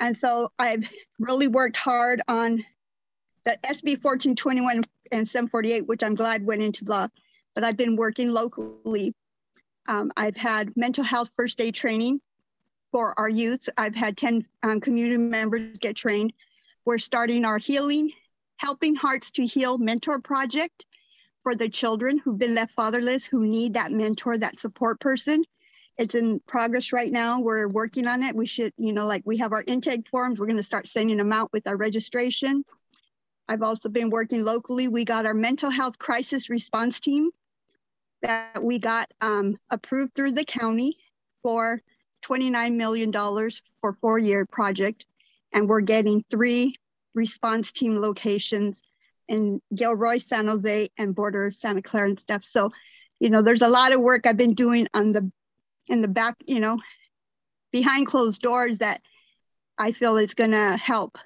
And 0.00 0.16
so 0.16 0.50
I've 0.58 0.88
really 1.18 1.48
worked 1.48 1.76
hard 1.76 2.20
on 2.28 2.64
the 3.44 3.52
SB 3.62 4.02
1421 4.02 4.82
and 5.12 5.28
748, 5.28 5.86
which 5.86 6.02
I'm 6.02 6.14
glad 6.14 6.44
went 6.44 6.62
into 6.62 6.84
law, 6.84 7.08
but 7.54 7.64
I've 7.64 7.76
been 7.76 7.96
working 7.96 8.32
locally. 8.32 9.14
Um, 9.86 10.10
I've 10.16 10.36
had 10.36 10.76
mental 10.76 11.04
health 11.04 11.30
first 11.36 11.60
aid 11.60 11.74
training 11.74 12.20
for 12.90 13.18
our 13.18 13.28
youth. 13.28 13.68
I've 13.76 13.94
had 13.94 14.16
10 14.16 14.46
um, 14.62 14.80
community 14.80 15.18
members 15.18 15.78
get 15.78 15.96
trained. 15.96 16.32
We're 16.84 16.98
starting 16.98 17.44
our 17.44 17.58
healing, 17.58 18.10
helping 18.56 18.94
hearts 18.94 19.30
to 19.32 19.46
heal 19.46 19.78
mentor 19.78 20.20
project 20.20 20.86
for 21.42 21.54
the 21.54 21.68
children 21.68 22.18
who've 22.18 22.38
been 22.38 22.54
left 22.54 22.72
fatherless, 22.74 23.24
who 23.24 23.46
need 23.46 23.74
that 23.74 23.92
mentor, 23.92 24.38
that 24.38 24.60
support 24.60 25.00
person 25.00 25.44
it's 25.96 26.14
in 26.14 26.40
progress 26.40 26.92
right 26.92 27.10
now. 27.10 27.40
We're 27.40 27.68
working 27.68 28.06
on 28.06 28.22
it. 28.22 28.34
We 28.34 28.46
should, 28.46 28.72
you 28.76 28.92
know, 28.92 29.06
like 29.06 29.22
we 29.24 29.36
have 29.38 29.52
our 29.52 29.62
intake 29.66 30.08
forms. 30.08 30.40
We're 30.40 30.46
going 30.46 30.56
to 30.56 30.62
start 30.62 30.88
sending 30.88 31.18
them 31.18 31.32
out 31.32 31.52
with 31.52 31.66
our 31.68 31.76
registration. 31.76 32.64
I've 33.48 33.62
also 33.62 33.88
been 33.88 34.10
working 34.10 34.42
locally. 34.42 34.88
We 34.88 35.04
got 35.04 35.26
our 35.26 35.34
mental 35.34 35.70
health 35.70 35.98
crisis 35.98 36.50
response 36.50 36.98
team 36.98 37.30
that 38.22 38.62
we 38.62 38.78
got 38.78 39.12
um, 39.20 39.56
approved 39.70 40.14
through 40.14 40.32
the 40.32 40.44
county 40.44 40.96
for 41.42 41.80
$29 42.24 42.74
million 42.74 43.12
for 43.12 43.92
four-year 44.00 44.46
project. 44.46 45.04
And 45.54 45.68
we're 45.68 45.80
getting 45.80 46.24
three 46.30 46.76
response 47.14 47.72
team 47.72 48.00
locations 48.00 48.82
in 49.28 49.62
Gilroy, 49.74 50.18
San 50.18 50.48
Jose, 50.48 50.90
and 50.98 51.14
border 51.14 51.50
Santa 51.50 51.80
Clara 51.80 52.08
and 52.10 52.20
stuff. 52.20 52.44
So, 52.44 52.70
you 53.20 53.30
know, 53.30 53.40
there's 53.40 53.62
a 53.62 53.68
lot 53.68 53.92
of 53.92 54.00
work 54.00 54.26
I've 54.26 54.36
been 54.36 54.54
doing 54.54 54.88
on 54.92 55.12
the 55.12 55.30
in 55.88 56.02
the 56.02 56.08
back, 56.08 56.34
you 56.46 56.60
know, 56.60 56.78
behind 57.72 58.06
closed 58.06 58.42
doors 58.42 58.78
that 58.78 59.00
I 59.78 59.92
feel 59.92 60.16
is 60.16 60.34
going 60.34 60.50
to 60.50 60.76
help 60.76 61.16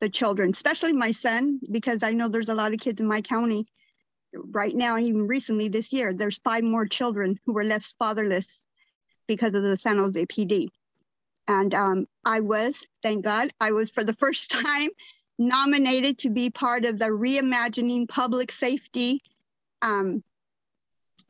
the 0.00 0.08
children, 0.08 0.50
especially 0.50 0.92
my 0.92 1.10
son, 1.10 1.60
because 1.70 2.02
I 2.02 2.12
know 2.12 2.28
there's 2.28 2.48
a 2.48 2.54
lot 2.54 2.72
of 2.72 2.80
kids 2.80 3.00
in 3.00 3.06
my 3.06 3.20
county 3.20 3.66
right 4.34 4.74
now, 4.74 4.98
even 4.98 5.26
recently 5.26 5.68
this 5.68 5.92
year, 5.92 6.12
there's 6.12 6.38
five 6.38 6.64
more 6.64 6.86
children 6.86 7.38
who 7.44 7.52
were 7.52 7.64
left 7.64 7.94
fatherless 7.98 8.60
because 9.26 9.54
of 9.54 9.62
the 9.62 9.76
San 9.76 9.98
Jose 9.98 10.26
PD. 10.26 10.68
And 11.46 11.74
um, 11.74 12.06
I 12.24 12.40
was, 12.40 12.86
thank 13.02 13.24
God, 13.24 13.50
I 13.60 13.72
was 13.72 13.90
for 13.90 14.04
the 14.04 14.14
first 14.14 14.50
time 14.64 14.90
nominated 15.38 16.18
to 16.18 16.30
be 16.30 16.50
part 16.50 16.84
of 16.84 16.98
the 16.98 17.06
Reimagining 17.06 18.08
Public 18.08 18.52
Safety 18.52 19.22
um, 19.82 20.22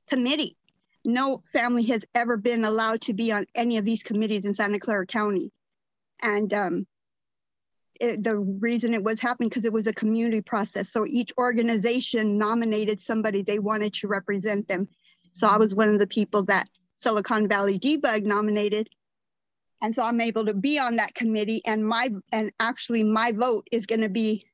Committee 0.09 0.57
no 1.05 1.43
family 1.53 1.85
has 1.85 2.05
ever 2.15 2.37
been 2.37 2.65
allowed 2.65 3.03
to 3.03 3.13
be 3.13 3.31
on 3.31 3.47
any 3.55 3.77
of 3.77 3.85
these 3.85 4.03
committees 4.03 4.45
in 4.45 4.55
Santa 4.55 4.79
Clara 4.79 5.07
County. 5.07 5.53
And 6.23 6.53
um, 6.55 6.87
it, 8.01 8.23
the 8.25 8.37
reason 8.37 8.95
it 8.95 9.03
was 9.03 9.21
happening 9.21 9.49
because 9.49 9.65
it 9.65 9.73
was 9.73 9.87
a 9.87 9.93
community 9.93 10.41
process. 10.41 10.91
So 10.91 11.05
each 11.07 11.33
organization 11.37 12.39
nominated 12.39 13.03
somebody 13.03 13.43
they 13.43 13.59
wanted 13.59 13.93
to 13.95 14.09
represent 14.09 14.67
them. 14.67 14.89
So 15.35 15.47
I 15.47 15.59
was 15.59 15.75
one 15.75 15.89
of 15.89 15.99
the 15.99 16.07
people 16.07 16.45
that 16.45 16.69
Silicon 16.99 17.49
Valley 17.49 17.79
Debug 17.79 18.25
nominated. 18.25 18.89
And 19.85 19.95
so 19.95 20.03
I'm 20.03 20.21
able 20.21 20.47
to 20.47 20.55
be 20.55 20.79
on 20.79 20.97
that 20.97 21.15
committee 21.15 21.61
and 21.65 21.87
my, 21.87 22.11
and 22.33 22.51
actually 22.59 23.05
my 23.05 23.33
vote 23.33 23.69
is 23.71 23.87
gonna 23.87 24.09
be, 24.09 24.47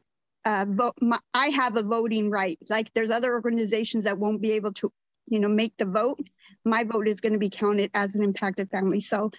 uh, 0.44 0.66
vote, 0.68 0.94
my, 1.00 1.18
I 1.32 1.48
have 1.48 1.76
a 1.76 1.82
voting 1.82 2.30
right. 2.30 2.58
Like 2.68 2.92
there's 2.94 3.10
other 3.10 3.32
organizations 3.32 4.04
that 4.04 4.18
won't 4.18 4.42
be 4.42 4.52
able 4.52 4.72
to 4.74 4.92
you 5.30 5.38
know, 5.38 5.48
make 5.48 5.76
the 5.78 5.86
vote, 5.86 6.20
my 6.64 6.84
vote 6.84 7.08
is 7.08 7.20
going 7.20 7.32
to 7.32 7.38
be 7.38 7.48
counted 7.48 7.90
as 7.94 8.14
an 8.14 8.22
impacted 8.22 8.68
family. 8.68 9.00
So 9.00 9.30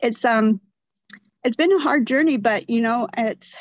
it's 0.00 0.24
um 0.24 0.60
it's 1.42 1.56
been 1.56 1.72
a 1.72 1.80
hard 1.80 2.06
journey, 2.06 2.38
but 2.38 2.70
you 2.70 2.80
know, 2.80 3.08
it's 3.18 3.54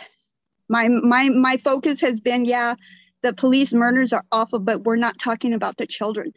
my 0.70 0.88
my 0.88 1.30
my 1.30 1.58
focus 1.58 2.00
has 2.02 2.20
been, 2.22 2.46
yeah, 2.46 2.76
the 3.24 3.34
police 3.34 3.74
murders 3.74 4.14
are 4.14 4.24
awful, 4.32 4.60
but 4.60 4.84
we're 4.84 4.96
not 4.96 5.20
talking 5.20 5.54
about 5.54 5.78
the 5.78 5.88
children. 5.88 6.32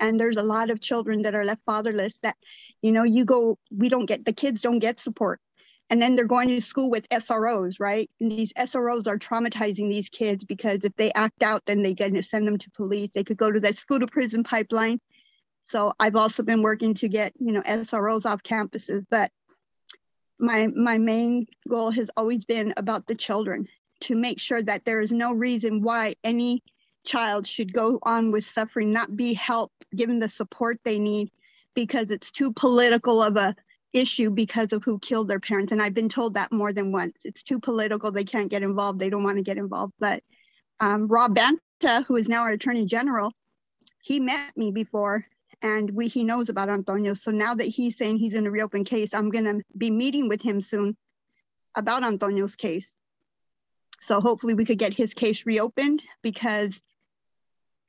And 0.00 0.18
there's 0.18 0.38
a 0.38 0.42
lot 0.42 0.70
of 0.70 0.80
children 0.80 1.22
that 1.22 1.34
are 1.34 1.44
left 1.44 1.62
fatherless 1.66 2.18
that, 2.22 2.36
you 2.82 2.90
know, 2.90 3.04
you 3.04 3.24
go, 3.24 3.58
we 3.70 3.88
don't 3.88 4.06
get 4.06 4.24
the 4.24 4.32
kids 4.32 4.62
don't 4.62 4.78
get 4.78 4.98
support 4.98 5.40
and 5.90 6.00
then 6.00 6.14
they're 6.14 6.24
going 6.24 6.48
to 6.48 6.60
school 6.60 6.88
with 6.88 7.08
SROs, 7.08 7.80
right? 7.80 8.08
And 8.20 8.30
these 8.30 8.52
SROs 8.52 9.08
are 9.08 9.18
traumatizing 9.18 9.90
these 9.90 10.08
kids 10.08 10.44
because 10.44 10.84
if 10.84 10.94
they 10.94 11.12
act 11.12 11.42
out, 11.42 11.62
then 11.66 11.82
they 11.82 11.94
get 11.94 12.14
to 12.14 12.22
send 12.22 12.46
them 12.46 12.58
to 12.58 12.70
police. 12.70 13.10
They 13.12 13.24
could 13.24 13.36
go 13.36 13.50
to 13.50 13.58
that 13.60 13.74
school 13.74 13.98
to 13.98 14.06
prison 14.06 14.44
pipeline. 14.44 15.00
So 15.66 15.92
I've 15.98 16.14
also 16.14 16.44
been 16.44 16.62
working 16.62 16.94
to 16.94 17.08
get, 17.08 17.32
you 17.40 17.52
know, 17.52 17.62
SROs 17.62 18.24
off 18.24 18.42
campuses, 18.44 19.04
but 19.10 19.32
my 20.38 20.68
my 20.74 20.96
main 20.96 21.46
goal 21.68 21.90
has 21.90 22.10
always 22.16 22.44
been 22.44 22.72
about 22.76 23.06
the 23.06 23.14
children 23.14 23.66
to 24.02 24.16
make 24.16 24.40
sure 24.40 24.62
that 24.62 24.84
there 24.84 25.00
is 25.00 25.12
no 25.12 25.32
reason 25.32 25.82
why 25.82 26.14
any 26.24 26.62
child 27.04 27.46
should 27.46 27.72
go 27.72 27.98
on 28.02 28.32
with 28.32 28.44
suffering, 28.44 28.92
not 28.92 29.16
be 29.16 29.34
helped, 29.34 29.84
given 29.94 30.18
the 30.18 30.28
support 30.28 30.80
they 30.84 30.98
need, 30.98 31.30
because 31.74 32.10
it's 32.10 32.30
too 32.30 32.52
political 32.52 33.22
of 33.22 33.36
a 33.36 33.54
issue 33.92 34.30
because 34.30 34.72
of 34.72 34.84
who 34.84 34.98
killed 34.98 35.28
their 35.28 35.40
parents. 35.40 35.72
And 35.72 35.82
I've 35.82 35.94
been 35.94 36.08
told 36.08 36.34
that 36.34 36.52
more 36.52 36.72
than 36.72 36.92
once. 36.92 37.18
It's 37.24 37.42
too 37.42 37.58
political. 37.58 38.12
They 38.12 38.24
can't 38.24 38.50
get 38.50 38.62
involved. 38.62 38.98
They 38.98 39.10
don't 39.10 39.24
want 39.24 39.38
to 39.38 39.42
get 39.42 39.58
involved. 39.58 39.94
But 39.98 40.22
um, 40.78 41.08
Rob 41.08 41.36
Bonta, 41.36 42.04
who 42.06 42.16
is 42.16 42.28
now 42.28 42.42
our 42.42 42.50
attorney 42.50 42.86
general, 42.86 43.32
he 44.00 44.20
met 44.20 44.56
me 44.56 44.70
before 44.70 45.26
and 45.62 45.90
we 45.90 46.08
he 46.08 46.24
knows 46.24 46.48
about 46.48 46.70
Antonio. 46.70 47.14
So 47.14 47.30
now 47.30 47.54
that 47.54 47.66
he's 47.66 47.96
saying 47.96 48.16
he's 48.16 48.34
in 48.34 48.46
a 48.46 48.50
reopen 48.50 48.84
case, 48.84 49.12
I'm 49.12 49.30
going 49.30 49.44
to 49.44 49.62
be 49.76 49.90
meeting 49.90 50.28
with 50.28 50.40
him 50.40 50.60
soon 50.60 50.96
about 51.74 52.02
Antonio's 52.02 52.56
case. 52.56 52.90
So 54.00 54.20
hopefully 54.20 54.54
we 54.54 54.64
could 54.64 54.78
get 54.78 54.94
his 54.94 55.12
case 55.12 55.44
reopened 55.44 56.02
because 56.22 56.80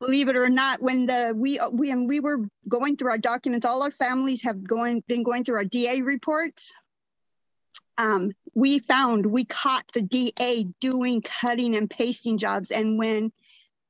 believe 0.02 0.28
it 0.28 0.36
or 0.36 0.50
not, 0.50 0.82
when 0.82 1.06
the 1.06 1.32
we 1.36 1.58
when 1.58 2.08
we 2.08 2.20
were 2.20 2.40
going 2.68 2.98
through 2.98 3.12
our 3.12 3.18
documents, 3.18 3.66
all 3.66 3.84
our 3.84 3.92
families 3.92 4.42
have 4.42 4.64
going 4.64 5.04
been 5.08 5.24
going 5.24 5.46
through 5.46 5.56
our 5.56 5.64
DA 5.64 6.02
reports. 6.02 6.74
Um, 7.98 8.32
we 8.56 8.80
found 8.80 9.28
we 9.28 9.46
caught 9.46 9.86
the 9.94 10.02
DA 10.02 10.66
doing 10.82 11.22
cutting 11.22 11.76
and 11.76 11.90
pasting 11.90 12.40
jobs, 12.40 12.72
and 12.72 12.98
when 12.98 13.32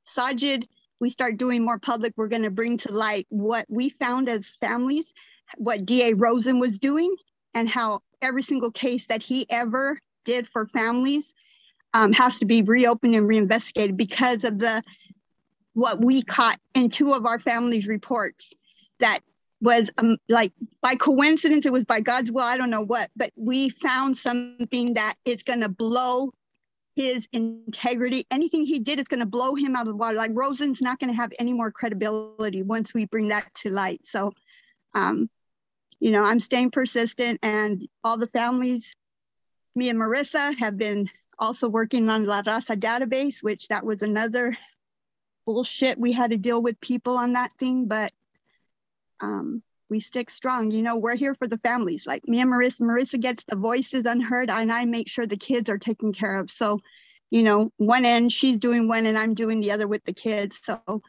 Sajid 0.06 0.66
we 1.00 1.10
start 1.10 1.36
doing 1.36 1.64
more 1.64 1.78
public, 1.78 2.12
we're 2.16 2.28
going 2.28 2.42
to 2.42 2.50
bring 2.50 2.76
to 2.78 2.92
light 2.92 3.26
what 3.28 3.66
we 3.68 3.88
found 3.88 4.28
as 4.28 4.56
families, 4.60 5.12
what 5.56 5.84
DA 5.84 6.14
Rosen 6.14 6.60
was 6.60 6.78
doing, 6.78 7.16
and 7.54 7.68
how 7.68 8.00
every 8.20 8.42
single 8.42 8.70
case 8.70 9.06
that 9.06 9.22
he 9.22 9.46
ever 9.50 9.98
did 10.24 10.46
for 10.48 10.66
families 10.68 11.34
um, 11.94 12.12
has 12.12 12.38
to 12.38 12.44
be 12.44 12.62
reopened 12.62 13.14
and 13.14 13.26
reinvestigated 13.26 13.96
because 13.96 14.44
of 14.44 14.58
the 14.58 14.82
what 15.74 16.00
we 16.00 16.22
caught 16.22 16.58
in 16.74 16.90
two 16.90 17.14
of 17.14 17.26
our 17.26 17.38
families' 17.38 17.86
reports 17.86 18.52
that 18.98 19.20
was 19.60 19.90
um, 19.98 20.16
like 20.28 20.52
by 20.80 20.96
coincidence, 20.96 21.66
it 21.66 21.72
was 21.72 21.84
by 21.84 22.00
God's 22.00 22.32
will, 22.32 22.42
I 22.42 22.56
don't 22.56 22.70
know 22.70 22.84
what, 22.84 23.10
but 23.16 23.32
we 23.36 23.68
found 23.68 24.18
something 24.18 24.94
that 24.94 25.14
it's 25.24 25.44
going 25.44 25.60
to 25.60 25.68
blow 25.68 26.32
his 26.96 27.26
integrity. 27.32 28.26
Anything 28.30 28.66
he 28.66 28.80
did 28.80 28.98
is 28.98 29.08
going 29.08 29.20
to 29.20 29.26
blow 29.26 29.54
him 29.54 29.76
out 29.76 29.82
of 29.82 29.88
the 29.88 29.96
water. 29.96 30.16
Like 30.16 30.32
Rosen's 30.34 30.82
not 30.82 30.98
going 30.98 31.10
to 31.10 31.16
have 31.16 31.32
any 31.38 31.52
more 31.52 31.70
credibility 31.70 32.62
once 32.62 32.92
we 32.92 33.06
bring 33.06 33.28
that 33.28 33.54
to 33.56 33.70
light. 33.70 34.00
So, 34.04 34.32
um, 34.94 35.30
you 36.00 36.10
know, 36.10 36.24
I'm 36.24 36.40
staying 36.40 36.72
persistent 36.72 37.38
and 37.42 37.88
all 38.02 38.18
the 38.18 38.26
families, 38.26 38.92
me 39.74 39.88
and 39.88 39.98
Marissa 39.98 40.56
have 40.58 40.76
been 40.76 41.08
also 41.38 41.68
working 41.68 42.10
on 42.10 42.24
La 42.24 42.42
Raza 42.42 42.76
database, 42.76 43.42
which 43.42 43.68
that 43.68 43.86
was 43.86 44.02
another 44.02 44.56
bullshit. 45.44 45.98
We 45.98 46.12
had 46.12 46.30
to 46.30 46.38
deal 46.38 46.62
with 46.62 46.80
people 46.80 47.16
on 47.16 47.34
that 47.34 47.52
thing, 47.54 47.86
but 47.86 48.12
um, 49.20 49.62
we 49.88 50.00
stick 50.00 50.30
strong. 50.30 50.70
You 50.70 50.82
know, 50.82 50.96
we're 50.96 51.14
here 51.14 51.34
for 51.34 51.46
the 51.46 51.58
families. 51.58 52.06
Like 52.06 52.26
me 52.26 52.40
and 52.40 52.50
Marissa, 52.50 52.80
Marissa 52.80 53.20
gets 53.20 53.44
the 53.44 53.56
voices 53.56 54.06
unheard, 54.06 54.50
and 54.50 54.72
I 54.72 54.84
make 54.84 55.08
sure 55.08 55.26
the 55.26 55.36
kids 55.36 55.70
are 55.70 55.78
taken 55.78 56.12
care 56.12 56.38
of. 56.40 56.50
So, 56.50 56.80
you 57.30 57.42
know, 57.42 57.70
one 57.76 58.04
end 58.04 58.32
she's 58.32 58.58
doing 58.58 58.88
one, 58.88 59.06
and 59.06 59.18
I'm 59.18 59.34
doing 59.34 59.60
the 59.60 59.72
other 59.72 59.86
with 59.86 60.04
the 60.04 60.14
kids. 60.14 60.60
So, 60.62 61.02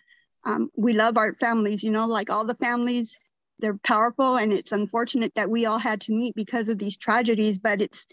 um, 0.45 0.69
we 0.75 0.93
love 0.93 1.17
our 1.17 1.33
families. 1.35 1.83
You 1.83 1.91
know, 1.91 2.05
like 2.05 2.29
all 2.29 2.45
the 2.45 2.55
families, 2.55 3.17
they're 3.59 3.79
powerful, 3.83 4.35
and 4.35 4.51
it's 4.51 4.73
unfortunate 4.73 5.33
that 5.35 5.49
we 5.49 5.65
all 5.65 5.79
had 5.79 6.01
to 6.01 6.11
meet 6.11 6.35
because 6.35 6.69
of 6.69 6.77
these 6.77 6.97
tragedies. 6.97 7.57
But 7.57 7.81
it's 7.81 8.05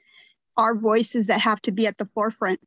our 0.57 0.75
voices 0.75 1.27
that 1.27 1.41
have 1.41 1.61
to 1.63 1.73
be 1.73 1.87
at 1.87 1.99
the 1.99 2.09
forefront 2.15 2.61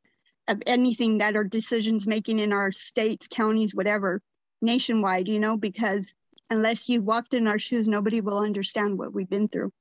of 0.48 0.62
anything 0.66 1.18
that 1.18 1.36
are 1.36 1.44
decisions 1.44 2.06
making 2.06 2.38
in 2.38 2.52
our 2.52 2.72
states, 2.72 3.28
counties, 3.28 3.74
whatever, 3.74 4.20
nationwide. 4.62 5.28
You 5.28 5.40
know, 5.40 5.56
because 5.56 6.12
unless 6.50 6.88
you 6.88 7.02
walked 7.02 7.34
in 7.34 7.46
our 7.46 7.58
shoes, 7.58 7.88
nobody 7.88 8.20
will 8.20 8.38
understand 8.38 8.98
what 8.98 9.12
we've 9.12 9.28
been 9.28 9.48
through. 9.48 9.72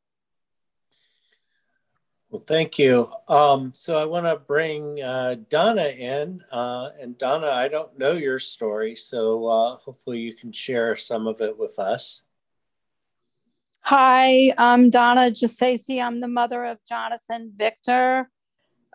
Well, 2.34 2.42
thank 2.42 2.80
you. 2.80 3.12
Um, 3.28 3.74
so 3.76 3.96
I 3.96 4.06
want 4.06 4.26
to 4.26 4.38
bring 4.38 5.00
uh, 5.04 5.36
Donna 5.52 5.86
in. 5.86 6.44
Uh, 6.52 6.90
and 7.00 7.16
Donna, 7.16 7.46
I 7.46 7.68
don't 7.68 7.96
know 8.00 8.14
your 8.14 8.40
story, 8.40 8.96
so 8.96 9.46
uh, 9.46 9.76
hopefully 9.76 10.18
you 10.18 10.34
can 10.34 10.52
share 10.52 10.96
some 10.96 11.28
of 11.28 11.42
it 11.42 11.60
with 11.60 11.78
us. 11.78 12.24
Hi, 13.82 14.52
I'm 14.58 14.90
Donna 14.90 15.30
Gisace. 15.30 16.02
I'm 16.02 16.22
the 16.22 16.28
mother 16.28 16.66
of 16.66 16.80
Jonathan 16.90 17.52
Victor. 17.54 18.28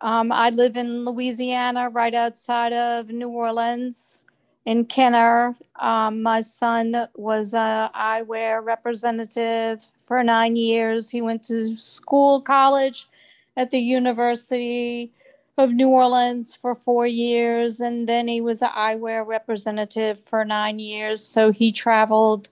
Um, 0.01 0.31
I 0.31 0.51
live 0.51 0.77
in 0.77 1.05
Louisiana, 1.05 1.89
right 1.89 2.15
outside 2.15 2.73
of 2.73 3.09
New 3.09 3.29
Orleans 3.29 4.25
in 4.65 4.85
Kenner. 4.85 5.57
Um, 5.81 6.23
my 6.23 6.41
son 6.41 7.09
was 7.17 7.55
a 7.55 7.91
eyewear 7.95 8.65
representative 8.65 9.83
for 9.99 10.23
nine 10.23 10.57
years. 10.57 11.11
He 11.11 11.21
went 11.21 11.43
to 11.45 11.77
school, 11.77 12.41
college 12.41 13.09
at 13.57 13.71
the 13.71 13.79
University 13.81 15.13
of 15.57 15.73
New 15.73 15.89
Orleans 15.89 16.55
for 16.55 16.77
four 16.77 17.07
years, 17.07 17.81
and 17.81 18.09
then 18.09 18.29
he 18.29 18.41
was 18.41 18.63
an 18.63 18.69
eyewear 18.69 19.27
representative 19.27 20.21
for 20.21 20.45
nine 20.45 20.79
years. 20.79 21.25
So 21.25 21.51
he 21.51 21.73
traveled 21.73 22.49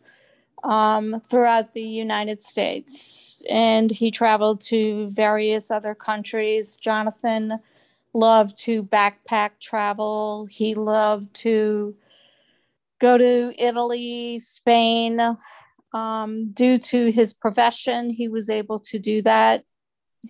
um, 0.67 1.21
throughout 1.25 1.73
the 1.73 1.83
United 1.83 2.43
States 2.43 3.41
and 3.49 3.89
he 3.89 4.11
traveled 4.11 4.61
to 4.61 5.09
various 5.09 5.71
other 5.71 5.95
countries. 5.95 6.75
Jonathan 6.75 7.61
loved 8.13 8.59
to 8.59 8.83
backpack 8.83 9.53
travel, 9.61 10.47
he 10.51 10.75
loved 10.75 11.33
to 11.35 11.95
go 12.99 13.17
to 13.17 13.55
Italy, 13.57 14.39
Spain. 14.41 15.21
Um, 15.93 16.51
due 16.53 16.79
to 16.79 17.11
his 17.13 17.33
profession, 17.33 18.11
he 18.11 18.29
was 18.29 18.51
able 18.51 18.81
to 18.81 18.99
do 18.99 19.23
that. 19.23 19.65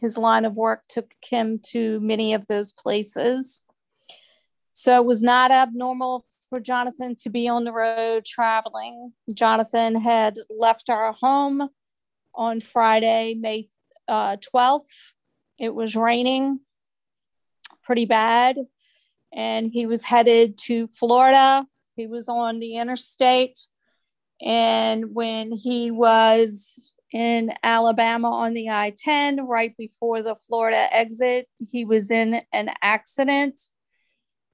His 0.01 0.19
line 0.19 0.45
of 0.45 0.57
work 0.57 0.83
took 0.89 1.13
him 1.23 1.61
to 1.71 1.99
many 2.01 2.35
of 2.35 2.47
those 2.47 2.73
places. 2.73 3.65
So 4.75 4.97
it 5.01 5.07
was 5.07 5.23
not 5.23 5.51
abnormal 5.51 6.27
for 6.51 6.61
Jonathan 6.61 7.17
to 7.23 7.31
be 7.31 7.49
on 7.49 7.65
the 7.65 7.73
road 7.73 8.25
traveling. 8.25 9.13
Jonathan 9.35 9.95
had 10.01 10.37
left 10.51 10.91
our 10.91 11.13
home 11.13 11.69
on 12.35 12.61
Friday, 12.61 13.35
May 13.35 13.67
uh, 14.09 14.37
12th. 14.37 15.13
It 15.59 15.75
was 15.75 15.97
raining 15.97 16.61
pretty 17.83 18.05
bad, 18.05 18.59
and 19.33 19.71
he 19.71 19.87
was 19.87 20.03
headed 20.03 20.59
to 20.59 20.87
Florida 20.87 21.67
he 21.97 22.07
was 22.07 22.29
on 22.29 22.61
the 22.61 22.77
interstate. 22.77 23.59
And 24.41 25.15
when 25.15 25.51
he 25.51 25.91
was 25.91 26.95
in 27.13 27.55
Alabama 27.63 28.31
on 28.31 28.53
the 28.53 28.69
I 28.69 28.93
10, 28.97 29.47
right 29.47 29.75
before 29.77 30.23
the 30.23 30.37
Florida 30.37 30.87
exit, 30.95 31.49
he 31.57 31.87
was 31.87 32.11
in 32.11 32.43
an 32.53 32.71
accident. 32.83 33.63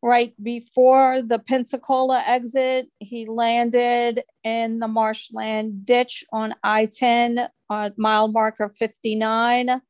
Right 0.05 0.35
before 0.43 1.23
the 1.23 1.39
Pensacola 1.39 2.25
exit, 2.27 2.89
he 2.99 3.25
landed 3.25 4.23
in 4.43 4.81
the 4.81 4.89
marshland 4.89 5.87
ditch 5.87 6.25
on 6.33 6.55
I 6.65 6.87
10 6.87 7.49
on 7.71 7.93
mile 7.97 8.27
marker 8.27 8.69
59. 8.69 9.81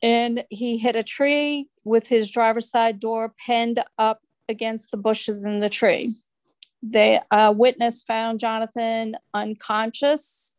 And 0.00 0.44
he 0.48 0.78
hit 0.78 0.94
a 0.94 1.02
tree 1.02 1.68
with 1.82 2.06
his 2.06 2.30
driver's 2.30 2.70
side 2.70 3.00
door 3.00 3.34
pinned 3.44 3.82
up 3.98 4.20
against 4.48 4.92
the 4.92 4.96
bushes 4.96 5.42
in 5.42 5.58
the 5.58 5.68
tree. 5.68 6.14
The 6.84 7.22
uh, 7.32 7.52
witness 7.56 8.04
found 8.04 8.38
Jonathan 8.38 9.16
unconscious 9.34 10.54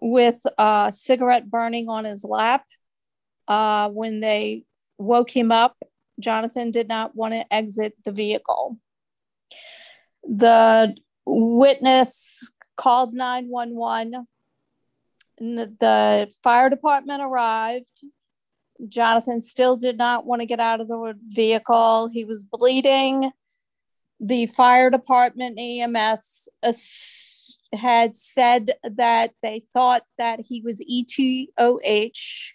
with 0.00 0.40
a 0.56 0.90
cigarette 0.94 1.50
burning 1.50 1.90
on 1.90 2.04
his 2.06 2.24
lap. 2.24 2.64
Uh, 3.46 3.90
when 3.90 4.20
they 4.20 4.64
woke 4.98 5.34
him 5.34 5.52
up, 5.52 5.76
Jonathan 6.18 6.70
did 6.70 6.88
not 6.88 7.14
want 7.14 7.34
to 7.34 7.52
exit 7.52 7.94
the 8.04 8.12
vehicle. 8.12 8.78
The 10.24 10.96
witness 11.24 12.50
called 12.76 13.14
911. 13.14 14.26
The 15.38 16.34
fire 16.42 16.68
department 16.68 17.22
arrived. 17.22 18.02
Jonathan 18.88 19.42
still 19.42 19.76
did 19.76 19.96
not 19.98 20.26
want 20.26 20.40
to 20.40 20.46
get 20.46 20.60
out 20.60 20.80
of 20.80 20.88
the 20.88 21.14
vehicle. 21.26 22.08
He 22.08 22.24
was 22.24 22.44
bleeding. 22.44 23.30
The 24.20 24.46
fire 24.46 24.90
department 24.90 25.58
EMS 25.58 26.48
had 27.72 28.16
said 28.16 28.72
that 28.82 29.34
they 29.42 29.62
thought 29.72 30.02
that 30.16 30.40
he 30.40 30.60
was 30.60 30.80
ETOH, 30.80 32.52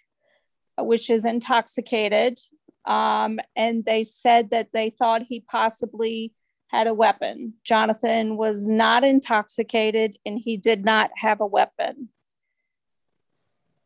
which 0.78 1.08
is 1.10 1.24
intoxicated. 1.24 2.38
Um, 2.86 3.38
and 3.56 3.84
they 3.84 4.04
said 4.04 4.50
that 4.50 4.68
they 4.72 4.90
thought 4.90 5.22
he 5.22 5.40
possibly 5.40 6.32
had 6.68 6.86
a 6.86 6.94
weapon. 6.94 7.54
Jonathan 7.64 8.36
was 8.36 8.66
not 8.66 9.04
intoxicated 9.04 10.16
and 10.26 10.38
he 10.38 10.56
did 10.56 10.84
not 10.84 11.10
have 11.16 11.40
a 11.40 11.46
weapon. 11.46 12.08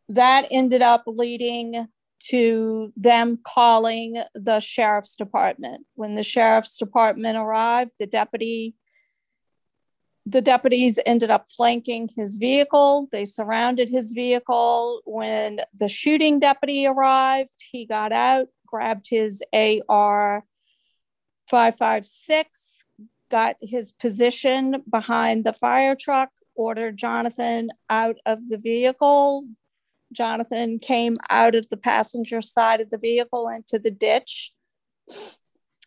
That 0.09 0.47
ended 0.51 0.81
up 0.81 1.05
leading 1.07 1.87
to 2.31 2.93
them 2.97 3.39
calling 3.45 4.23
the 4.35 4.61
sheriff's 4.61 5.15
department. 5.15 5.87
When 5.95 6.15
the 6.15 6.23
sheriff's 6.23 6.77
department 6.77 7.37
arrived, 7.37 7.93
the 7.99 8.07
deputy 8.07 8.75
the 10.31 10.43
deputies 10.43 10.99
ended 11.07 11.31
up 11.31 11.47
flanking 11.49 12.11
his 12.15 12.35
vehicle. 12.35 13.09
They 13.11 13.25
surrounded 13.25 13.89
his 13.89 14.13
vehicle. 14.13 15.01
When 15.07 15.61
the 15.73 15.89
shooting 15.89 16.39
deputy 16.39 16.87
arrived, 16.87 17.55
he 17.71 17.87
got 17.87 18.13
out, 18.13 18.49
grabbed 18.71 19.07
his 19.09 19.43
AR 19.53 20.45
556, 21.51 22.85
got 23.31 23.57
his 23.61 23.93
position 23.93 24.83
behind 24.91 25.45
the 25.45 25.53
fire 25.53 25.97
truck, 25.99 26.31
ordered 26.55 26.97
Jonathan 26.97 27.71
out 27.89 28.17
of 28.27 28.49
the 28.49 28.59
vehicle, 28.59 29.45
Jonathan 30.13 30.79
came 30.79 31.17
out 31.31 31.55
of 31.55 31.69
the 31.69 31.77
passenger 31.77 32.41
side 32.41 32.81
of 32.81 32.91
the 32.91 32.99
vehicle 32.99 33.49
into 33.49 33.79
the 33.79 33.91
ditch. 33.91 34.53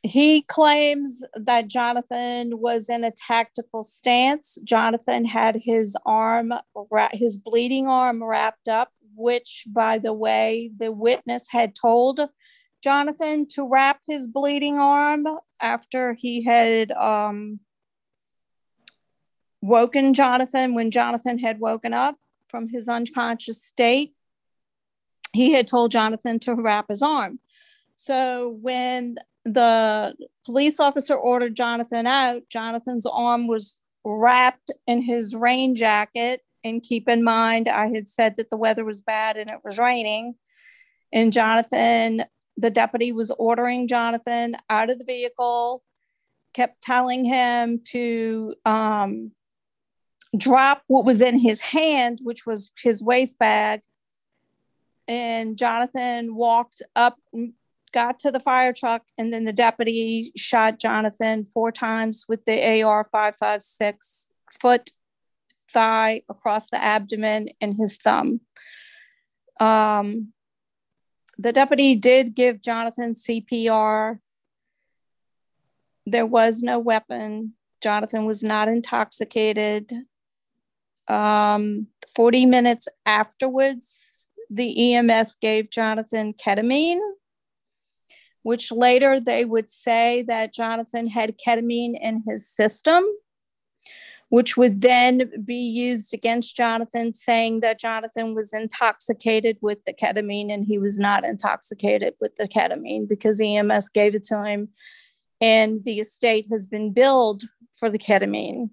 He 0.03 0.41
claims 0.41 1.23
that 1.35 1.67
Jonathan 1.67 2.59
was 2.59 2.89
in 2.89 3.03
a 3.03 3.11
tactical 3.11 3.83
stance. 3.83 4.57
Jonathan 4.63 5.25
had 5.25 5.55
his 5.55 5.95
arm, 6.05 6.53
his 7.13 7.37
bleeding 7.37 7.87
arm 7.87 8.23
wrapped 8.23 8.67
up, 8.67 8.89
which, 9.15 9.65
by 9.67 9.99
the 9.99 10.13
way, 10.13 10.71
the 10.75 10.91
witness 10.91 11.45
had 11.49 11.75
told 11.75 12.19
Jonathan 12.81 13.47
to 13.47 13.67
wrap 13.67 13.99
his 14.07 14.27
bleeding 14.27 14.77
arm 14.77 15.27
after 15.59 16.13
he 16.13 16.43
had 16.43 16.91
um, 16.91 17.59
woken 19.61 20.13
Jonathan 20.13 20.73
when 20.73 20.91
Jonathan 20.91 21.38
had 21.38 21.59
woken 21.59 21.93
up 21.93 22.17
from 22.47 22.67
his 22.67 22.89
unconscious 22.89 23.63
state, 23.63 24.13
he 25.34 25.53
had 25.53 25.67
told 25.67 25.91
Jonathan 25.91 26.39
to 26.39 26.53
wrap 26.53 26.88
his 26.89 27.01
arm. 27.01 27.39
So 27.95 28.57
when 28.61 29.17
the 29.45 30.15
police 30.45 30.79
officer 30.79 31.15
ordered 31.15 31.55
Jonathan 31.55 32.07
out, 32.07 32.41
Jonathan's 32.49 33.05
arm 33.05 33.47
was 33.47 33.79
wrapped 34.03 34.71
in 34.88 35.01
his 35.01 35.36
rain 35.36 35.75
jacket. 35.75 36.41
And 36.63 36.84
keep 36.84 37.07
in 37.07 37.23
mind, 37.23 37.67
I 37.67 37.88
had 37.88 38.07
said 38.07 38.38
that 38.38 38.49
the 38.49 38.57
weather 38.57 38.84
was 38.84 39.01
bad 39.01 39.38
and 39.38 39.49
it 39.49 39.59
was 39.63 39.79
raining. 39.79 40.36
And 41.13 41.34
Jonathan, 41.34 42.23
the 42.58 42.70
deputy 42.70 43.12
was 43.12 43.32
ordering 43.32 43.88
Jonathan 43.88 44.56
out 44.70 44.89
of 44.89 44.99
the 44.99 45.06
vehicle, 45.06 45.84
kept 46.54 46.82
telling 46.82 47.24
him 47.24 47.82
to 47.91 48.56
um, 48.66 49.32
drop 50.38 50.84
what 50.88 51.06
was 51.06 51.22
in 51.22 51.39
his 51.39 51.60
hand, 51.60 52.20
which 52.24 52.45
was 52.45 52.72
his 52.78 53.02
waste 53.02 53.39
bag. 53.39 53.82
And 55.08 55.58
Jonathan 55.58 56.36
walked 56.36 56.82
up, 56.95 57.18
got 57.91 58.20
to 58.20 58.32
the 58.32 58.39
fire 58.39 58.74
truck, 58.74 59.04
and 59.18 59.34
then 59.34 59.45
the 59.45 59.54
deputy 59.54 60.32
shot 60.36 60.80
Jonathan 60.80 61.45
four 61.45 61.72
times 61.72 62.26
with 62.28 62.45
the 62.45 62.84
AR 62.84 63.08
556 63.12 64.30
foot, 64.60 64.91
thigh, 65.70 66.22
across 66.30 66.70
the 66.70 66.82
abdomen, 66.82 67.49
and 67.60 67.76
his 67.76 67.97
thumb. 67.97 68.41
Um, 69.60 70.34
the 71.38 71.51
deputy 71.51 71.95
did 71.95 72.36
give 72.36 72.61
Jonathan 72.61 73.15
CPR. 73.15 74.19
There 76.05 76.25
was 76.25 76.61
no 76.61 76.79
weapon. 76.79 77.53
Jonathan 77.82 78.25
was 78.25 78.43
not 78.43 78.67
intoxicated. 78.67 79.91
Um, 81.07 81.88
40 82.15 82.45
minutes 82.45 82.88
afterwards, 83.05 84.27
the 84.49 84.95
EMS 84.95 85.38
gave 85.41 85.71
Jonathan 85.71 86.34
ketamine, 86.34 86.99
which 88.43 88.71
later 88.71 89.19
they 89.19 89.45
would 89.45 89.69
say 89.69 90.23
that 90.23 90.53
Jonathan 90.53 91.07
had 91.07 91.39
ketamine 91.39 91.99
in 91.99 92.23
his 92.27 92.47
system, 92.47 93.03
which 94.32 94.55
would 94.55 94.79
then 94.79 95.29
be 95.43 95.57
used 95.57 96.13
against 96.13 96.55
Jonathan, 96.55 97.13
saying 97.13 97.59
that 97.59 97.77
Jonathan 97.77 98.34
was 98.34 98.53
intoxicated 98.53 99.57
with 99.59 99.84
the 99.84 99.93
ketamine 99.93 100.49
and 100.49 100.63
he 100.63 100.77
was 100.77 100.97
not 100.97 101.25
intoxicated 101.25 102.13
with 102.21 102.34
the 102.38 102.47
ketamine 102.47 103.09
because 103.09 103.41
EMS 103.41 103.89
gave 103.89 104.15
it 104.15 104.23
to 104.23 104.41
him 104.41 104.69
and 105.41 105.84
the 105.84 105.99
estate 105.99 106.45
has 106.49 106.65
been 106.65 106.93
billed 106.93 107.43
for 107.77 107.91
the 107.91 107.99
ketamine. 107.99 108.69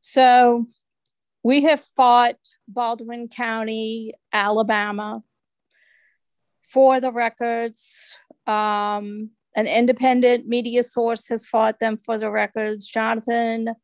So 0.00 0.66
we 1.44 1.62
have 1.62 1.80
fought 1.80 2.38
Baldwin 2.66 3.28
County, 3.28 4.14
Alabama 4.32 5.22
for 6.64 7.00
the 7.00 7.12
records. 7.12 8.16
Um, 8.48 9.30
an 9.54 9.68
independent 9.68 10.48
media 10.48 10.82
source 10.82 11.28
has 11.28 11.46
fought 11.46 11.78
them 11.78 11.96
for 11.96 12.18
the 12.18 12.32
records. 12.32 12.88
Jonathan 12.88 13.76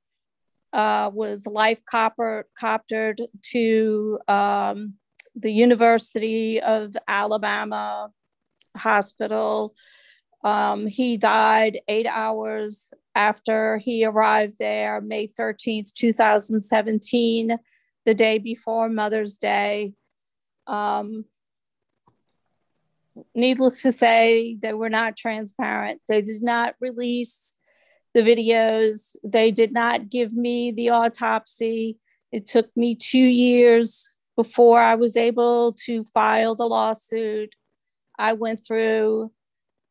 uh, 0.73 1.11
was 1.13 1.47
life 1.47 1.83
copper, 1.85 2.47
coptered 2.59 3.21
to 3.53 4.19
um, 4.29 4.95
the 5.35 5.53
University 5.53 6.61
of 6.61 6.97
Alabama 7.07 8.11
Hospital. 8.77 9.75
Um, 10.45 10.87
he 10.87 11.17
died 11.17 11.81
eight 11.89 12.07
hours 12.07 12.93
after 13.15 13.79
he 13.79 14.05
arrived 14.05 14.57
there, 14.59 15.01
May 15.01 15.27
13th, 15.27 15.93
2017, 15.93 17.59
the 18.05 18.15
day 18.15 18.39
before 18.39 18.89
Mother's 18.89 19.39
Day. 19.39 19.95
Um, 20.67 21.25
needless 23.35 23.83
to 23.83 23.93
say, 23.93 24.57
they 24.61 24.73
were 24.73 24.91
not 24.91 25.17
transparent. 25.17 26.01
They 26.09 26.23
did 26.23 26.43
not 26.43 26.75
release 26.81 27.58
the 28.15 28.23
videos, 28.23 29.17
they 29.23 29.51
did 29.51 29.73
not 29.73 30.09
give 30.11 30.33
me 30.33 30.73
the 30.73 30.91
autopsy. 30.91 31.99
It 32.33 32.47
took 32.47 32.75
me 32.77 32.95
two 32.95 33.19
years 33.19 34.15
before 34.37 34.81
I 34.81 34.95
was 34.95 35.17
able 35.17 35.73
to 35.85 36.05
file 36.05 36.55
the 36.55 36.67
lawsuit. 36.67 37.55
I 38.19 38.33
went 38.33 38.65
through 38.65 39.33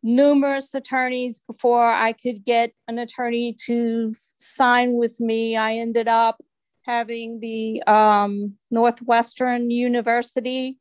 numerous 0.03 0.73
attorneys 0.73 1.39
before 1.39 1.91
I 1.91 2.13
could 2.13 2.45
get 2.45 2.71
an 2.87 2.99
attorney 2.99 3.55
to 3.65 4.13
sign 4.37 4.93
with 4.93 5.19
me. 5.19 5.57
I 5.57 5.75
ended 5.75 6.07
up 6.07 6.41
having 6.83 7.39
the 7.39 7.83
um, 7.83 8.53
Northwestern 8.71 9.69
University 9.69 10.79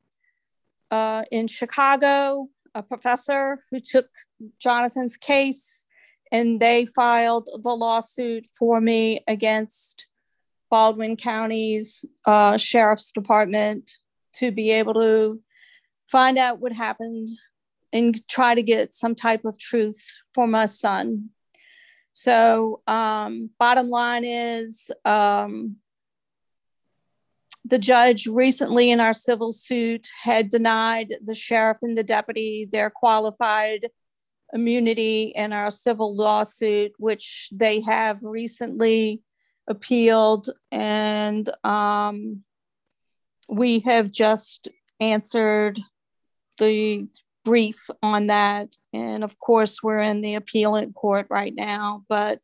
uh, 0.90 1.24
in 1.32 1.48
Chicago, 1.48 2.48
a 2.74 2.82
professor 2.82 3.64
who 3.70 3.80
took 3.80 4.08
Jonathan's 4.60 5.16
case, 5.16 5.84
and 6.32 6.60
they 6.60 6.86
filed 6.86 7.48
the 7.62 7.74
lawsuit 7.74 8.46
for 8.58 8.80
me 8.80 9.20
against 9.28 10.06
Baldwin 10.70 11.16
County's 11.16 12.04
uh, 12.24 12.56
Sheriff's 12.56 13.12
Department 13.12 13.90
to 14.34 14.50
be 14.50 14.72
able 14.72 14.94
to 14.94 15.40
find 16.08 16.38
out 16.38 16.60
what 16.60 16.72
happened 16.72 17.28
and 17.92 18.26
try 18.28 18.54
to 18.54 18.62
get 18.62 18.94
some 18.94 19.14
type 19.14 19.44
of 19.44 19.58
truth 19.58 20.04
for 20.34 20.46
my 20.46 20.66
son. 20.66 21.30
So, 22.12 22.82
um, 22.86 23.50
bottom 23.58 23.88
line 23.88 24.24
is 24.24 24.90
um, 25.04 25.76
the 27.64 27.78
judge 27.78 28.26
recently 28.26 28.90
in 28.90 29.00
our 29.00 29.12
civil 29.12 29.52
suit 29.52 30.08
had 30.22 30.48
denied 30.48 31.12
the 31.24 31.34
sheriff 31.34 31.78
and 31.82 31.96
the 31.96 32.04
deputy 32.04 32.68
their 32.70 32.90
qualified 32.90 33.86
immunity 34.52 35.32
in 35.34 35.52
our 35.52 35.70
civil 35.70 36.14
lawsuit, 36.14 36.92
which 36.98 37.48
they 37.52 37.80
have 37.80 38.22
recently 38.22 39.22
appealed. 39.68 40.48
And 40.70 41.48
um, 41.64 42.44
we 43.48 43.80
have 43.80 44.12
just 44.12 44.68
answered 45.00 45.80
the 46.58 47.06
brief 47.44 47.88
on 48.02 48.28
that. 48.28 48.74
And 48.92 49.22
of 49.22 49.38
course, 49.38 49.82
we're 49.82 50.00
in 50.00 50.20
the 50.20 50.34
appealant 50.34 50.94
court 50.94 51.26
right 51.30 51.54
now, 51.54 52.04
but 52.08 52.40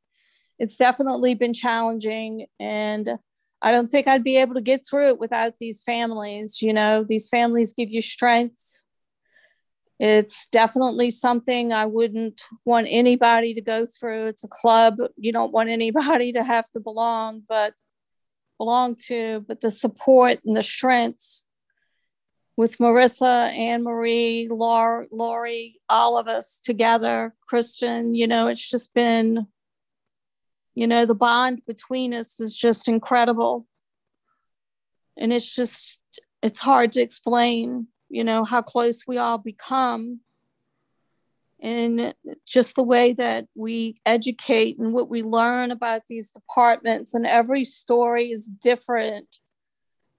it's 0.58 0.76
definitely 0.76 1.34
been 1.34 1.54
challenging. 1.54 2.46
And 2.60 3.18
I 3.60 3.72
don't 3.72 3.88
think 3.88 4.06
I'd 4.06 4.24
be 4.24 4.36
able 4.36 4.54
to 4.54 4.60
get 4.60 4.84
through 4.88 5.08
it 5.08 5.18
without 5.18 5.54
these 5.58 5.82
families. 5.82 6.62
You 6.62 6.72
know, 6.72 7.04
these 7.04 7.28
families 7.28 7.72
give 7.72 7.90
you 7.90 8.02
strength. 8.02 8.84
It's 10.04 10.46
definitely 10.46 11.10
something 11.10 11.72
I 11.72 11.86
wouldn't 11.86 12.42
want 12.64 12.88
anybody 12.90 13.54
to 13.54 13.60
go 13.60 13.86
through. 13.86 14.26
It's 14.26 14.42
a 14.42 14.48
club 14.48 14.96
you 15.16 15.30
don't 15.30 15.52
want 15.52 15.68
anybody 15.70 16.32
to 16.32 16.42
have 16.42 16.68
to 16.70 16.80
belong, 16.80 17.44
but 17.48 17.74
belong 18.58 18.96
to, 19.06 19.44
but 19.46 19.60
the 19.60 19.70
support 19.70 20.40
and 20.44 20.56
the 20.56 20.62
strength 20.64 21.44
with 22.56 22.78
Marissa, 22.78 23.56
Anne 23.56 23.84
Marie, 23.84 24.48
Lori, 24.50 25.80
all 25.88 26.18
of 26.18 26.26
us 26.26 26.58
together, 26.58 27.32
Kristen, 27.46 28.16
you 28.16 28.26
know, 28.26 28.48
it's 28.48 28.68
just 28.68 28.92
been, 28.94 29.46
you 30.74 30.88
know, 30.88 31.06
the 31.06 31.14
bond 31.14 31.62
between 31.64 32.12
us 32.12 32.40
is 32.40 32.58
just 32.58 32.88
incredible. 32.88 33.68
And 35.16 35.32
it's 35.32 35.54
just, 35.54 35.98
it's 36.42 36.58
hard 36.58 36.90
to 36.92 37.00
explain, 37.00 37.86
you 38.12 38.22
know, 38.22 38.44
how 38.44 38.62
close 38.62 39.06
we 39.06 39.18
all 39.18 39.38
become. 39.38 40.20
And 41.60 42.14
just 42.46 42.74
the 42.74 42.82
way 42.82 43.12
that 43.14 43.46
we 43.54 43.96
educate 44.04 44.78
and 44.78 44.92
what 44.92 45.08
we 45.08 45.22
learn 45.22 45.70
about 45.70 46.06
these 46.06 46.32
departments, 46.32 47.14
and 47.14 47.26
every 47.26 47.64
story 47.64 48.30
is 48.30 48.46
different. 48.46 49.38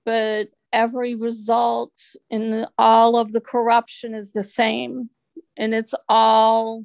But 0.06 0.50
every 0.74 1.16
result 1.16 1.94
in 2.30 2.66
all 2.78 3.16
of 3.18 3.32
the 3.32 3.42
corruption 3.42 4.16
is 4.16 4.32
the 4.32 4.44
same 4.44 5.10
and 5.56 5.74
it's 5.74 5.94
all 6.10 6.84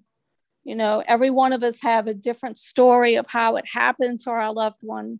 you 0.62 0.76
know 0.76 1.02
every 1.06 1.30
one 1.30 1.54
of 1.54 1.62
us 1.62 1.80
have 1.80 2.06
a 2.06 2.12
different 2.12 2.58
story 2.58 3.14
of 3.14 3.26
how 3.26 3.56
it 3.56 3.64
happened 3.66 4.20
to 4.20 4.28
our 4.28 4.52
loved 4.52 4.82
one 4.82 5.18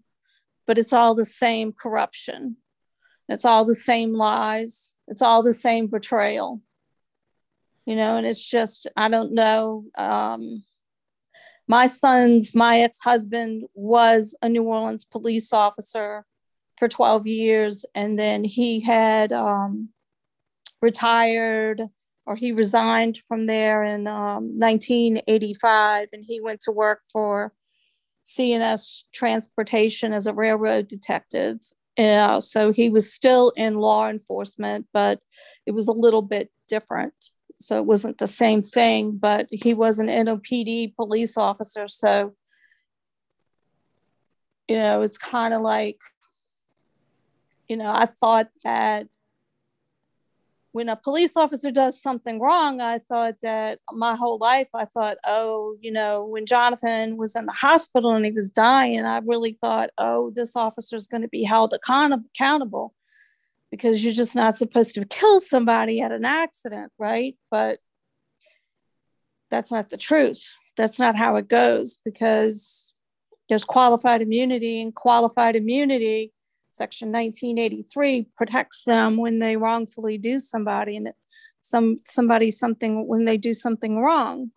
but 0.66 0.76
it's 0.76 0.92
all 0.92 1.14
the 1.14 1.24
same 1.24 1.72
corruption 1.72 2.56
it's 3.28 3.46
all 3.46 3.64
the 3.64 3.74
same 3.74 4.12
lies 4.12 4.94
it's 5.08 5.22
all 5.22 5.42
the 5.42 5.54
same 5.54 5.86
betrayal 5.86 6.60
you 7.86 7.96
know 7.96 8.16
and 8.16 8.26
it's 8.26 8.44
just 8.44 8.86
i 8.96 9.08
don't 9.08 9.32
know 9.32 9.84
um, 9.96 10.62
my 11.66 11.86
son's 11.86 12.54
my 12.54 12.80
ex-husband 12.80 13.64
was 13.74 14.36
a 14.42 14.48
new 14.48 14.62
orleans 14.62 15.04
police 15.04 15.52
officer 15.52 16.24
for 16.78 16.88
12 16.88 17.26
years. 17.26 17.84
And 17.94 18.18
then 18.18 18.44
he 18.44 18.80
had 18.80 19.32
um, 19.32 19.90
retired 20.80 21.82
or 22.24 22.36
he 22.36 22.52
resigned 22.52 23.18
from 23.26 23.46
there 23.46 23.82
in 23.84 24.06
um, 24.06 24.58
1985 24.58 26.08
and 26.12 26.24
he 26.24 26.40
went 26.40 26.60
to 26.62 26.72
work 26.72 27.00
for 27.10 27.52
CNS 28.24 29.04
Transportation 29.12 30.12
as 30.12 30.26
a 30.26 30.34
railroad 30.34 30.88
detective. 30.88 31.58
Uh, 31.98 32.40
so 32.40 32.72
he 32.72 32.88
was 32.88 33.12
still 33.12 33.52
in 33.56 33.74
law 33.74 34.08
enforcement, 34.08 34.86
but 34.92 35.20
it 35.66 35.72
was 35.72 35.88
a 35.88 35.92
little 35.92 36.22
bit 36.22 36.50
different. 36.68 37.14
So 37.58 37.78
it 37.78 37.86
wasn't 37.86 38.18
the 38.18 38.28
same 38.28 38.62
thing, 38.62 39.18
but 39.18 39.48
he 39.50 39.74
was 39.74 39.98
an 39.98 40.06
NOPD 40.06 40.94
police 40.94 41.36
officer. 41.36 41.88
So, 41.88 42.34
you 44.68 44.76
know, 44.76 45.02
it's 45.02 45.18
kind 45.18 45.52
of 45.52 45.62
like 45.62 45.98
you 47.68 47.76
know, 47.76 47.92
I 47.92 48.06
thought 48.06 48.48
that 48.64 49.08
when 50.72 50.88
a 50.88 50.96
police 50.96 51.36
officer 51.36 51.70
does 51.70 52.00
something 52.00 52.40
wrong, 52.40 52.80
I 52.80 52.98
thought 52.98 53.36
that 53.42 53.78
my 53.92 54.14
whole 54.14 54.38
life, 54.38 54.68
I 54.74 54.84
thought, 54.84 55.16
oh, 55.26 55.76
you 55.80 55.90
know, 55.90 56.24
when 56.24 56.44
Jonathan 56.44 57.16
was 57.16 57.34
in 57.34 57.46
the 57.46 57.52
hospital 57.52 58.14
and 58.14 58.24
he 58.24 58.32
was 58.32 58.50
dying, 58.50 59.04
I 59.04 59.20
really 59.26 59.52
thought, 59.52 59.90
oh, 59.96 60.30
this 60.34 60.54
officer 60.54 60.96
is 60.96 61.08
going 61.08 61.22
to 61.22 61.28
be 61.28 61.42
held 61.42 61.72
account- 61.72 62.22
accountable 62.34 62.94
because 63.70 64.04
you're 64.04 64.14
just 64.14 64.34
not 64.34 64.58
supposed 64.58 64.94
to 64.94 65.04
kill 65.06 65.40
somebody 65.40 66.00
at 66.00 66.12
an 66.12 66.24
accident, 66.24 66.92
right? 66.98 67.36
But 67.50 67.78
that's 69.50 69.72
not 69.72 69.90
the 69.90 69.96
truth. 69.96 70.54
That's 70.76 70.98
not 70.98 71.16
how 71.16 71.36
it 71.36 71.48
goes 71.48 71.98
because 72.04 72.92
there's 73.48 73.64
qualified 73.64 74.20
immunity 74.20 74.82
and 74.82 74.94
qualified 74.94 75.56
immunity 75.56 76.32
Section 76.78 77.08
1983 77.10 78.28
protects 78.36 78.84
them 78.84 79.16
when 79.16 79.40
they 79.40 79.56
wrongfully 79.56 80.16
do 80.16 80.38
somebody 80.38 80.96
and 80.96 81.12
some 81.60 81.98
somebody 82.04 82.52
something 82.52 83.06
when 83.08 83.24
they 83.24 83.36
do 83.36 83.52
something 83.52 83.98
wrong, 83.98 84.52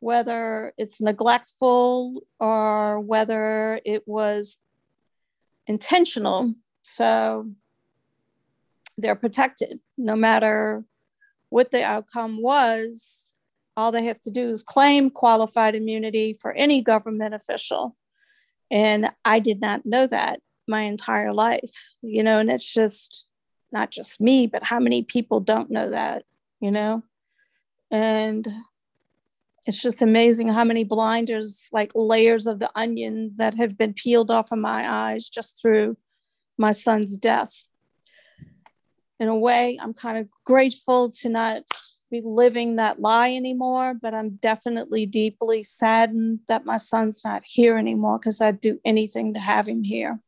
whether 0.00 0.72
it's 0.76 1.00
neglectful 1.00 2.24
or 2.40 2.98
whether 2.98 3.80
it 3.84 4.02
was 4.06 4.58
intentional. 5.68 6.52
So 6.82 7.52
they're 8.98 9.14
protected 9.14 9.78
no 9.96 10.16
matter 10.16 10.84
what 11.48 11.70
the 11.70 11.84
outcome 11.84 12.42
was. 12.42 13.32
All 13.76 13.92
they 13.92 14.04
have 14.06 14.20
to 14.22 14.30
do 14.30 14.50
is 14.50 14.64
claim 14.64 15.10
qualified 15.10 15.76
immunity 15.76 16.34
for 16.34 16.50
any 16.52 16.82
government 16.82 17.34
official. 17.34 17.96
And 18.68 19.12
I 19.24 19.38
did 19.38 19.60
not 19.60 19.86
know 19.86 20.08
that 20.08 20.40
my 20.68 20.82
entire 20.82 21.32
life, 21.32 21.94
you 22.02 22.22
know, 22.22 22.38
and 22.38 22.50
it's 22.50 22.70
just 22.72 23.26
not 23.72 23.90
just 23.90 24.20
me, 24.20 24.46
but 24.46 24.62
how 24.62 24.78
many 24.78 25.02
people 25.02 25.40
don't 25.40 25.70
know 25.70 25.90
that, 25.90 26.24
you 26.60 26.70
know? 26.70 27.02
And 27.90 28.46
it's 29.66 29.80
just 29.80 30.02
amazing 30.02 30.48
how 30.48 30.64
many 30.64 30.84
blinders, 30.84 31.68
like 31.72 31.92
layers 31.94 32.46
of 32.46 32.58
the 32.58 32.70
onion 32.74 33.32
that 33.36 33.54
have 33.54 33.78
been 33.78 33.94
peeled 33.94 34.30
off 34.30 34.52
of 34.52 34.58
my 34.58 34.90
eyes 34.90 35.28
just 35.28 35.60
through 35.60 35.96
my 36.58 36.72
son's 36.72 37.16
death. 37.16 37.64
In 39.20 39.28
a 39.28 39.38
way, 39.38 39.78
I'm 39.80 39.94
kind 39.94 40.18
of 40.18 40.28
grateful 40.44 41.10
to 41.20 41.28
not 41.28 41.62
be 42.10 42.20
living 42.24 42.76
that 42.76 43.00
lie 43.00 43.32
anymore, 43.32 43.94
but 43.94 44.14
I'm 44.14 44.30
definitely 44.30 45.06
deeply 45.06 45.62
saddened 45.62 46.40
that 46.48 46.66
my 46.66 46.76
son's 46.76 47.22
not 47.24 47.42
here 47.44 47.78
anymore 47.78 48.18
because 48.18 48.40
I'd 48.40 48.60
do 48.60 48.80
anything 48.84 49.34
to 49.34 49.40
have 49.40 49.66
him 49.66 49.82
here. 49.82 50.20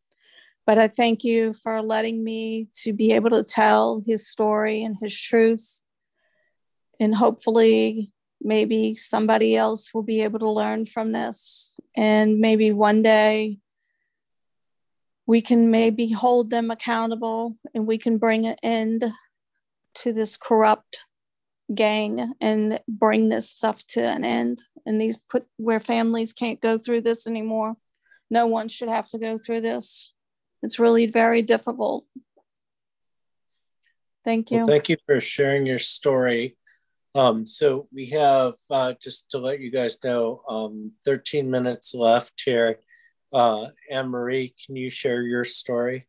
But 0.67 0.79
I 0.79 0.89
thank 0.89 1.25
you 1.25 1.53
for 1.53 1.83
letting 1.83 2.25
me 2.25 2.69
to 2.83 2.93
be 2.93 3.12
able 3.12 3.31
to 3.31 3.43
tell 3.43 4.03
his 4.07 4.27
story 4.27 4.83
and 4.83 4.97
his 5.01 5.19
truth. 5.19 5.83
And 6.99 7.15
hopefully, 7.15 8.12
maybe 8.41 8.95
somebody 8.95 9.57
else 9.57 9.93
will 9.93 10.03
be 10.03 10.23
able 10.23 10.39
to 10.39 10.51
learn 10.51 10.87
from 10.87 11.12
this. 11.12 11.75
And 11.97 12.39
maybe 12.39 12.73
one 12.73 13.03
day 13.03 13.59
we 15.27 15.41
can 15.41 15.71
maybe 15.71 16.11
hold 16.11 16.51
them 16.51 16.71
accountable 16.71 17.57
and 17.75 17.87
we 17.87 17.99
can 17.99 18.19
bring 18.19 18.47
an 18.47 18.57
end 18.62 19.05
to 19.95 20.12
this 20.12 20.37
corrupt 20.37 21.05
gang 21.75 22.35
and 22.41 22.79
bring 22.87 23.29
this 23.29 23.49
stuff 23.49 23.87
to 23.87 24.05
an 24.05 24.25
end 24.25 24.62
and 24.85 25.01
these 25.01 25.17
put 25.17 25.47
where 25.57 25.81
families 25.81 26.33
can't 26.33 26.61
go 26.61 26.77
through 26.77 27.01
this 27.01 27.27
anymore 27.27 27.75
no 28.31 28.47
one 28.47 28.69
should 28.69 28.89
have 28.89 29.09
to 29.09 29.19
go 29.19 29.39
through 29.39 29.62
this 29.62 30.12
it's 30.65 30.79
really 30.79 31.07
very 31.07 31.43
difficult. 31.43 32.05
Thank 34.25 34.51
you. 34.51 34.59
Well, 34.59 34.67
thank 34.67 34.89
you 34.89 34.97
for 35.07 35.21
sharing 35.21 35.67
your 35.67 35.79
story. 35.79 36.57
Um, 37.15 37.47
so 37.47 37.87
we 37.93 38.11
have, 38.11 38.55
uh, 38.71 38.95
just 39.01 39.31
to 39.31 39.39
let 39.39 39.61
you 39.61 39.71
guys 39.71 39.99
know, 40.03 40.43
um, 40.49 40.93
13 41.05 41.51
minutes 41.51 41.95
left 41.95 42.43
here. 42.45 42.79
Uh, 43.33 43.67
Anne 43.91 44.09
Marie, 44.09 44.55
can 44.65 44.75
you 44.75 44.91
share 44.91 45.23
your 45.23 45.45
story? 45.45 46.09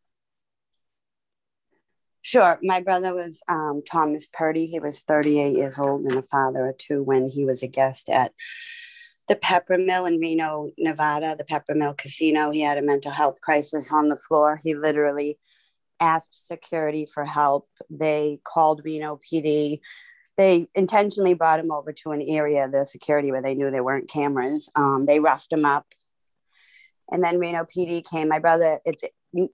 Sure. 2.22 2.58
My 2.62 2.80
brother 2.80 3.14
was 3.14 3.40
um, 3.48 3.82
Thomas 3.88 4.26
Purdy. 4.32 4.66
He 4.66 4.80
was 4.80 5.02
38 5.02 5.56
years 5.56 5.78
old 5.78 6.06
and 6.06 6.18
a 6.18 6.22
father 6.22 6.68
of 6.68 6.78
two 6.78 7.02
when 7.04 7.28
he 7.28 7.44
was 7.44 7.62
a 7.62 7.68
guest 7.68 8.08
at 8.08 8.32
the 9.28 9.36
Peppermill 9.36 10.06
in 10.06 10.20
Reno, 10.20 10.70
Nevada, 10.78 11.36
the 11.36 11.44
Peppermill 11.44 11.96
Casino. 11.96 12.50
He 12.50 12.60
had 12.60 12.78
a 12.78 12.82
mental 12.82 13.10
health 13.10 13.40
crisis 13.40 13.92
on 13.92 14.08
the 14.08 14.16
floor. 14.16 14.60
He 14.62 14.74
literally 14.74 15.38
asked 15.98 16.46
security 16.46 17.06
for 17.06 17.24
help. 17.24 17.68
They 17.90 18.38
called 18.44 18.82
Reno 18.84 19.18
PD. 19.18 19.80
They 20.36 20.68
intentionally 20.74 21.34
brought 21.34 21.60
him 21.60 21.72
over 21.72 21.92
to 21.92 22.10
an 22.10 22.22
area, 22.22 22.68
the 22.68 22.84
security 22.84 23.32
where 23.32 23.42
they 23.42 23.54
knew 23.54 23.70
there 23.70 23.84
weren't 23.84 24.10
cameras. 24.10 24.68
Um, 24.74 25.06
they 25.06 25.18
roughed 25.18 25.52
him 25.52 25.64
up. 25.64 25.86
And 27.10 27.24
then 27.24 27.38
Reno 27.38 27.64
PD 27.64 28.04
came. 28.08 28.28
My 28.28 28.38
brother, 28.38 28.80
it's 28.84 29.02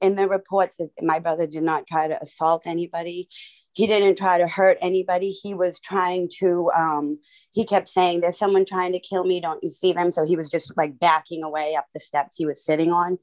in 0.00 0.16
the 0.16 0.28
reports, 0.28 0.80
my 1.00 1.18
brother 1.18 1.46
did 1.46 1.62
not 1.62 1.86
try 1.86 2.08
to 2.08 2.22
assault 2.22 2.62
anybody 2.66 3.28
he 3.72 3.86
didn't 3.86 4.18
try 4.18 4.38
to 4.38 4.46
hurt 4.46 4.78
anybody. 4.80 5.30
He 5.30 5.54
was 5.54 5.80
trying 5.80 6.28
to 6.38 6.70
um, 6.74 7.18
he 7.52 7.64
kept 7.64 7.88
saying 7.88 8.20
there's 8.20 8.38
someone 8.38 8.64
trying 8.66 8.92
to 8.92 9.00
kill 9.00 9.24
me. 9.24 9.40
Don't 9.40 9.62
you 9.62 9.70
see 9.70 9.92
them? 9.92 10.12
So 10.12 10.24
he 10.24 10.36
was 10.36 10.50
just 10.50 10.76
like 10.76 10.98
backing 10.98 11.42
away 11.42 11.74
up 11.74 11.86
the 11.92 12.00
steps 12.00 12.36
he 12.36 12.46
was 12.46 12.64
sitting 12.64 12.92
on. 12.92 13.18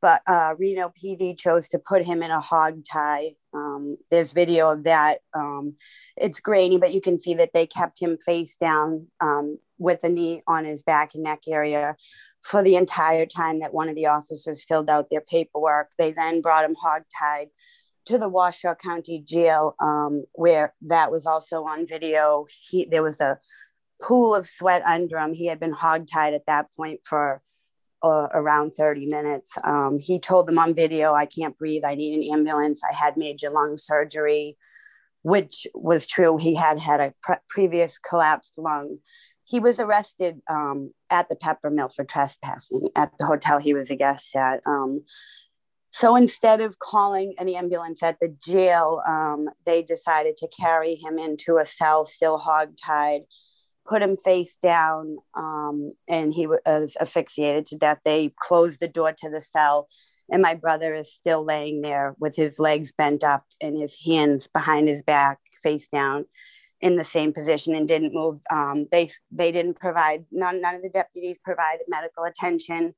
But 0.00 0.22
uh, 0.28 0.54
reno 0.58 0.92
pd 0.96 1.36
chose 1.36 1.68
to 1.70 1.78
put 1.80 2.04
him 2.04 2.22
in 2.22 2.30
a 2.30 2.40
hog 2.40 2.84
tie. 2.90 3.32
Um, 3.52 3.96
there's 4.10 4.32
video 4.32 4.70
of 4.70 4.84
that. 4.84 5.18
Um, 5.34 5.74
it's 6.16 6.38
grainy 6.38 6.78
but 6.78 6.94
you 6.94 7.00
can 7.00 7.18
see 7.18 7.34
that 7.34 7.52
they 7.52 7.66
kept 7.66 8.00
him 8.00 8.16
face 8.24 8.56
down 8.56 9.08
um, 9.20 9.58
with 9.78 10.04
a 10.04 10.08
knee 10.08 10.42
on 10.46 10.64
his 10.64 10.84
back 10.84 11.14
and 11.14 11.24
neck 11.24 11.40
area 11.48 11.96
for 12.42 12.62
the 12.62 12.76
entire 12.76 13.26
time 13.26 13.58
that 13.60 13.74
one 13.74 13.88
of 13.88 13.96
the 13.96 14.06
officers 14.06 14.64
filled 14.64 14.88
out 14.88 15.10
their 15.10 15.20
paperwork. 15.20 15.90
They 15.98 16.12
then 16.12 16.40
brought 16.40 16.64
him 16.64 16.76
hog 16.80 17.02
tied 17.18 17.48
to 18.06 18.18
the 18.18 18.28
Washoe 18.28 18.74
County 18.74 19.22
Jail, 19.26 19.74
um, 19.80 20.24
where 20.32 20.74
that 20.82 21.10
was 21.10 21.26
also 21.26 21.64
on 21.64 21.86
video. 21.86 22.46
He 22.50 22.84
there 22.84 23.02
was 23.02 23.20
a 23.20 23.38
pool 24.02 24.34
of 24.34 24.46
sweat 24.46 24.82
under 24.84 25.18
him. 25.18 25.32
He 25.32 25.46
had 25.46 25.60
been 25.60 25.74
hogtied 25.74 26.34
at 26.34 26.46
that 26.46 26.66
point 26.76 27.00
for 27.04 27.42
uh, 28.02 28.26
around 28.34 28.72
30 28.72 29.06
minutes. 29.06 29.56
Um, 29.62 29.98
he 30.00 30.18
told 30.18 30.48
them 30.48 30.58
on 30.58 30.74
video, 30.74 31.14
"I 31.14 31.26
can't 31.26 31.56
breathe. 31.56 31.84
I 31.84 31.94
need 31.94 32.14
an 32.14 32.32
ambulance. 32.32 32.80
I 32.88 32.94
had 32.94 33.16
major 33.16 33.50
lung 33.50 33.76
surgery," 33.76 34.56
which 35.22 35.66
was 35.74 36.06
true. 36.06 36.36
He 36.38 36.54
had 36.54 36.80
had 36.80 37.00
a 37.00 37.14
pre- 37.22 37.36
previous 37.48 37.98
collapsed 37.98 38.58
lung. 38.58 38.98
He 39.44 39.60
was 39.60 39.80
arrested 39.80 40.40
um, 40.48 40.92
at 41.10 41.28
the 41.28 41.36
Peppermill 41.36 41.94
for 41.94 42.04
trespassing 42.04 42.88
at 42.96 43.12
the 43.18 43.26
hotel 43.26 43.58
he 43.58 43.74
was 43.74 43.90
a 43.90 43.96
guest 43.96 44.34
at. 44.34 44.60
So 45.92 46.16
instead 46.16 46.62
of 46.62 46.78
calling 46.78 47.34
an 47.38 47.50
ambulance 47.50 48.02
at 48.02 48.18
the 48.18 48.34
jail, 48.42 49.02
um, 49.06 49.50
they 49.66 49.82
decided 49.82 50.38
to 50.38 50.48
carry 50.48 50.94
him 50.94 51.18
into 51.18 51.58
a 51.58 51.66
cell, 51.66 52.06
still 52.06 52.40
hogtied, 52.40 53.26
put 53.86 54.00
him 54.00 54.16
face 54.16 54.56
down, 54.56 55.18
um, 55.34 55.92
and 56.08 56.32
he 56.32 56.46
was 56.46 56.96
asphyxiated 56.98 57.66
to 57.66 57.76
death. 57.76 57.98
They 58.06 58.32
closed 58.40 58.80
the 58.80 58.88
door 58.88 59.12
to 59.12 59.28
the 59.28 59.42
cell, 59.42 59.88
and 60.30 60.40
my 60.40 60.54
brother 60.54 60.94
is 60.94 61.12
still 61.12 61.44
laying 61.44 61.82
there 61.82 62.14
with 62.18 62.36
his 62.36 62.58
legs 62.58 62.92
bent 62.92 63.22
up 63.22 63.44
and 63.60 63.76
his 63.76 63.98
hands 64.02 64.48
behind 64.48 64.88
his 64.88 65.02
back, 65.02 65.40
face 65.62 65.88
down, 65.88 66.24
in 66.80 66.96
the 66.96 67.04
same 67.04 67.34
position, 67.34 67.74
and 67.74 67.86
didn't 67.86 68.14
move. 68.14 68.40
Um, 68.50 68.86
they 68.90 69.10
they 69.30 69.52
didn't 69.52 69.78
provide 69.78 70.24
none. 70.32 70.62
None 70.62 70.76
of 70.76 70.82
the 70.82 70.88
deputies 70.88 71.36
provided 71.44 71.84
medical 71.86 72.24
attention 72.24 72.94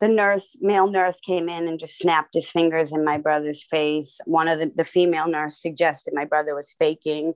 the 0.00 0.08
nurse, 0.08 0.56
male 0.60 0.90
nurse 0.90 1.18
came 1.20 1.48
in 1.48 1.66
and 1.66 1.78
just 1.78 1.98
snapped 1.98 2.34
his 2.34 2.50
fingers 2.50 2.92
in 2.92 3.04
my 3.04 3.18
brother's 3.18 3.64
face. 3.64 4.20
One 4.26 4.48
of 4.48 4.58
the, 4.60 4.72
the 4.74 4.84
female 4.84 5.28
nurse 5.28 5.60
suggested 5.60 6.14
my 6.14 6.24
brother 6.24 6.54
was 6.54 6.74
faking. 6.78 7.34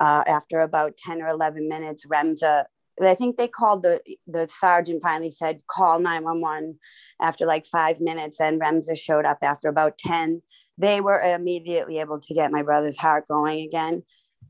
Uh, 0.00 0.24
after 0.26 0.58
about 0.58 0.96
10 0.96 1.22
or 1.22 1.28
11 1.28 1.68
minutes, 1.68 2.04
REMSA, 2.06 2.64
I 3.00 3.14
think 3.14 3.36
they 3.36 3.46
called 3.46 3.84
the, 3.84 4.00
the 4.26 4.48
sergeant 4.48 5.02
finally 5.02 5.30
said, 5.30 5.60
call 5.68 6.00
911 6.00 6.78
after 7.22 7.46
like 7.46 7.66
five 7.66 8.00
minutes. 8.00 8.40
And 8.40 8.60
REMSA 8.60 8.96
showed 8.98 9.24
up 9.24 9.38
after 9.42 9.68
about 9.68 9.96
10. 9.98 10.42
They 10.76 11.00
were 11.00 11.20
immediately 11.20 11.98
able 11.98 12.18
to 12.20 12.34
get 12.34 12.50
my 12.50 12.62
brother's 12.62 12.98
heart 12.98 13.28
going 13.28 13.60
again 13.60 14.02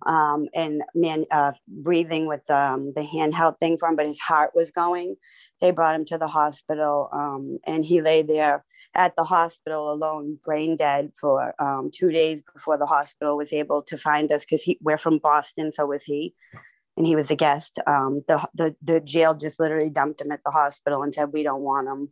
um, 0.06 0.48
and 0.54 0.82
man, 0.94 1.24
uh, 1.30 1.52
breathing 1.68 2.26
with 2.26 2.48
um, 2.50 2.92
the 2.94 3.02
handheld 3.02 3.58
thing 3.58 3.76
for 3.78 3.88
him, 3.88 3.96
but 3.96 4.06
his 4.06 4.20
heart 4.20 4.52
was 4.54 4.70
going. 4.70 5.16
They 5.60 5.70
brought 5.70 5.94
him 5.94 6.04
to 6.06 6.18
the 6.18 6.28
hospital, 6.28 7.08
um, 7.12 7.58
and 7.66 7.84
he 7.84 8.02
lay 8.02 8.22
there 8.22 8.64
at 8.94 9.16
the 9.16 9.24
hospital 9.24 9.90
alone, 9.90 10.38
brain 10.44 10.76
dead, 10.76 11.12
for 11.18 11.54
um, 11.58 11.90
two 11.92 12.10
days 12.10 12.42
before 12.52 12.78
the 12.78 12.86
hospital 12.86 13.36
was 13.36 13.52
able 13.52 13.82
to 13.82 13.98
find 13.98 14.30
us 14.30 14.44
because 14.44 14.68
we're 14.80 14.98
from 14.98 15.18
Boston, 15.18 15.72
so 15.72 15.86
was 15.86 16.04
he, 16.04 16.34
and 16.96 17.06
he 17.06 17.16
was 17.16 17.30
a 17.30 17.36
guest. 17.36 17.78
Um, 17.86 18.22
the, 18.28 18.46
the 18.54 18.76
the 18.82 19.00
jail 19.00 19.34
just 19.34 19.58
literally 19.58 19.90
dumped 19.90 20.20
him 20.20 20.32
at 20.32 20.40
the 20.44 20.50
hospital 20.50 21.02
and 21.02 21.14
said 21.14 21.32
we 21.32 21.42
don't 21.42 21.64
want 21.64 21.88
him. 21.88 22.08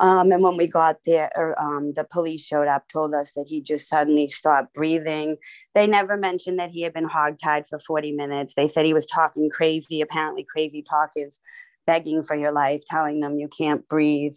Um, 0.00 0.30
and 0.30 0.42
when 0.42 0.56
we 0.56 0.68
got 0.68 0.96
there, 1.04 1.30
or, 1.34 1.60
um, 1.60 1.92
the 1.94 2.04
police 2.04 2.44
showed 2.44 2.68
up, 2.68 2.86
told 2.88 3.14
us 3.14 3.32
that 3.34 3.46
he 3.48 3.60
just 3.60 3.88
suddenly 3.88 4.28
stopped 4.28 4.72
breathing. 4.74 5.36
They 5.74 5.86
never 5.86 6.16
mentioned 6.16 6.58
that 6.60 6.70
he 6.70 6.82
had 6.82 6.92
been 6.92 7.08
hogtied 7.08 7.66
for 7.68 7.80
40 7.80 8.12
minutes. 8.12 8.54
They 8.54 8.68
said 8.68 8.86
he 8.86 8.94
was 8.94 9.06
talking 9.06 9.50
crazy. 9.50 10.00
Apparently, 10.00 10.44
crazy 10.44 10.84
talk 10.88 11.10
is 11.16 11.40
begging 11.86 12.22
for 12.22 12.36
your 12.36 12.52
life, 12.52 12.82
telling 12.86 13.20
them 13.20 13.38
you 13.38 13.48
can't 13.48 13.88
breathe, 13.88 14.34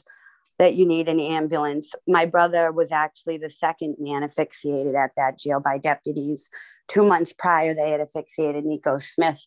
that 0.57 0.75
you 0.75 0.85
need 0.85 1.07
an 1.09 1.19
ambulance. 1.19 1.91
My 2.07 2.25
brother 2.25 2.71
was 2.71 2.91
actually 2.91 3.37
the 3.37 3.49
second 3.49 3.97
man 3.99 4.23
asphyxiated 4.23 4.95
at 4.95 5.11
that 5.17 5.37
jail 5.37 5.59
by 5.59 5.77
deputies. 5.77 6.49
Two 6.87 7.03
months 7.03 7.33
prior, 7.33 7.73
they 7.73 7.91
had 7.91 7.99
asphyxiated 7.99 8.63
Nico 8.63 8.97
Smith 8.97 9.39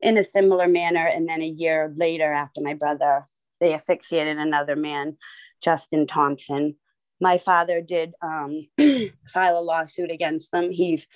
in 0.00 0.16
a 0.16 0.24
similar 0.24 0.66
manner. 0.68 1.06
And 1.06 1.28
then 1.28 1.42
a 1.42 1.46
year 1.46 1.92
later, 1.96 2.30
after 2.30 2.60
my 2.60 2.74
brother, 2.74 3.26
they 3.60 3.74
asphyxiated 3.74 4.38
another 4.38 4.76
man 4.76 5.16
Justin 5.62 6.06
Thompson. 6.06 6.76
My 7.20 7.38
father 7.38 7.80
did 7.80 8.14
um, 8.22 8.66
file 9.32 9.58
a 9.58 9.60
lawsuit 9.60 10.10
against 10.10 10.52
them. 10.52 10.70
He's 10.70 11.06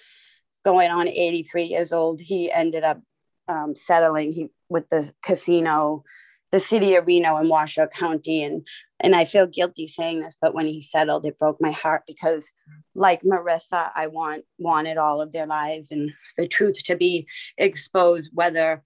going 0.64 0.90
on 0.90 1.08
83 1.08 1.64
years 1.64 1.92
old. 1.92 2.20
He 2.20 2.50
ended 2.50 2.84
up 2.84 3.00
um, 3.48 3.74
settling 3.76 4.32
he, 4.32 4.48
with 4.68 4.88
the 4.88 5.12
casino, 5.22 6.04
the 6.50 6.60
city 6.60 6.94
of 6.94 7.06
Reno 7.06 7.38
in 7.38 7.48
Washoe 7.48 7.86
County. 7.86 8.42
And, 8.42 8.66
and 9.00 9.14
I 9.14 9.24
feel 9.24 9.46
guilty 9.46 9.86
saying 9.86 10.20
this, 10.20 10.36
but 10.40 10.54
when 10.54 10.66
he 10.66 10.82
settled, 10.82 11.24
it 11.24 11.38
broke 11.38 11.56
my 11.60 11.72
heart 11.72 12.02
because 12.06 12.50
like 12.94 13.22
Marissa, 13.22 13.90
I 13.94 14.08
want 14.08 14.44
wanted 14.58 14.98
all 14.98 15.20
of 15.20 15.32
their 15.32 15.46
lives 15.46 15.90
and 15.90 16.12
the 16.36 16.46
truth 16.46 16.82
to 16.84 16.96
be 16.96 17.26
exposed, 17.56 18.30
whether 18.34 18.82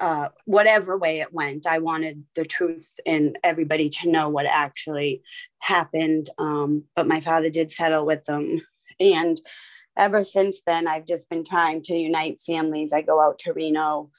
uh, 0.00 0.28
whatever 0.44 0.96
way 0.96 1.20
it 1.20 1.32
went, 1.32 1.66
I 1.66 1.78
wanted 1.78 2.24
the 2.34 2.44
truth 2.44 2.88
and 3.06 3.38
everybody 3.42 3.88
to 3.90 4.10
know 4.10 4.28
what 4.28 4.46
actually 4.46 5.22
happened. 5.58 6.30
Um, 6.38 6.84
but 6.94 7.06
my 7.06 7.20
father 7.20 7.50
did 7.50 7.70
settle 7.70 8.06
with 8.06 8.24
them. 8.24 8.60
And 9.00 9.40
ever 9.96 10.24
since 10.24 10.62
then, 10.66 10.86
I've 10.88 11.06
just 11.06 11.28
been 11.28 11.44
trying 11.44 11.82
to 11.82 11.96
unite 11.96 12.40
families. 12.40 12.92
I 12.92 13.02
go 13.02 13.20
out 13.20 13.38
to 13.40 13.52
Reno 13.52 14.10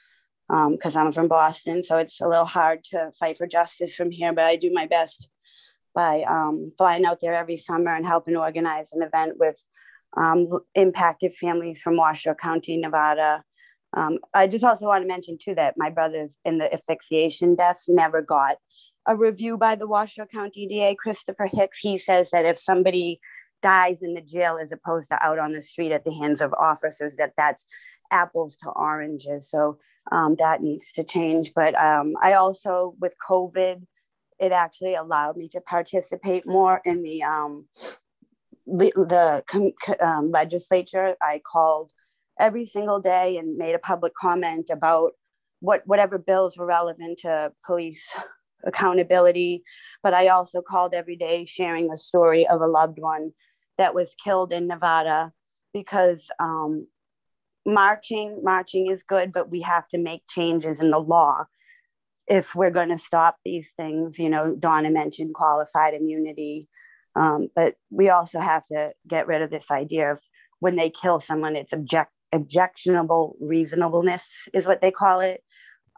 because 0.47 0.95
um, 0.95 1.07
I'm 1.07 1.11
from 1.11 1.27
Boston. 1.27 1.83
So 1.83 1.97
it's 1.97 2.21
a 2.21 2.27
little 2.27 2.45
hard 2.45 2.83
to 2.85 3.11
fight 3.19 3.37
for 3.37 3.47
justice 3.47 3.95
from 3.95 4.09
here, 4.09 4.33
but 4.33 4.45
I 4.45 4.55
do 4.55 4.71
my 4.73 4.87
best 4.87 5.29
by 5.93 6.23
um, 6.23 6.71
flying 6.77 7.05
out 7.05 7.19
there 7.21 7.33
every 7.33 7.57
summer 7.57 7.93
and 7.93 8.05
helping 8.05 8.35
organize 8.35 8.91
an 8.93 9.01
event 9.01 9.37
with 9.37 9.63
um, 10.17 10.47
impacted 10.75 11.35
families 11.35 11.81
from 11.81 11.97
Washoe 11.97 12.35
County, 12.35 12.77
Nevada, 12.77 13.43
um, 13.93 14.19
I 14.33 14.47
just 14.47 14.63
also 14.63 14.85
want 14.85 15.03
to 15.03 15.07
mention 15.07 15.37
too 15.37 15.55
that 15.55 15.75
my 15.77 15.89
brothers 15.89 16.37
in 16.45 16.57
the 16.57 16.71
asphyxiation 16.73 17.55
deaths 17.55 17.85
never 17.87 18.21
got 18.21 18.57
a 19.07 19.15
review 19.15 19.57
by 19.57 19.75
the 19.75 19.87
Washoe 19.87 20.25
County 20.25 20.67
DA, 20.67 20.95
Christopher 20.95 21.47
Hicks. 21.51 21.79
He 21.79 21.97
says 21.97 22.29
that 22.31 22.45
if 22.45 22.59
somebody 22.59 23.19
dies 23.61 24.01
in 24.01 24.13
the 24.13 24.21
jail 24.21 24.57
as 24.61 24.71
opposed 24.71 25.09
to 25.09 25.25
out 25.25 25.39
on 25.39 25.51
the 25.51 25.61
street 25.61 25.91
at 25.91 26.05
the 26.05 26.13
hands 26.13 26.41
of 26.41 26.53
officers, 26.53 27.15
that 27.15 27.33
that's 27.35 27.65
apples 28.11 28.57
to 28.63 28.69
oranges. 28.69 29.49
So 29.49 29.79
um, 30.11 30.35
that 30.39 30.61
needs 30.61 30.91
to 30.93 31.03
change. 31.03 31.53
But 31.55 31.79
um, 31.79 32.13
I 32.21 32.33
also, 32.33 32.95
with 32.99 33.15
COVID, 33.27 33.85
it 34.39 34.51
actually 34.51 34.95
allowed 34.95 35.37
me 35.37 35.47
to 35.49 35.61
participate 35.61 36.47
more 36.47 36.81
in 36.85 37.03
the 37.03 37.23
um, 37.23 37.67
the, 38.65 39.43
um, 39.99 40.29
legislature. 40.29 41.15
I 41.21 41.41
called 41.45 41.91
every 42.39 42.65
single 42.65 42.99
day 42.99 43.37
and 43.37 43.57
made 43.57 43.75
a 43.75 43.79
public 43.79 44.13
comment 44.15 44.69
about 44.71 45.11
what 45.59 45.83
whatever 45.85 46.17
bills 46.17 46.57
were 46.57 46.65
relevant 46.65 47.19
to 47.19 47.51
police 47.65 48.15
accountability. 48.63 49.63
But 50.03 50.13
I 50.13 50.29
also 50.29 50.61
called 50.61 50.93
every 50.93 51.15
day 51.15 51.45
sharing 51.45 51.87
the 51.87 51.97
story 51.97 52.47
of 52.47 52.61
a 52.61 52.67
loved 52.67 52.99
one 52.99 53.31
that 53.77 53.95
was 53.95 54.15
killed 54.23 54.53
in 54.53 54.67
Nevada 54.67 55.31
because 55.73 56.29
um, 56.39 56.87
marching 57.65 58.39
marching 58.41 58.89
is 58.89 59.03
good, 59.03 59.31
but 59.31 59.49
we 59.49 59.61
have 59.61 59.87
to 59.89 59.97
make 59.97 60.21
changes 60.27 60.79
in 60.79 60.91
the 60.91 60.99
law 60.99 61.45
if 62.27 62.55
we're 62.55 62.69
going 62.71 62.89
to 62.89 62.97
stop 62.97 63.37
these 63.43 63.73
things. 63.75 64.19
You 64.19 64.29
know, 64.29 64.55
Donna 64.55 64.89
mentioned 64.89 65.33
qualified 65.33 65.93
immunity. 65.93 66.67
Um, 67.15 67.49
but 67.55 67.75
we 67.89 68.09
also 68.09 68.39
have 68.39 68.63
to 68.71 68.93
get 69.07 69.27
rid 69.27 69.41
of 69.41 69.49
this 69.49 69.71
idea 69.71 70.11
of 70.11 70.19
when 70.59 70.75
they 70.75 70.89
kill 70.89 71.19
someone, 71.19 71.55
it's 71.55 71.73
object 71.73 72.11
objectionable 72.31 73.35
reasonableness 73.39 74.25
is 74.53 74.65
what 74.65 74.81
they 74.81 74.91
call 74.91 75.19
it. 75.19 75.43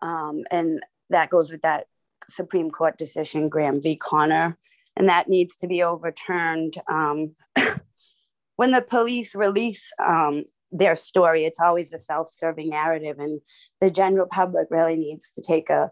Um, 0.02 0.44
and 0.52 0.82
that 1.10 1.30
goes 1.30 1.52
with 1.52 1.62
that 1.62 1.88
Supreme 2.30 2.72
Court 2.72 2.98
decision, 2.98 3.50
Graham 3.50 3.82
v. 3.82 3.96
Connor, 3.96 4.58
and 4.96 5.10
that 5.10 5.30
needs 5.30 5.56
to 5.58 5.68
be 5.68 5.84
overturned. 5.84 6.76
Um, 6.88 7.36
when 8.56 8.72
the 8.72 8.82
police 8.82 9.36
release 9.36 9.92
um, 10.04 10.46
their 10.72 10.96
story, 10.96 11.46
it's 11.46 11.60
always 11.60 11.94
a 11.94 12.00
self 12.00 12.30
serving 12.30 12.70
narrative, 12.70 13.20
and 13.20 13.42
the 13.80 13.92
general 13.92 14.28
public 14.28 14.68
really 14.72 14.96
needs 14.96 15.32
to 15.34 15.42
take 15.42 15.70
a 15.70 15.92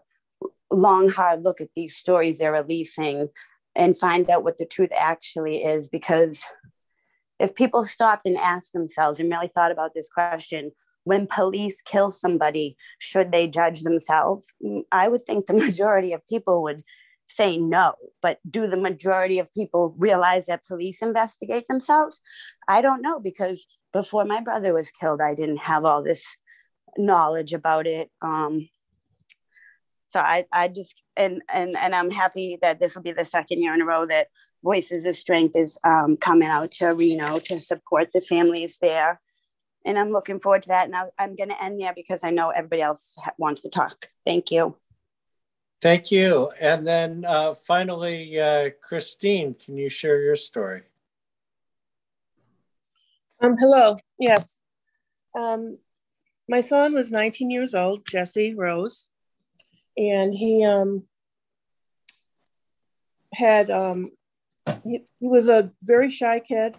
long, 0.72 1.08
hard 1.08 1.44
look 1.44 1.60
at 1.60 1.68
these 1.76 1.96
stories 1.96 2.38
they're 2.38 2.52
releasing 2.52 3.28
and 3.76 3.98
find 3.98 4.28
out 4.30 4.44
what 4.44 4.58
the 4.58 4.66
truth 4.66 4.90
actually 4.98 5.62
is 5.62 5.88
because 5.88 6.44
if 7.40 7.54
people 7.54 7.84
stopped 7.84 8.26
and 8.26 8.36
asked 8.36 8.72
themselves 8.72 9.18
and 9.18 9.30
really 9.30 9.48
thought 9.48 9.72
about 9.72 9.94
this 9.94 10.08
question 10.08 10.70
when 11.04 11.26
police 11.26 11.80
kill 11.82 12.12
somebody 12.12 12.76
should 12.98 13.32
they 13.32 13.48
judge 13.48 13.80
themselves? 13.80 14.52
Mm, 14.64 14.82
i 14.92 15.08
would 15.08 15.26
think 15.26 15.46
the 15.46 15.54
majority 15.66 16.12
of 16.12 16.26
people 16.28 16.62
would 16.62 16.82
say 17.28 17.56
no 17.56 17.94
but 18.22 18.38
do 18.48 18.66
the 18.66 18.76
majority 18.76 19.38
of 19.38 19.52
people 19.52 19.94
realize 19.96 20.46
that 20.46 20.66
police 20.66 21.02
investigate 21.02 21.66
themselves? 21.68 22.20
I 22.68 22.82
don't 22.82 23.02
know 23.02 23.18
because 23.18 23.66
before 23.92 24.24
my 24.24 24.40
brother 24.40 24.72
was 24.74 24.90
killed 24.90 25.20
i 25.20 25.34
didn't 25.34 25.64
have 25.72 25.84
all 25.84 26.02
this 26.04 26.22
knowledge 26.98 27.52
about 27.54 27.86
it 27.86 28.10
um, 28.22 28.68
so 30.08 30.18
I, 30.18 30.44
I 30.52 30.66
just 30.68 30.94
and 31.16 31.40
and 31.52 31.76
and 31.76 31.94
i'm 31.94 32.10
happy 32.10 32.58
that 32.62 32.80
this 32.80 32.94
will 32.94 33.02
be 33.02 33.12
the 33.12 33.24
second 33.24 33.60
year 33.60 33.72
in 33.72 33.80
a 33.80 33.86
row 33.86 34.06
that 34.06 34.26
Voices 34.62 35.06
of 35.06 35.14
Strength 35.14 35.56
is 35.56 35.78
um, 35.84 36.16
coming 36.16 36.48
out 36.48 36.72
to 36.72 36.88
Reno 36.88 37.38
to 37.38 37.60
support 37.60 38.10
the 38.12 38.20
families 38.20 38.78
there. 38.80 39.20
And 39.84 39.98
I'm 39.98 40.10
looking 40.10 40.40
forward 40.40 40.62
to 40.62 40.68
that. 40.68 40.86
And 40.86 40.94
i 40.94 41.06
am 41.18 41.36
going 41.36 41.48
to 41.48 41.62
end 41.62 41.80
there 41.80 41.94
because 41.94 42.22
I 42.22 42.30
know 42.30 42.50
everybody 42.50 42.82
else 42.82 43.16
wants 43.38 43.62
to 43.62 43.70
talk. 43.70 44.10
Thank 44.26 44.50
you. 44.50 44.76
Thank 45.80 46.10
you. 46.10 46.50
And 46.60 46.86
then 46.86 47.24
uh, 47.26 47.54
finally, 47.54 48.38
uh, 48.38 48.70
Christine, 48.82 49.54
can 49.54 49.78
you 49.78 49.88
share 49.88 50.20
your 50.20 50.36
story? 50.36 50.82
Um, 53.40 53.56
hello. 53.58 53.96
Yes. 54.18 54.58
Um, 55.34 55.78
my 56.46 56.60
son 56.60 56.92
was 56.92 57.10
19 57.10 57.50
years 57.50 57.74
old, 57.74 58.06
Jesse 58.06 58.54
Rose, 58.54 59.08
and 59.96 60.34
he 60.34 60.64
um, 60.66 61.04
had 63.32 63.70
um, 63.70 64.10
he, 64.84 65.04
he 65.18 65.28
was 65.28 65.48
a 65.48 65.72
very 65.82 66.10
shy 66.10 66.40
kid, 66.40 66.74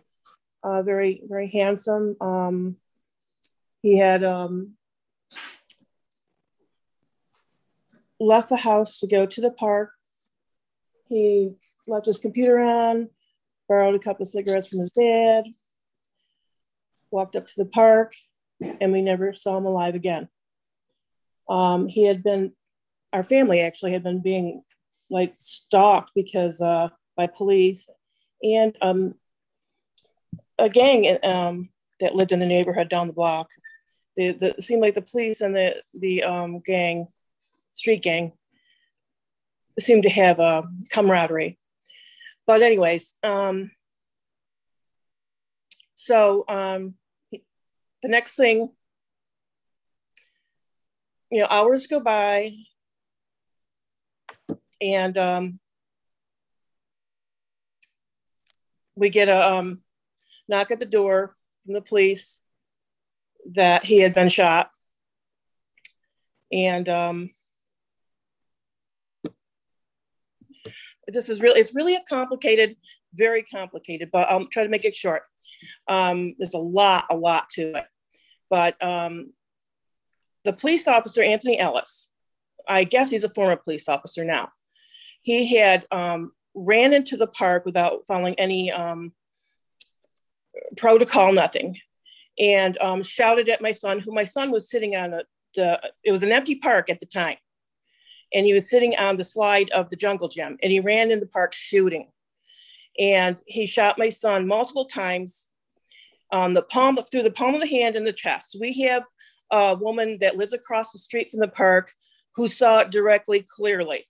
uh, 0.64 0.82
very 0.84 1.24
very 1.28 1.50
handsome. 1.50 2.16
Um, 2.22 2.78
he 3.82 3.98
had 3.98 4.24
um, 4.24 4.74
left 8.20 8.50
the 8.50 8.58
house 8.58 9.00
to 9.00 9.08
go 9.08 9.26
to 9.26 9.42
the 9.42 9.52
park. 9.52 9.92
He 11.10 11.52
left 11.88 12.06
his 12.06 12.20
computer 12.20 12.60
on, 12.60 13.10
borrowed 13.68 13.96
a 13.96 14.00
couple 14.00 14.24
of 14.24 14.30
cigarettes 14.30 14.68
from 14.68 14.80
his 14.80 14.92
dad, 14.92 15.46
walked 17.10 17.36
up 17.36 17.48
to 17.48 17.54
the 17.58 17.66
park, 17.66 18.14
and 18.80 18.92
we 18.92 19.02
never 19.02 19.34
saw 19.34 19.58
him 19.58 19.66
alive 19.66 19.96
again. 19.96 20.30
Um, 21.50 21.88
he 21.88 22.06
had 22.06 22.24
been, 22.24 22.54
our 23.12 23.24
family 23.24 23.60
actually 23.60 23.92
had 23.92 24.04
been 24.04 24.22
being 24.22 24.64
like 25.10 25.34
stalked 25.38 26.12
because 26.16 26.62
uh, 26.62 26.90
by 27.16 27.28
police 27.28 27.90
and 28.44 28.76
um, 28.82 29.16
a 30.58 30.70
gang 30.70 31.18
um, 31.24 31.70
that 32.00 32.16
lived 32.16 32.32
in 32.32 32.40
the 32.40 32.46
neighborhood 32.46 32.90
down 32.90 33.08
the 33.08 33.14
block. 33.14 33.50
The, 34.16 34.32
the, 34.34 34.48
it 34.50 34.64
seemed 34.64 34.82
like 34.82 34.96
the 34.96 35.02
police 35.02 35.42
and 35.42 35.56
the, 35.56 35.82
the 35.94 36.24
um, 36.24 36.60
gang, 36.60 37.08
street 37.72 38.02
gang, 38.02 38.34
seemed 39.80 40.04
to 40.04 40.10
have 40.10 40.40
a 40.40 40.64
camaraderie. 40.92 41.58
But 42.46 42.62
anyways, 42.62 43.16
um, 43.24 43.72
so 45.96 46.44
um, 46.48 46.96
the 47.32 48.10
next 48.10 48.36
thing, 48.36 48.70
you 51.30 51.40
know, 51.40 51.48
hours 51.50 51.88
go 51.88 52.00
by, 52.00 52.52
and 54.82 55.18
um, 55.18 55.60
we 58.96 59.10
get 59.10 59.30
a 59.30 59.54
um, 59.54 59.82
knock 60.48 60.72
at 60.72 60.80
the 60.80 60.86
door 60.86 61.36
from 61.64 61.74
the 61.74 61.82
police 61.82 62.42
that 63.54 63.84
he 63.84 64.00
had 64.00 64.14
been 64.14 64.30
shot. 64.30 64.70
And 66.52 66.88
um, 66.90 67.32
This 71.12 71.30
is 71.30 71.42
really, 71.42 71.60
it's 71.60 71.76
really 71.76 71.96
a 71.96 72.04
complicated, 72.08 72.78
very 73.14 73.44
complicated, 73.44 74.10
but 74.12 74.30
I'll 74.30 74.46
try 74.48 74.64
to 74.64 74.70
make 74.70 74.86
it 74.86 74.96
short. 74.96 75.24
Um, 75.88 76.36
there's 76.38 76.54
a 76.54 76.60
lot, 76.60 77.06
a 77.12 77.16
lot 77.16 77.50
to 77.52 77.78
it. 77.78 77.86
But 78.50 78.82
um, 78.84 79.34
the 80.44 80.54
police 80.54 80.88
officer, 80.88 81.24
Anthony 81.24 81.60
Ellis, 81.60 82.10
I 82.68 82.84
guess 82.84 83.10
he's 83.10 83.24
a 83.24 83.30
former 83.30 83.56
police 83.56 83.90
officer 83.90 84.24
now. 84.24 84.50
He 85.22 85.56
had 85.56 85.86
um, 85.92 86.32
ran 86.54 86.94
into 86.94 87.18
the 87.18 87.28
park 87.28 87.66
without 87.66 88.06
following 88.06 88.36
any 88.36 88.72
um, 88.72 89.14
protocol, 90.78 91.32
nothing, 91.34 91.78
and 92.40 92.78
um, 92.80 93.04
shouted 93.04 93.50
at 93.50 93.62
my 93.62 93.72
son, 93.72 94.00
who 94.00 94.14
my 94.14 94.24
son 94.24 94.52
was 94.52 94.70
sitting 94.70 94.96
on 94.96 95.14
a, 95.14 95.22
the, 95.56 95.92
it 96.04 96.12
was 96.12 96.24
an 96.24 96.32
empty 96.32 96.56
park 96.56 96.90
at 96.90 97.00
the 97.00 97.06
time. 97.06 97.38
And 98.34 98.46
he 98.46 98.54
was 98.54 98.70
sitting 98.70 98.96
on 98.98 99.18
the 99.18 99.26
slide 99.26 99.70
of 99.72 99.90
the 99.90 99.98
jungle 99.98 100.30
gym 100.30 100.58
and 100.64 100.72
he 100.72 100.80
ran 100.80 101.12
in 101.12 101.20
the 101.20 101.26
park 101.26 101.54
shooting. 101.54 102.10
And 102.98 103.38
he 103.46 103.66
shot 103.66 103.98
my 103.98 104.10
son 104.10 104.48
multiple 104.48 104.86
times 104.86 105.50
on 106.32 106.54
the 106.54 106.62
palm 106.62 106.98
through 107.12 107.24
the 107.24 107.32
palm 107.32 107.56
of 107.56 107.62
the 107.62 107.68
hand 107.68 107.96
and 107.96 108.08
the 108.08 108.14
chest. 108.14 108.56
We 108.60 108.82
have 108.84 109.04
a 109.52 109.76
woman 109.76 110.18
that 110.22 110.38
lives 110.38 110.54
across 110.54 110.92
the 110.92 111.00
street 111.00 111.32
from 111.32 111.42
the 111.42 111.48
park 111.48 111.94
who 112.36 112.48
saw 112.48 112.80
it 112.80 112.92
directly 112.92 113.46
clearly. 113.56 114.06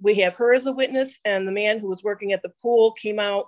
We 0.00 0.14
have 0.16 0.36
her 0.36 0.54
as 0.54 0.66
a 0.66 0.72
witness, 0.72 1.18
and 1.24 1.46
the 1.46 1.52
man 1.52 1.78
who 1.78 1.88
was 1.88 2.02
working 2.02 2.32
at 2.32 2.42
the 2.42 2.52
pool 2.62 2.92
came 2.92 3.18
out 3.18 3.46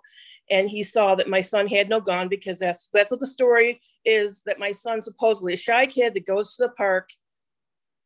and 0.51 0.69
he 0.69 0.83
saw 0.83 1.15
that 1.15 1.29
my 1.29 1.41
son 1.41 1.67
had 1.67 1.89
no 1.89 2.01
gun 2.01 2.29
because 2.29 2.59
that's 2.59 2.89
that's 2.93 3.11
what 3.11 3.21
the 3.21 3.27
story 3.27 3.81
is 4.05 4.43
that 4.45 4.59
my 4.59 4.73
son 4.73 5.01
supposedly 5.01 5.55
a 5.55 5.57
shy 5.57 5.87
kid 5.87 6.15
that 6.15 6.27
goes 6.27 6.57
to 6.57 6.65
the 6.65 6.69
park 6.71 7.09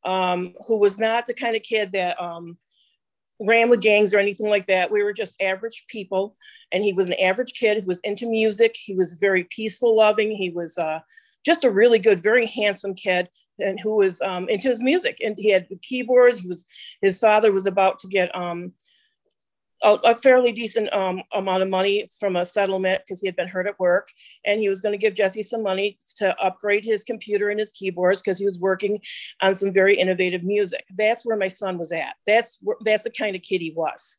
um, 0.05 0.55
who 0.67 0.79
was 0.79 0.99
not 0.99 1.27
the 1.27 1.35
kind 1.35 1.57
of 1.57 1.63
kid 1.63 1.93
that 1.93 2.21
um, 2.23 2.57
ran 3.41 3.69
with 3.69 3.81
gangs 3.81 4.15
or 4.15 4.21
anything 4.21 4.49
like 4.49 4.67
that. 4.67 4.91
We 4.91 5.03
were 5.03 5.13
just 5.13 5.41
average 5.43 5.85
people 5.89 6.37
and 6.73 6.85
he 6.85 6.93
was 6.93 7.09
an 7.09 7.15
average 7.21 7.55
kid 7.55 7.81
who 7.81 7.87
was 7.87 8.01
into 8.01 8.27
music. 8.27 8.77
He 8.79 8.95
was 8.95 9.15
very 9.15 9.45
peaceful 9.45 9.97
loving 9.97 10.31
he 10.31 10.51
was 10.51 10.79
uh, 10.79 11.01
just 11.45 11.65
a 11.65 11.71
really 11.71 11.99
good 11.99 12.23
very 12.23 12.47
handsome 12.47 12.95
kid 12.95 13.29
and 13.59 13.81
who 13.81 13.97
was 13.97 14.21
um, 14.23 14.49
into 14.49 14.69
his 14.69 14.83
music 14.83 15.19
and 15.25 15.37
he 15.39 15.51
had 15.51 15.67
keyboards 15.83 16.41
he 16.41 16.49
was 16.49 16.67
his 17.01 17.19
father 17.19 17.53
was 17.53 17.67
about 17.67 17.99
to 17.99 18.09
get 18.09 18.35
um, 18.37 18.73
a, 19.85 19.93
a 20.05 20.15
fairly 20.15 20.53
decent 20.53 20.93
um, 20.93 21.23
amount 21.35 21.63
of 21.63 21.69
money 21.69 22.09
from 22.19 22.37
a 22.37 22.47
settlement 22.47 23.03
because 23.05 23.21
he 23.21 23.27
had 23.27 23.37
been 23.37 23.49
hurt 23.49 23.67
at 23.67 23.79
work 23.79 24.09
and 24.45 24.59
he 24.59 24.69
was 24.69 24.81
going 24.81 24.93
to 24.93 24.99
give 24.99 25.15
jesse 25.15 25.43
some 25.43 25.63
money 25.63 25.99
to 26.17 26.39
upgrade 26.43 26.85
his 26.85 27.05
computer 27.05 27.51
and 27.51 27.59
his 27.59 27.73
keyboards 27.73 28.21
because 28.21 28.39
he 28.39 28.45
was 28.45 28.59
working 28.59 29.01
on 29.43 29.55
some 29.55 29.73
very 29.73 29.97
innovative 29.97 30.43
music. 30.43 30.85
That's 30.97 31.27
where 31.27 31.37
my 31.37 31.49
son 31.49 31.79
was 31.79 31.93
at. 31.93 32.15
That's 32.27 32.59
where, 32.63 32.77
that's 32.81 33.05
the 33.05 33.11
kind 33.11 33.37
of 33.37 33.43
kid 33.43 33.61
he 33.61 33.73
was. 33.77 34.19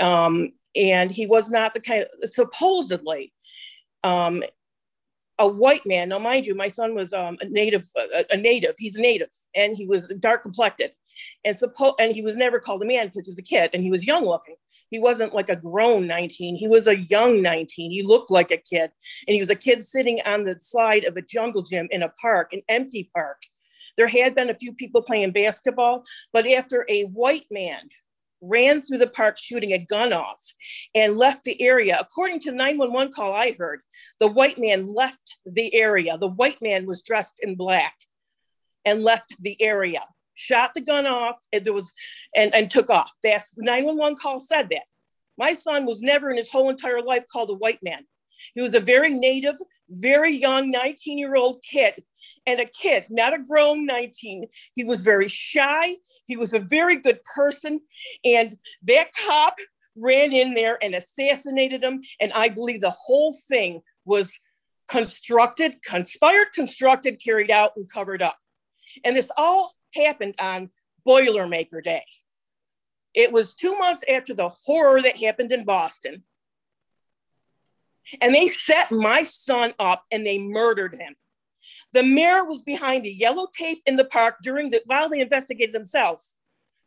Um, 0.00 0.52
and 0.74 1.10
he 1.10 1.26
was 1.26 1.50
not 1.50 1.74
the 1.74 1.80
kind 1.80 2.02
of 2.02 2.28
supposedly 2.28 3.32
um, 4.04 4.42
a 5.42 5.48
white 5.48 5.84
man. 5.84 6.08
Now, 6.08 6.20
mind 6.20 6.46
you, 6.46 6.54
my 6.54 6.68
son 6.68 6.94
was 6.94 7.12
um, 7.12 7.36
a 7.40 7.46
native, 7.46 7.84
a, 7.96 8.24
a, 8.30 8.36
native. 8.36 8.74
He's 8.78 8.96
a 8.96 9.02
native, 9.02 9.28
and 9.54 9.76
he 9.76 9.86
was 9.86 10.06
dark 10.20 10.42
complected, 10.42 10.92
and 11.44 11.56
suppo- 11.56 11.94
and 11.98 12.14
he 12.14 12.22
was 12.22 12.36
never 12.36 12.60
called 12.60 12.82
a 12.82 12.86
man 12.86 13.08
because 13.08 13.26
he 13.26 13.30
was 13.30 13.38
a 13.38 13.42
kid 13.42 13.70
and 13.74 13.82
he 13.82 13.90
was 13.90 14.06
young 14.06 14.24
looking. 14.24 14.54
He 14.90 14.98
wasn't 14.98 15.34
like 15.34 15.48
a 15.48 15.56
grown 15.56 16.06
19. 16.06 16.56
He 16.56 16.68
was 16.68 16.86
a 16.86 16.98
young 16.98 17.42
19. 17.42 17.90
He 17.90 18.02
looked 18.02 18.30
like 18.30 18.50
a 18.50 18.56
kid, 18.56 18.90
and 19.26 19.34
he 19.34 19.40
was 19.40 19.50
a 19.50 19.56
kid 19.56 19.82
sitting 19.82 20.20
on 20.24 20.44
the 20.44 20.56
slide 20.60 21.04
of 21.04 21.16
a 21.16 21.22
jungle 21.22 21.62
gym 21.62 21.88
in 21.90 22.02
a 22.02 22.12
park, 22.20 22.52
an 22.52 22.62
empty 22.68 23.10
park. 23.14 23.38
There 23.96 24.08
had 24.08 24.34
been 24.34 24.48
a 24.48 24.54
few 24.54 24.72
people 24.72 25.02
playing 25.02 25.32
basketball, 25.32 26.04
but 26.32 26.46
after 26.46 26.86
a 26.88 27.02
white 27.04 27.46
man 27.50 27.88
ran 28.42 28.82
through 28.82 28.98
the 28.98 29.06
park 29.06 29.38
shooting 29.38 29.72
a 29.72 29.78
gun 29.78 30.12
off 30.12 30.42
and 30.94 31.16
left 31.16 31.44
the 31.44 31.60
area. 31.62 31.96
According 31.98 32.40
to 32.40 32.50
the 32.50 32.56
911 32.56 33.12
call 33.12 33.32
I 33.32 33.54
heard, 33.58 33.80
the 34.20 34.28
white 34.28 34.58
man 34.58 34.92
left 34.92 35.36
the 35.46 35.74
area. 35.74 36.18
The 36.18 36.28
white 36.28 36.60
man 36.60 36.84
was 36.86 37.02
dressed 37.02 37.40
in 37.42 37.54
black 37.54 37.94
and 38.84 39.04
left 39.04 39.34
the 39.40 39.60
area, 39.62 40.04
shot 40.34 40.74
the 40.74 40.80
gun 40.80 41.06
off, 41.06 41.40
and 41.52 41.64
there 41.64 41.72
was 41.72 41.92
and, 42.36 42.54
and 42.54 42.70
took 42.70 42.90
off. 42.90 43.10
That's 43.22 43.52
the 43.52 43.62
911 43.62 44.18
call 44.18 44.40
said 44.40 44.68
that. 44.70 44.82
My 45.38 45.54
son 45.54 45.86
was 45.86 46.02
never 46.02 46.30
in 46.30 46.36
his 46.36 46.50
whole 46.50 46.68
entire 46.68 47.00
life 47.00 47.24
called 47.32 47.50
a 47.50 47.54
white 47.54 47.82
man. 47.82 48.04
He 48.54 48.60
was 48.60 48.74
a 48.74 48.80
very 48.80 49.10
native, 49.10 49.56
very 49.88 50.36
young 50.36 50.70
19 50.70 51.16
year 51.16 51.36
old 51.36 51.62
kid 51.62 52.02
and 52.46 52.60
a 52.60 52.66
kid, 52.66 53.06
not 53.08 53.34
a 53.34 53.38
grown 53.38 53.86
19. 53.86 54.48
He 54.74 54.84
was 54.84 55.00
very 55.00 55.28
shy. 55.28 55.96
He 56.26 56.36
was 56.36 56.52
a 56.52 56.58
very 56.58 57.00
good 57.00 57.20
person. 57.24 57.80
And 58.24 58.56
that 58.84 59.10
cop 59.14 59.56
ran 59.96 60.32
in 60.32 60.54
there 60.54 60.78
and 60.82 60.94
assassinated 60.94 61.82
him. 61.82 62.02
And 62.20 62.32
I 62.32 62.48
believe 62.48 62.80
the 62.80 62.90
whole 62.90 63.36
thing 63.48 63.82
was 64.04 64.38
constructed, 64.88 65.76
conspired, 65.82 66.52
constructed, 66.54 67.20
carried 67.24 67.50
out, 67.50 67.72
and 67.76 67.90
covered 67.90 68.22
up. 68.22 68.36
And 69.04 69.16
this 69.16 69.30
all 69.36 69.74
happened 69.94 70.34
on 70.40 70.70
Boilermaker 71.06 71.82
Day. 71.82 72.04
It 73.14 73.32
was 73.32 73.54
two 73.54 73.76
months 73.76 74.04
after 74.08 74.34
the 74.34 74.48
horror 74.48 75.00
that 75.02 75.16
happened 75.16 75.52
in 75.52 75.64
Boston. 75.64 76.24
And 78.20 78.34
they 78.34 78.48
set 78.48 78.90
my 78.90 79.22
son 79.22 79.74
up 79.78 80.04
and 80.10 80.26
they 80.26 80.38
murdered 80.38 80.94
him. 80.94 81.14
The 81.92 82.02
mayor 82.02 82.44
was 82.44 82.62
behind 82.62 83.04
the 83.04 83.12
yellow 83.12 83.46
tape 83.56 83.82
in 83.86 83.96
the 83.96 84.04
park 84.04 84.36
during 84.42 84.70
the 84.70 84.82
while 84.86 85.08
they 85.08 85.20
investigated 85.20 85.74
themselves. 85.74 86.34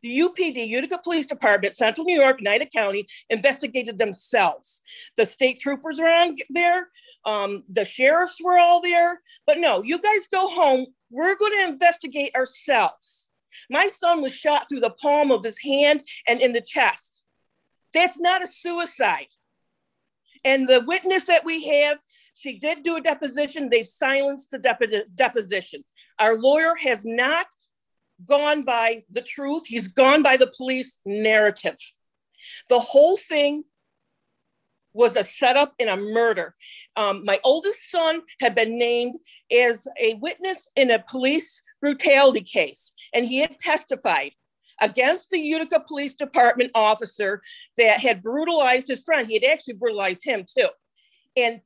The 0.01 0.19
UPD, 0.19 0.67
Utica 0.67 0.99
Police 1.03 1.25
Department, 1.25 1.73
Central 1.73 2.05
New 2.05 2.19
York, 2.19 2.39
Oneida 2.39 2.65
County, 2.65 3.07
investigated 3.29 3.97
themselves. 3.97 4.81
The 5.17 5.25
state 5.25 5.59
troopers 5.59 5.99
were 5.99 6.07
on 6.07 6.37
there. 6.49 6.89
Um, 7.25 7.63
the 7.69 7.85
sheriffs 7.85 8.37
were 8.43 8.59
all 8.59 8.81
there. 8.81 9.21
But 9.47 9.57
no, 9.57 9.81
you 9.83 9.99
guys 9.99 10.27
go 10.31 10.47
home. 10.47 10.85
We're 11.09 11.35
going 11.35 11.53
to 11.53 11.69
investigate 11.71 12.35
ourselves. 12.35 13.31
My 13.69 13.87
son 13.87 14.21
was 14.21 14.33
shot 14.33 14.67
through 14.69 14.81
the 14.81 14.91
palm 14.91 15.31
of 15.31 15.43
his 15.43 15.59
hand 15.59 16.03
and 16.27 16.39
in 16.41 16.53
the 16.53 16.61
chest. 16.61 17.23
That's 17.93 18.19
not 18.19 18.43
a 18.43 18.47
suicide. 18.47 19.27
And 20.43 20.67
the 20.67 20.83
witness 20.85 21.25
that 21.25 21.45
we 21.45 21.65
have, 21.65 21.97
she 22.35 22.59
did 22.59 22.83
do 22.83 22.97
a 22.97 23.01
deposition. 23.01 23.69
They've 23.69 23.87
silenced 23.87 24.51
the 24.51 24.59
depo- 24.59 25.03
deposition. 25.15 25.83
Our 26.19 26.37
lawyer 26.37 26.75
has 26.75 27.05
not 27.05 27.47
gone 28.25 28.61
by 28.61 29.03
the 29.09 29.21
truth, 29.21 29.65
he's 29.65 29.89
gone 29.89 30.23
by 30.23 30.37
the 30.37 30.51
police 30.55 30.99
narrative. 31.05 31.75
The 32.69 32.79
whole 32.79 33.17
thing 33.17 33.63
was 34.93 35.17
a 35.17 35.23
setup 35.23 35.73
in 35.79 35.89
a 35.89 35.97
murder. 35.97 36.55
Um, 36.95 37.25
my 37.25 37.39
oldest 37.43 37.91
son 37.91 38.21
had 38.39 38.55
been 38.55 38.77
named 38.77 39.15
as 39.51 39.87
a 39.99 40.13
witness 40.15 40.69
in 40.77 40.91
a 40.91 41.03
police 41.09 41.61
brutality 41.81 42.41
case, 42.41 42.93
and 43.13 43.25
he 43.25 43.39
had 43.39 43.59
testified 43.59 44.31
against 44.81 45.29
the 45.29 45.39
Utica 45.39 45.81
Police 45.85 46.15
Department 46.15 46.71
officer 46.75 47.41
that 47.77 47.99
had 47.99 48.23
brutalized 48.23 48.87
his 48.87 49.03
friend. 49.03 49.27
He 49.27 49.33
had 49.33 49.43
actually 49.43 49.75
brutalized 49.75 50.23
him 50.23 50.45
too. 50.45 50.67
And 51.35 51.59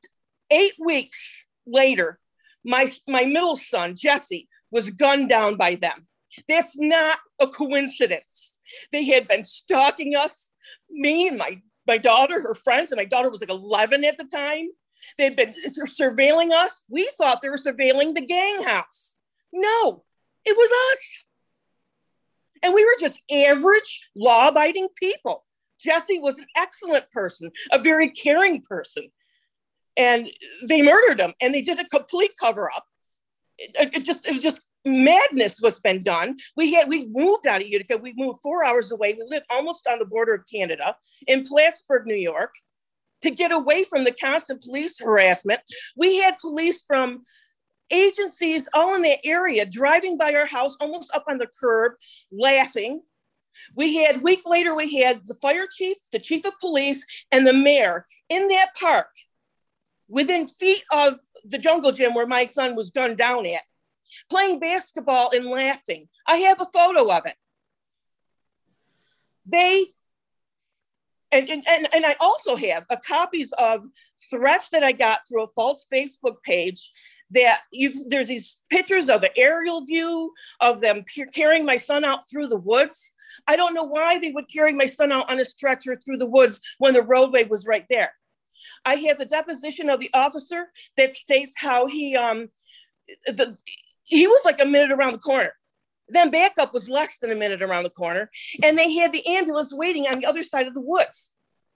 eight 0.52 0.74
weeks 0.80 1.44
later, 1.66 2.20
my, 2.66 2.92
my 3.08 3.26
middle 3.26 3.56
son, 3.56 3.96
Jesse, 3.96 4.48
was 4.72 4.90
gunned 4.90 5.30
down 5.30 5.56
by 5.56 5.76
them. 5.76 6.08
That's 6.48 6.80
not 6.80 7.18
a 7.40 7.48
coincidence. 7.48 8.54
They 8.92 9.06
had 9.06 9.28
been 9.28 9.46
stalking 9.46 10.16
us, 10.16 10.52
me 10.90 11.28
and 11.28 11.38
my, 11.38 11.62
my 11.88 11.98
daughter, 11.98 12.42
her 12.42 12.54
friends, 12.54 12.92
and 12.92 12.98
my 12.98 13.06
daughter 13.06 13.30
was 13.30 13.42
like 13.42 13.50
11 13.50 14.04
at 14.06 14.18
the 14.18 14.26
time. 14.26 14.68
They'd 15.18 15.36
been 15.36 15.54
surveilling 15.88 16.52
us. 16.52 16.84
We 16.90 17.10
thought 17.18 17.42
they 17.42 17.50
were 17.50 17.56
surveilling 17.56 18.14
the 18.14 18.26
gang 18.26 18.64
house. 18.64 19.16
No, 19.54 20.04
it 20.46 20.56
was 20.56 20.70
us. 20.94 21.24
And 22.62 22.74
we 22.74 22.84
were 22.84 22.96
just 23.00 23.22
average, 23.32 24.10
law 24.16 24.50
abiding 24.50 24.90
people. 24.96 25.46
Jesse 25.80 26.20
was 26.20 26.40
an 26.40 26.46
excellent 26.58 27.10
person, 27.12 27.52
a 27.72 27.80
very 27.80 28.10
caring 28.10 28.62
person. 28.62 29.10
And 30.00 30.28
they 30.68 30.82
murdered 30.82 31.20
him 31.20 31.34
and 31.42 31.54
they 31.54 31.62
did 31.62 31.80
a 31.80 31.86
complete 31.86 32.32
cover 32.42 32.72
up. 32.76 32.86
It, 33.60 33.96
it, 33.98 34.06
just, 34.06 34.28
it 34.28 34.32
was 34.32 34.42
just 34.42 34.62
madness 34.86 35.58
what's 35.60 35.80
been 35.80 36.02
done. 36.02 36.38
We 36.56 36.74
had, 36.74 36.88
we 36.88 37.08
moved 37.12 37.46
out 37.46 37.62
of 37.62 37.68
Utica. 37.68 37.98
We 37.98 38.14
moved 38.16 38.40
four 38.42 38.64
hours 38.64 38.92
away. 38.92 39.14
We 39.14 39.26
live 39.28 39.44
almost 39.52 39.88
on 39.88 40.00
the 40.00 40.06
border 40.06 40.34
of 40.34 40.46
Canada 40.52 40.96
in 41.28 41.44
Plattsburgh, 41.44 42.06
New 42.08 42.16
York 42.16 42.56
to 43.22 43.30
get 43.30 43.52
away 43.52 43.84
from 43.84 44.06
the 44.06 44.14
constant 44.14 44.64
police 44.64 44.98
harassment. 44.98 45.60
We 45.98 46.20
had 46.20 46.38
police 46.40 46.82
from 46.82 47.26
agencies 47.92 48.68
all 48.74 48.96
in 48.96 49.02
that 49.02 49.20
area 49.26 49.66
driving 49.66 50.18
by 50.18 50.34
our 50.34 50.46
house 50.46 50.76
almost 50.80 51.14
up 51.14 51.26
on 51.28 51.38
the 51.38 51.48
curb 51.60 51.94
laughing 52.32 53.02
we 53.76 53.98
had 53.98 54.22
week 54.22 54.42
later 54.46 54.76
we 54.76 55.00
had 55.00 55.22
the 55.26 55.34
fire 55.36 55.66
chief 55.76 55.98
the 56.12 56.20
chief 56.20 56.46
of 56.46 56.54
police 56.60 57.06
and 57.32 57.46
the 57.46 57.54
mayor 57.54 58.06
in 58.30 58.48
that 58.48 58.68
park 58.80 59.10
within 60.10 60.48
feet 60.48 60.84
of 60.92 61.16
the 61.46 61.58
jungle 61.58 61.92
gym 61.92 62.14
where 62.14 62.28
my 62.28 62.46
son 62.46 62.76
was 62.76 62.90
gunned 62.90 63.18
down 63.18 63.46
at 63.46 63.62
playing 64.30 64.60
basketball 64.60 65.30
and 65.34 65.46
laughing 65.46 66.08
i 66.28 66.38
have 66.38 66.60
a 66.60 66.66
photo 66.66 67.10
of 67.12 67.26
it 67.26 67.36
they 69.46 69.86
and, 71.32 71.50
and, 71.50 71.64
and, 71.68 71.88
and 71.94 72.06
I 72.06 72.16
also 72.20 72.56
have 72.56 72.86
a 72.90 72.98
copies 72.98 73.52
of 73.54 73.86
threats 74.30 74.70
that 74.70 74.84
I 74.84 74.92
got 74.92 75.20
through 75.28 75.44
a 75.44 75.52
false 75.56 75.86
Facebook 75.94 76.42
page 76.44 76.92
that 77.32 77.62
you 77.72 77.92
there's 78.08 78.28
these 78.28 78.58
pictures 78.72 79.10
of 79.10 79.22
the 79.22 79.36
aerial 79.38 79.86
view 79.86 80.34
of 80.62 80.82
them 80.82 81.04
carrying 81.34 81.66
my 81.66 81.78
son 81.78 82.04
out 82.04 82.28
through 82.28 82.48
the 82.48 82.58
woods. 82.58 83.12
I 83.48 83.56
don't 83.56 83.76
know 83.76 83.84
why 83.84 84.18
they 84.20 84.32
would 84.32 84.52
carry 84.52 84.74
my 84.74 84.88
son 84.88 85.12
out 85.12 85.32
on 85.32 85.40
a 85.40 85.46
stretcher 85.46 85.96
through 85.96 86.18
the 86.18 86.26
woods 86.26 86.60
when 86.80 86.94
the 86.94 87.04
roadway 87.04 87.44
was 87.44 87.68
right 87.68 87.86
there. 87.90 88.12
I 88.86 88.96
have 88.96 89.18
the 89.18 89.26
deposition 89.26 89.90
of 89.90 90.00
the 90.00 90.10
officer 90.14 90.68
that 90.98 91.14
states 91.14 91.56
how 91.58 91.88
he 91.88 92.16
um 92.16 92.50
the 93.26 93.58
he 94.06 94.28
was 94.28 94.42
like 94.46 94.62
a 94.62 94.66
minute 94.66 94.92
around 94.92 95.14
the 95.14 95.20
corner. 95.20 95.54
Then 96.10 96.32
backup 96.32 96.74
was 96.74 96.90
less 96.90 97.18
than 97.18 97.32
a 97.32 97.36
minute 97.36 97.62
around 97.62 97.84
the 97.84 97.92
corner, 97.92 98.32
and 98.64 98.78
they 98.78 98.94
had 98.94 99.12
the 99.12 99.26
ambulance 99.28 99.72
waiting 99.74 100.08
on 100.08 100.20
the 100.20 100.26
other 100.26 100.42
side 100.42 100.68
of 100.68 100.74
the 100.74 100.82
woods, 100.82 101.34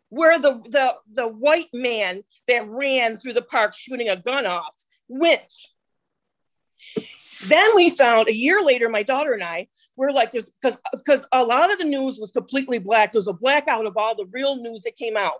where 0.09 0.39
the 0.39 0.61
the 0.65 0.95
the 1.11 1.27
white 1.27 1.69
man 1.73 2.23
that 2.47 2.67
ran 2.67 3.15
through 3.15 3.33
the 3.33 3.41
park 3.43 3.73
shooting 3.75 4.09
a 4.09 4.15
gun 4.15 4.45
off 4.45 4.73
went. 5.07 5.53
Then 7.45 7.75
we 7.75 7.89
found 7.89 8.29
a 8.29 8.35
year 8.35 8.63
later, 8.63 8.89
my 8.89 9.03
daughter 9.03 9.33
and 9.33 9.43
I 9.43 9.67
were 9.95 10.11
like 10.11 10.31
this 10.31 10.49
because 10.49 10.77
because 10.93 11.25
a 11.31 11.43
lot 11.43 11.71
of 11.71 11.77
the 11.77 11.85
news 11.85 12.19
was 12.19 12.31
completely 12.31 12.79
black. 12.79 13.11
There 13.11 13.19
was 13.19 13.27
a 13.27 13.33
blackout 13.33 13.85
of 13.85 13.97
all 13.97 14.15
the 14.15 14.27
real 14.31 14.55
news 14.55 14.83
that 14.83 14.95
came 14.95 15.17
out 15.17 15.35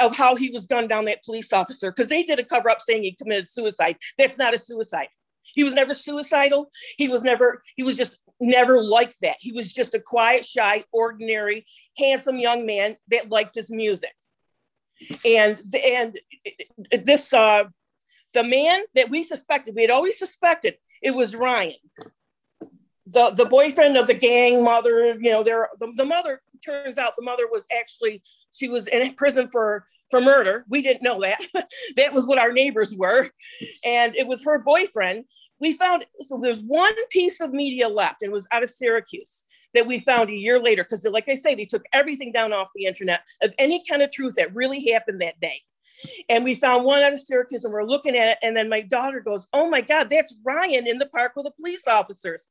of 0.00 0.16
how 0.16 0.36
he 0.36 0.50
was 0.50 0.66
gunned 0.66 0.88
down 0.88 1.06
that 1.06 1.24
police 1.24 1.52
officer 1.52 1.90
because 1.90 2.08
they 2.08 2.22
did 2.22 2.38
a 2.38 2.44
cover 2.44 2.70
up 2.70 2.80
saying 2.80 3.02
he 3.02 3.12
committed 3.12 3.48
suicide. 3.48 3.96
That's 4.16 4.38
not 4.38 4.54
a 4.54 4.58
suicide. 4.58 5.08
He 5.42 5.64
was 5.64 5.74
never 5.74 5.94
suicidal. 5.94 6.70
He 6.96 7.08
was 7.08 7.22
never, 7.22 7.62
he 7.76 7.82
was 7.82 7.96
just 7.96 8.18
never 8.40 8.82
like 8.82 9.16
that. 9.18 9.36
He 9.40 9.52
was 9.52 9.72
just 9.72 9.94
a 9.94 10.00
quiet, 10.00 10.44
shy, 10.44 10.84
ordinary, 10.92 11.66
handsome 11.96 12.38
young 12.38 12.66
man 12.66 12.96
that 13.08 13.30
liked 13.30 13.54
his 13.54 13.72
music. 13.72 14.14
And 15.24 15.58
and 15.84 16.18
this 17.04 17.32
uh 17.32 17.64
the 18.34 18.42
man 18.44 18.80
that 18.94 19.08
we 19.08 19.22
suspected, 19.22 19.74
we 19.74 19.82
had 19.82 19.90
always 19.90 20.18
suspected 20.18 20.74
it 21.02 21.12
was 21.12 21.34
Ryan. 21.34 21.74
The, 23.06 23.30
the 23.30 23.46
boyfriend 23.46 23.96
of 23.96 24.06
the 24.06 24.14
gang 24.14 24.62
mother, 24.62 25.16
you 25.18 25.30
know, 25.30 25.42
there 25.42 25.68
the, 25.78 25.92
the 25.96 26.04
mother 26.04 26.42
turns 26.64 26.98
out 26.98 27.16
the 27.16 27.22
mother 27.22 27.46
was 27.50 27.66
actually 27.76 28.22
she 28.52 28.68
was 28.68 28.86
in 28.88 29.14
prison 29.14 29.48
for 29.48 29.86
for 30.10 30.20
murder. 30.20 30.64
We 30.68 30.82
didn't 30.82 31.02
know 31.02 31.20
that. 31.20 31.40
that 31.96 32.12
was 32.12 32.26
what 32.26 32.40
our 32.40 32.52
neighbors 32.52 32.94
were. 32.94 33.30
And 33.84 34.16
it 34.16 34.26
was 34.26 34.42
her 34.44 34.58
boyfriend. 34.58 35.24
We 35.60 35.72
found, 35.72 36.04
so 36.20 36.38
there's 36.38 36.62
one 36.62 36.94
piece 37.10 37.40
of 37.40 37.52
media 37.52 37.88
left, 37.88 38.22
and 38.22 38.30
it 38.30 38.32
was 38.32 38.46
out 38.52 38.62
of 38.62 38.70
Syracuse 38.70 39.44
that 39.74 39.86
we 39.86 39.98
found 39.98 40.30
a 40.30 40.34
year 40.34 40.60
later. 40.60 40.84
Because, 40.84 41.04
like 41.04 41.28
I 41.28 41.34
say, 41.34 41.54
they 41.54 41.64
took 41.64 41.84
everything 41.92 42.32
down 42.32 42.52
off 42.52 42.68
the 42.74 42.84
internet 42.84 43.20
of 43.42 43.54
any 43.58 43.82
kind 43.88 44.02
of 44.02 44.12
truth 44.12 44.34
that 44.36 44.54
really 44.54 44.90
happened 44.90 45.20
that 45.20 45.40
day. 45.40 45.62
And 46.28 46.44
we 46.44 46.54
found 46.54 46.84
one 46.84 47.02
out 47.02 47.12
of 47.12 47.20
Syracuse 47.20 47.64
and 47.64 47.72
we're 47.72 47.84
looking 47.84 48.16
at 48.16 48.28
it. 48.28 48.38
And 48.42 48.56
then 48.56 48.68
my 48.68 48.80
daughter 48.80 49.20
goes, 49.20 49.48
Oh 49.52 49.68
my 49.68 49.80
God, 49.80 50.08
that's 50.10 50.34
Ryan 50.44 50.86
in 50.86 50.98
the 50.98 51.06
park 51.06 51.32
with 51.36 51.44
the 51.44 51.52
police 51.52 51.86
officers. 51.86 52.48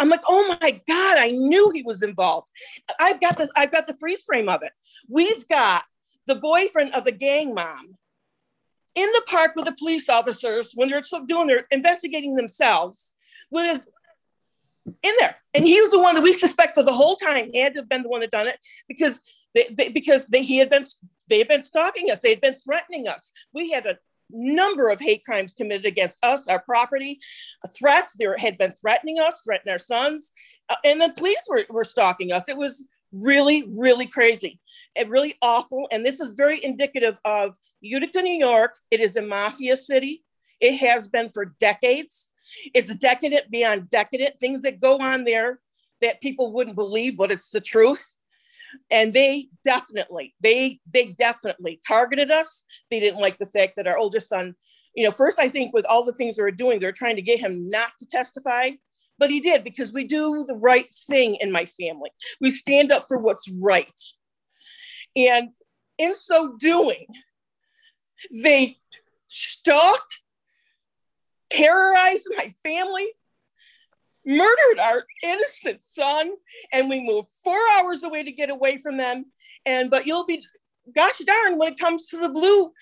I'm 0.00 0.08
like, 0.08 0.22
oh 0.26 0.56
my 0.62 0.80
God, 0.88 1.18
I 1.18 1.30
knew 1.30 1.70
he 1.70 1.82
was 1.82 2.02
involved. 2.02 2.50
I've 2.98 3.20
got 3.20 3.36
this, 3.36 3.50
I've 3.54 3.70
got 3.70 3.86
the 3.86 3.92
freeze 3.92 4.22
frame 4.22 4.48
of 4.48 4.62
it. 4.62 4.72
We've 5.08 5.46
got 5.46 5.84
the 6.26 6.36
boyfriend 6.36 6.94
of 6.94 7.04
the 7.04 7.12
gang 7.12 7.54
mom 7.54 7.96
in 8.94 9.06
the 9.12 9.22
park 9.26 9.52
with 9.54 9.66
the 9.66 9.76
police 9.78 10.08
officers 10.08 10.72
when 10.74 10.88
they're 10.88 11.02
doing 11.26 11.48
their 11.48 11.66
investigating 11.70 12.34
themselves 12.34 13.12
with 13.50 13.66
his 13.66 13.88
in 15.02 15.12
there. 15.18 15.36
And 15.54 15.66
he 15.66 15.80
was 15.80 15.90
the 15.90 15.98
one 15.98 16.14
that 16.14 16.22
we 16.22 16.32
suspected 16.32 16.86
the 16.86 16.92
whole 16.92 17.16
time 17.16 17.44
he 17.52 17.60
had 17.60 17.74
to 17.74 17.80
have 17.80 17.88
been 17.88 18.02
the 18.02 18.08
one 18.08 18.22
that 18.22 18.30
done 18.30 18.48
it 18.48 18.58
because 18.88 19.20
they, 19.54 19.68
they 19.76 19.88
because 19.90 20.26
they 20.26 20.42
he 20.42 20.56
had 20.56 20.70
been 20.70 20.84
they 21.30 21.38
had 21.38 21.48
been 21.48 21.62
stalking 21.62 22.10
us, 22.10 22.20
they 22.20 22.30
had 22.30 22.40
been 22.42 22.54
threatening 22.54 23.08
us. 23.08 23.32
We 23.54 23.70
had 23.70 23.86
a 23.86 23.96
number 24.32 24.88
of 24.88 25.00
hate 25.00 25.24
crimes 25.24 25.54
committed 25.54 25.86
against 25.86 26.24
us, 26.24 26.48
our 26.48 26.60
property, 26.60 27.18
uh, 27.64 27.68
threats. 27.68 28.14
There 28.18 28.36
had 28.36 28.58
been 28.58 28.70
threatening 28.70 29.18
us, 29.20 29.42
threatening 29.44 29.72
our 29.72 29.78
sons, 29.78 30.32
uh, 30.68 30.76
and 30.84 31.00
the 31.00 31.12
police 31.16 31.42
were, 31.48 31.64
were 31.70 31.84
stalking 31.84 32.32
us. 32.32 32.48
It 32.48 32.56
was 32.56 32.84
really, 33.12 33.64
really 33.68 34.06
crazy 34.06 34.60
and 34.96 35.10
really 35.10 35.34
awful. 35.42 35.88
And 35.90 36.04
this 36.04 36.20
is 36.20 36.34
very 36.34 36.62
indicative 36.62 37.18
of 37.24 37.56
Utica, 37.80 38.22
New 38.22 38.38
York. 38.38 38.74
It 38.90 39.00
is 39.00 39.16
a 39.16 39.22
mafia 39.22 39.76
city. 39.76 40.24
It 40.60 40.76
has 40.78 41.08
been 41.08 41.28
for 41.28 41.54
decades. 41.60 42.28
It's 42.74 42.94
decadent 42.96 43.50
beyond 43.50 43.90
decadent. 43.90 44.38
Things 44.38 44.62
that 44.62 44.80
go 44.80 44.98
on 44.98 45.24
there 45.24 45.60
that 46.00 46.20
people 46.20 46.52
wouldn't 46.52 46.76
believe, 46.76 47.16
but 47.16 47.30
it's 47.30 47.50
the 47.50 47.60
truth. 47.60 48.16
And 48.90 49.12
they 49.12 49.48
definitely, 49.64 50.34
they 50.40 50.80
they 50.92 51.06
definitely 51.06 51.80
targeted 51.86 52.30
us. 52.30 52.64
They 52.90 53.00
didn't 53.00 53.20
like 53.20 53.38
the 53.38 53.46
fact 53.46 53.74
that 53.76 53.86
our 53.86 53.98
oldest 53.98 54.28
son, 54.28 54.54
you 54.94 55.04
know, 55.04 55.10
first 55.10 55.38
I 55.38 55.48
think 55.48 55.72
with 55.72 55.86
all 55.86 56.04
the 56.04 56.12
things 56.12 56.36
they 56.36 56.42
were 56.42 56.50
doing, 56.50 56.80
they're 56.80 56.92
trying 56.92 57.16
to 57.16 57.22
get 57.22 57.40
him 57.40 57.68
not 57.70 57.90
to 57.98 58.06
testify. 58.06 58.70
But 59.18 59.30
he 59.30 59.40
did 59.40 59.64
because 59.64 59.92
we 59.92 60.04
do 60.04 60.44
the 60.46 60.56
right 60.56 60.86
thing 61.06 61.36
in 61.40 61.52
my 61.52 61.66
family. 61.66 62.10
We 62.40 62.50
stand 62.50 62.90
up 62.90 63.06
for 63.06 63.18
what's 63.18 63.50
right. 63.50 64.00
And 65.14 65.50
in 65.98 66.14
so 66.14 66.56
doing, 66.58 67.06
they 68.42 68.78
stalked, 69.26 70.22
terrorized 71.50 72.28
my 72.36 72.52
family, 72.62 73.08
murdered 74.26 74.78
our 74.82 75.04
innocent 75.22 75.82
son, 75.82 76.32
and 76.72 76.88
we 76.88 77.02
moved 77.02 77.28
four 77.42 77.58
hours 77.78 78.02
away 78.02 78.22
to 78.22 78.32
get 78.32 78.50
away 78.50 78.76
from 78.76 78.96
them. 78.96 79.26
And 79.66 79.90
but 79.90 80.06
you'll 80.06 80.26
be, 80.26 80.44
gosh 80.94 81.18
darn, 81.18 81.58
when 81.58 81.72
it 81.72 81.78
comes 81.78 82.08
to 82.08 82.18
the 82.18 82.28
blue, 82.28 82.72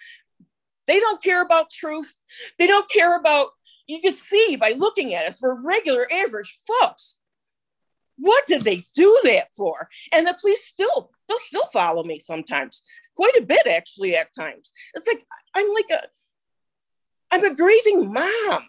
they 0.86 1.00
don't 1.00 1.22
care 1.22 1.42
about 1.42 1.70
truth. 1.70 2.20
They 2.58 2.66
don't 2.66 2.90
care 2.90 3.18
about, 3.18 3.48
you 3.86 4.00
can 4.00 4.14
see 4.14 4.56
by 4.56 4.74
looking 4.76 5.14
at 5.14 5.28
us, 5.28 5.40
we're 5.40 5.60
regular 5.60 6.06
average 6.10 6.58
folks. 6.66 7.20
What 8.16 8.46
did 8.46 8.62
they 8.62 8.82
do 8.96 9.20
that 9.24 9.52
for? 9.56 9.88
And 10.12 10.26
the 10.26 10.36
police 10.40 10.64
still, 10.64 11.10
they'll 11.28 11.38
still 11.38 11.66
follow 11.66 12.02
me 12.02 12.18
sometimes, 12.18 12.82
quite 13.14 13.36
a 13.38 13.42
bit 13.42 13.66
actually 13.66 14.16
at 14.16 14.34
times. 14.34 14.72
It's 14.94 15.06
like, 15.06 15.24
I'm 15.54 15.68
like 15.72 15.90
a, 15.90 16.06
I'm 17.30 17.44
a 17.44 17.54
grieving 17.54 18.12
mom. 18.12 18.62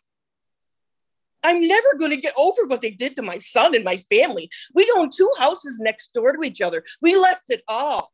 I'm 1.44 1.66
never 1.66 1.96
going 1.98 2.12
to 2.12 2.18
get 2.18 2.34
over 2.38 2.66
what 2.66 2.82
they 2.82 2.92
did 2.92 3.16
to 3.16 3.22
my 3.22 3.38
son 3.38 3.76
and 3.76 3.84
my 3.84 3.98
family. 3.98 4.50
We 4.74 4.92
own 4.98 5.10
two 5.10 5.32
houses 5.38 5.80
next 5.80 6.14
door 6.14 6.34
to 6.34 6.44
each 6.44 6.62
other. 6.62 6.84
We 7.02 7.16
left 7.16 7.50
it 7.50 7.64
all. 7.68 8.12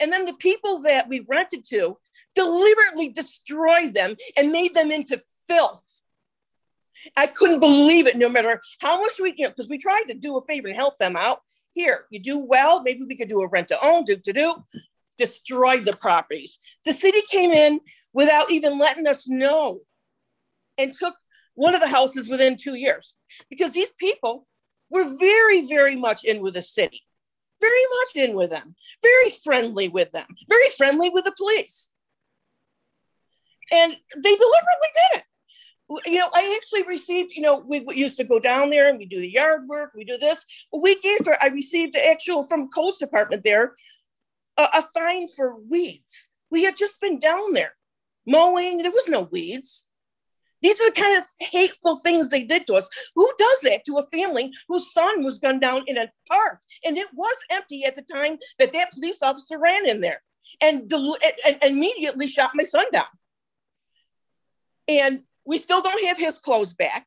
And 0.00 0.12
then 0.12 0.24
the 0.24 0.34
people 0.34 0.82
that 0.82 1.08
we 1.08 1.24
rented 1.28 1.64
to 1.70 1.98
deliberately 2.34 3.10
destroyed 3.10 3.94
them 3.94 4.16
and 4.36 4.52
made 4.52 4.74
them 4.74 4.90
into 4.90 5.20
filth. 5.46 5.84
I 7.16 7.26
couldn't 7.26 7.60
believe 7.60 8.06
it, 8.06 8.16
no 8.16 8.28
matter 8.28 8.60
how 8.80 9.00
much 9.00 9.12
we, 9.20 9.34
you 9.36 9.44
know, 9.44 9.50
because 9.50 9.68
we 9.68 9.78
tried 9.78 10.04
to 10.08 10.14
do 10.14 10.36
a 10.36 10.42
favor 10.42 10.68
and 10.68 10.76
help 10.76 10.98
them 10.98 11.16
out. 11.16 11.40
Here, 11.72 12.06
you 12.10 12.20
do 12.20 12.38
well, 12.38 12.82
maybe 12.82 13.02
we 13.04 13.16
could 13.16 13.28
do 13.28 13.42
a 13.42 13.48
rent 13.48 13.68
to 13.68 13.78
own, 13.82 14.04
do 14.04 14.16
to 14.16 14.32
do, 14.32 14.54
destroyed 15.16 15.84
the 15.84 15.92
properties. 15.92 16.58
The 16.84 16.92
city 16.92 17.20
came 17.30 17.52
in 17.52 17.80
without 18.12 18.50
even 18.50 18.78
letting 18.78 19.06
us 19.06 19.28
know 19.28 19.80
and 20.76 20.92
took 20.92 21.14
one 21.58 21.74
of 21.74 21.80
the 21.80 21.88
houses 21.88 22.28
within 22.28 22.56
two 22.56 22.74
years 22.74 23.16
because 23.50 23.72
these 23.72 23.92
people 23.94 24.46
were 24.90 25.04
very, 25.18 25.66
very 25.66 25.96
much 25.96 26.24
in 26.24 26.40
with 26.40 26.54
the 26.54 26.62
city, 26.62 27.02
very 27.60 27.86
much 27.98 28.28
in 28.28 28.36
with 28.36 28.50
them, 28.50 28.74
very 29.02 29.30
friendly 29.30 29.88
with 29.88 30.10
them, 30.12 30.26
very 30.48 30.70
friendly 30.76 31.10
with 31.10 31.24
the 31.24 31.34
police. 31.36 31.90
And 33.72 33.92
they 33.92 34.36
deliberately 34.36 34.90
did 34.94 35.18
it 35.18 35.24
you 36.06 36.18
know, 36.18 36.28
I 36.34 36.58
actually 36.60 36.82
received, 36.82 37.30
you 37.34 37.42
know, 37.42 37.64
we, 37.66 37.84
used 37.94 38.18
to 38.18 38.24
go 38.24 38.38
down 38.38 38.70
there 38.70 38.88
and 38.88 38.98
we 38.98 39.06
do 39.06 39.20
the 39.20 39.32
yard 39.32 39.66
work, 39.66 39.92
we 39.94 40.04
do 40.04 40.18
this. 40.18 40.44
A 40.74 40.78
week 40.78 41.04
after, 41.18 41.36
I 41.40 41.48
received 41.48 41.94
the 41.94 42.06
actual 42.06 42.42
from 42.42 42.68
Codes 42.68 42.98
Department 42.98 43.42
there 43.42 43.74
a, 44.58 44.62
a 44.62 44.82
fine 44.94 45.28
for 45.28 45.56
weeds. 45.56 46.28
We 46.50 46.64
had 46.64 46.76
just 46.76 47.00
been 47.00 47.18
down 47.18 47.54
there 47.54 47.72
mowing, 48.26 48.78
there 48.78 48.90
was 48.90 49.08
no 49.08 49.22
weeds. 49.22 49.87
These 50.62 50.80
are 50.80 50.90
the 50.90 51.00
kind 51.00 51.18
of 51.18 51.24
hateful 51.38 51.98
things 51.98 52.30
they 52.30 52.42
did 52.42 52.66
to 52.66 52.74
us. 52.74 52.88
Who 53.14 53.30
does 53.38 53.60
that 53.62 53.84
to 53.86 53.98
a 53.98 54.02
family 54.02 54.52
whose 54.68 54.92
son 54.92 55.24
was 55.24 55.38
gunned 55.38 55.60
down 55.60 55.84
in 55.86 55.96
a 55.96 56.10
park? 56.28 56.60
And 56.84 56.96
it 56.96 57.08
was 57.14 57.36
empty 57.50 57.84
at 57.84 57.94
the 57.94 58.02
time 58.02 58.38
that 58.58 58.72
that 58.72 58.92
police 58.92 59.22
officer 59.22 59.58
ran 59.58 59.88
in 59.88 60.00
there 60.00 60.22
and, 60.60 60.88
del- 60.88 61.16
and, 61.46 61.58
immediately 61.62 62.26
shot 62.26 62.50
my 62.54 62.64
son 62.64 62.86
down. 62.92 63.06
And 64.88 65.20
we 65.44 65.58
still 65.58 65.82
don't 65.82 66.06
have 66.06 66.18
his 66.18 66.38
clothes 66.38 66.74
back. 66.74 67.06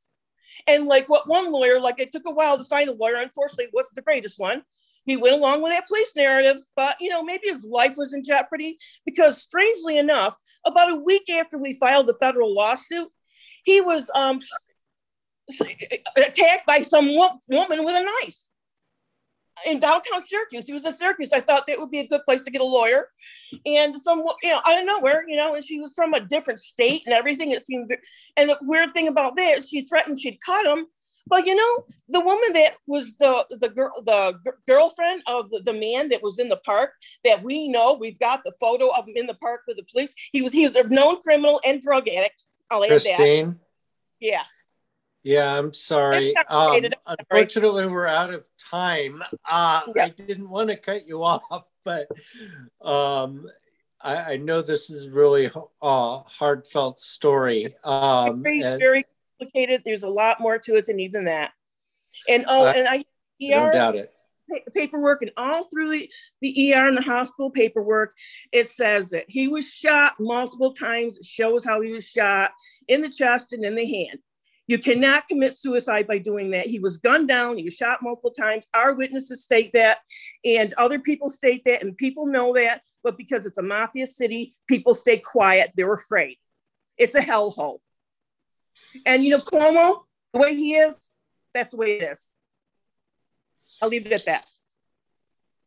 And 0.67 0.85
like 0.85 1.09
what 1.09 1.27
one 1.27 1.51
lawyer, 1.51 1.79
like 1.79 1.99
it 1.99 2.13
took 2.13 2.23
a 2.27 2.31
while 2.31 2.57
to 2.57 2.63
find 2.63 2.87
a 2.87 2.93
lawyer. 2.93 3.15
Unfortunately, 3.15 3.65
it 3.65 3.73
wasn't 3.73 3.95
the 3.95 4.01
greatest 4.01 4.39
one. 4.39 4.63
He 5.03 5.17
went 5.17 5.33
along 5.33 5.63
with 5.63 5.71
that 5.71 5.87
police 5.87 6.15
narrative, 6.15 6.57
but 6.75 6.95
you 6.99 7.09
know, 7.09 7.23
maybe 7.23 7.47
his 7.47 7.65
life 7.65 7.95
was 7.97 8.13
in 8.13 8.23
jeopardy 8.23 8.77
because 9.03 9.41
strangely 9.41 9.97
enough, 9.97 10.39
about 10.63 10.91
a 10.91 10.95
week 10.95 11.27
after 11.29 11.57
we 11.57 11.73
filed 11.73 12.05
the 12.05 12.13
federal 12.19 12.53
lawsuit, 12.53 13.07
he 13.63 13.81
was 13.81 14.09
um, 14.15 14.39
attacked 16.17 16.65
by 16.67 16.81
some 16.81 17.07
wo- 17.15 17.37
woman 17.49 17.83
with 17.85 17.95
a 17.95 18.03
knife. 18.03 18.37
in 19.65 19.79
downtown 19.79 20.23
Syracuse. 20.25 20.65
He 20.65 20.73
was 20.73 20.85
in 20.85 20.93
Syracuse. 20.93 21.33
I 21.33 21.41
thought 21.41 21.67
that 21.67 21.77
would 21.77 21.91
be 21.91 21.99
a 21.99 22.07
good 22.07 22.21
place 22.25 22.43
to 22.45 22.51
get 22.51 22.61
a 22.61 22.65
lawyer. 22.65 23.07
And 23.65 23.97
some, 23.99 24.19
you 24.43 24.49
know, 24.49 24.59
I 24.65 24.73
don't 24.73 24.85
know 24.85 24.99
where, 25.01 25.27
you 25.27 25.35
know, 25.35 25.55
and 25.55 25.63
she 25.63 25.79
was 25.79 25.93
from 25.95 26.13
a 26.13 26.19
different 26.19 26.59
state 26.59 27.03
and 27.05 27.13
everything. 27.13 27.51
It 27.51 27.63
seemed, 27.63 27.91
and 28.37 28.49
the 28.49 28.57
weird 28.61 28.91
thing 28.93 29.07
about 29.07 29.35
that, 29.37 29.63
she 29.65 29.81
threatened 29.83 30.19
she'd 30.19 30.39
cut 30.45 30.65
him. 30.65 30.85
But 31.27 31.45
you 31.45 31.55
know, 31.55 31.85
the 32.09 32.19
woman 32.19 32.53
that 32.53 32.71
was 32.87 33.13
the 33.19 33.45
the 33.61 33.69
girl, 33.69 33.91
the 34.05 34.33
g- 34.45 34.51
girlfriend 34.67 35.21
of 35.27 35.49
the, 35.51 35.61
the 35.63 35.73
man 35.73 36.09
that 36.09 36.23
was 36.23 36.39
in 36.39 36.49
the 36.49 36.57
park 36.65 36.91
that 37.23 37.43
we 37.43 37.67
know, 37.67 37.93
we've 37.99 38.19
got 38.19 38.41
the 38.43 38.53
photo 38.59 38.87
of 38.89 39.07
him 39.07 39.13
in 39.15 39.27
the 39.27 39.35
park 39.35 39.61
with 39.67 39.77
the 39.77 39.85
police. 39.91 40.13
He 40.33 40.41
was 40.41 40.51
he 40.51 40.63
was 40.63 40.75
a 40.75 40.87
known 40.89 41.21
criminal 41.21 41.61
and 41.63 41.79
drug 41.81 42.07
addict. 42.09 42.45
I'll 42.71 42.83
add 42.83 42.89
that. 42.89 43.03
Christine. 43.17 43.59
Yeah. 44.19 44.43
Yeah, 45.23 45.55
I'm 45.55 45.73
sorry. 45.73 46.33
Um, 46.49 46.83
unfortunately, 47.05 47.85
we're 47.85 48.07
out 48.07 48.33
of 48.33 48.47
time. 48.57 49.21
Uh, 49.47 49.81
Yeah. 49.95 50.05
I 50.05 50.09
didn't 50.09 50.49
want 50.49 50.69
to 50.69 50.77
cut 50.77 51.05
you 51.07 51.23
off, 51.23 51.69
but 51.83 52.07
um, 52.81 53.47
I, 54.01 54.33
I 54.33 54.37
know 54.37 54.61
this 54.63 54.89
is 54.89 55.07
really 55.09 55.51
a 55.81 56.17
heartfelt 56.19 56.99
story. 56.99 57.75
Um, 57.83 58.41
very, 58.41 58.61
and 58.61 58.79
very 58.79 59.05
complicated. 59.37 59.83
There's 59.85 60.03
a 60.03 60.09
lot 60.09 60.39
more 60.39 60.57
to 60.57 60.75
it 60.77 60.87
than 60.87 60.99
even 60.99 61.25
that. 61.25 61.51
And 62.27 62.45
oh, 62.47 62.65
Uh, 62.65 62.73
and 62.75 62.87
I 62.87 63.05
ER 63.43 63.71
doubt 63.71 63.95
it. 63.95 64.13
Pa- 64.49 64.71
paperwork 64.73 65.21
and 65.21 65.31
all 65.37 65.63
through 65.65 65.91
the, 65.91 66.11
the 66.41 66.73
ER 66.73 66.87
and 66.87 66.97
the 66.97 67.01
hospital 67.01 67.49
paperwork, 67.49 68.13
it 68.51 68.67
says 68.67 69.09
that 69.09 69.25
he 69.27 69.47
was 69.47 69.65
shot 69.67 70.13
multiple 70.19 70.73
times. 70.73 71.19
Shows 71.23 71.65
how 71.65 71.81
he 71.81 71.93
was 71.93 72.07
shot 72.07 72.51
in 72.87 73.01
the 73.01 73.09
chest 73.09 73.53
and 73.53 73.63
in 73.63 73.75
the 73.75 73.85
hand. 73.85 74.19
You 74.67 74.77
cannot 74.77 75.27
commit 75.27 75.53
suicide 75.53 76.07
by 76.07 76.17
doing 76.17 76.51
that. 76.51 76.65
He 76.65 76.79
was 76.79 76.97
gunned 76.97 77.27
down. 77.27 77.57
He 77.57 77.65
was 77.65 77.73
shot 77.73 77.99
multiple 78.01 78.31
times. 78.31 78.67
Our 78.73 78.93
witnesses 78.93 79.43
state 79.43 79.71
that, 79.73 79.99
and 80.45 80.73
other 80.77 80.99
people 80.99 81.29
state 81.29 81.63
that, 81.65 81.83
and 81.83 81.97
people 81.97 82.25
know 82.25 82.53
that. 82.53 82.81
But 83.03 83.17
because 83.17 83.45
it's 83.45 83.57
a 83.57 83.63
mafia 83.63 84.05
city, 84.05 84.55
people 84.69 84.93
stay 84.93 85.17
quiet. 85.17 85.71
They're 85.75 85.93
afraid. 85.93 86.37
It's 86.97 87.15
a 87.15 87.21
hellhole. 87.21 87.79
And 89.05 89.23
you 89.23 89.31
know, 89.31 89.39
Cuomo, 89.39 90.03
the 90.31 90.39
way 90.39 90.55
he 90.55 90.75
is, 90.75 90.97
that's 91.53 91.71
the 91.71 91.77
way 91.77 91.97
it 91.97 92.03
is. 92.03 92.31
I'll 93.81 93.89
leave 93.89 94.05
it 94.05 94.13
at 94.13 94.25
that. 94.25 94.45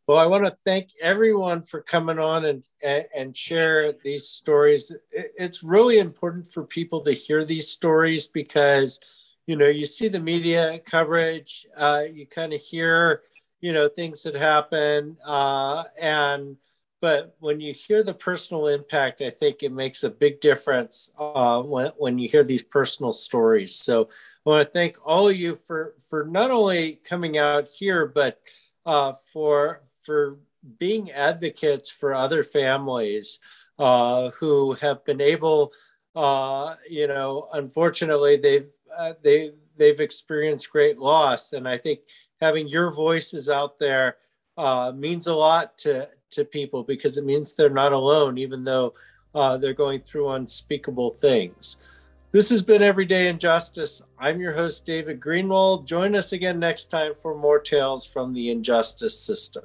Well, 0.07 0.19
I 0.19 0.27
want 0.27 0.45
to 0.45 0.51
thank 0.51 0.91
everyone 1.01 1.63
for 1.63 1.81
coming 1.81 2.19
on 2.19 2.45
and 2.45 2.69
and, 3.17 3.35
share 3.35 3.95
these 4.05 4.29
stories. 4.29 4.93
It's 5.11 5.65
really 5.65 5.99
important 5.99 6.47
for 6.47 6.65
people 6.65 7.01
to 7.03 7.13
hear 7.13 7.43
these 7.43 7.69
stories 7.69 8.27
because, 8.27 9.01
you 9.47 9.57
know, 9.57 9.67
you 9.67 9.87
see 9.87 10.09
the 10.09 10.21
media 10.21 10.79
coverage, 10.81 11.67
uh, 11.75 12.03
you 12.13 12.27
kind 12.27 12.53
of 12.53 12.61
hear, 12.61 13.23
you 13.63 13.73
know, 13.73 13.89
things 13.89 14.23
that 14.25 14.35
happen, 14.35 15.17
uh, 15.25 15.85
and 15.99 16.59
but 17.05 17.37
when 17.39 17.61
you 17.61 17.75
hear 17.75 18.03
the 18.03 18.15
personal 18.15 18.69
impact, 18.69 19.21
I 19.21 19.29
think 19.29 19.63
it 19.63 19.71
makes 19.71 20.05
a 20.05 20.09
big 20.09 20.41
difference 20.41 21.13
uh, 21.19 21.61
when 21.61 21.89
when 21.99 22.19
you 22.19 22.31
hear 22.31 22.43
these 22.43 22.63
personal 22.63 23.13
stories. 23.13 23.75
So 23.75 24.09
I 24.47 24.49
want 24.49 24.67
to 24.67 24.73
thank 24.73 24.97
all 25.05 25.29
of 25.29 25.37
you 25.37 25.55
for 25.55 25.93
for 25.99 26.25
not 26.25 26.51
only 26.51 27.03
coming 27.05 27.37
out 27.37 27.69
here, 27.69 28.07
but 28.07 28.41
uh, 28.87 29.13
for 29.35 29.83
for 30.03 30.39
being 30.79 31.11
advocates 31.11 31.91
for 31.91 32.15
other 32.15 32.43
families 32.43 33.39
uh, 33.79 34.31
who 34.31 34.73
have 34.73 35.05
been 35.05 35.21
able, 35.21 35.73
uh, 36.17 36.77
you 36.89 37.07
know, 37.07 37.51
unfortunately 37.53 38.39
they've 38.39 38.71
uh, 38.97 39.13
they 39.23 39.51
they've 39.77 40.01
experienced 40.01 40.73
great 40.73 40.97
loss, 40.97 41.53
and 41.53 41.69
I 41.69 41.77
think 41.77 42.01
having 42.41 42.67
your 42.67 42.91
voices 42.91 43.51
out 43.51 43.79
there 43.79 44.17
uh, 44.57 44.91
means 44.97 45.27
a 45.27 45.35
lot 45.35 45.77
to 45.77 46.09
to 46.35 46.45
people 46.45 46.83
because 46.83 47.17
it 47.17 47.25
means 47.25 47.55
they're 47.55 47.71
not 47.71 47.93
alone, 47.93 48.39
even 48.39 48.65
though 48.65 48.95
uh, 49.35 49.57
they're 49.57 49.73
going 49.73 50.01
through 50.01 50.31
unspeakable 50.31 51.11
things. 51.11 51.79
This 52.31 52.51
has 52.51 52.63
been 52.63 52.83
Everyday 52.83 53.29
Injustice. 53.29 54.03
I'm 54.19 54.41
your 54.41 54.53
host, 54.53 54.85
David 54.85 55.21
Greenwald. 55.21 55.87
Join 55.87 56.17
us 56.17 56.33
again 56.33 56.59
next 56.59 56.87
time 56.87 57.15
for 57.15 57.37
more 57.37 57.61
tales 57.61 58.05
from 58.05 58.35
the 58.35 58.51
injustice 58.51 59.19
system. 59.19 59.65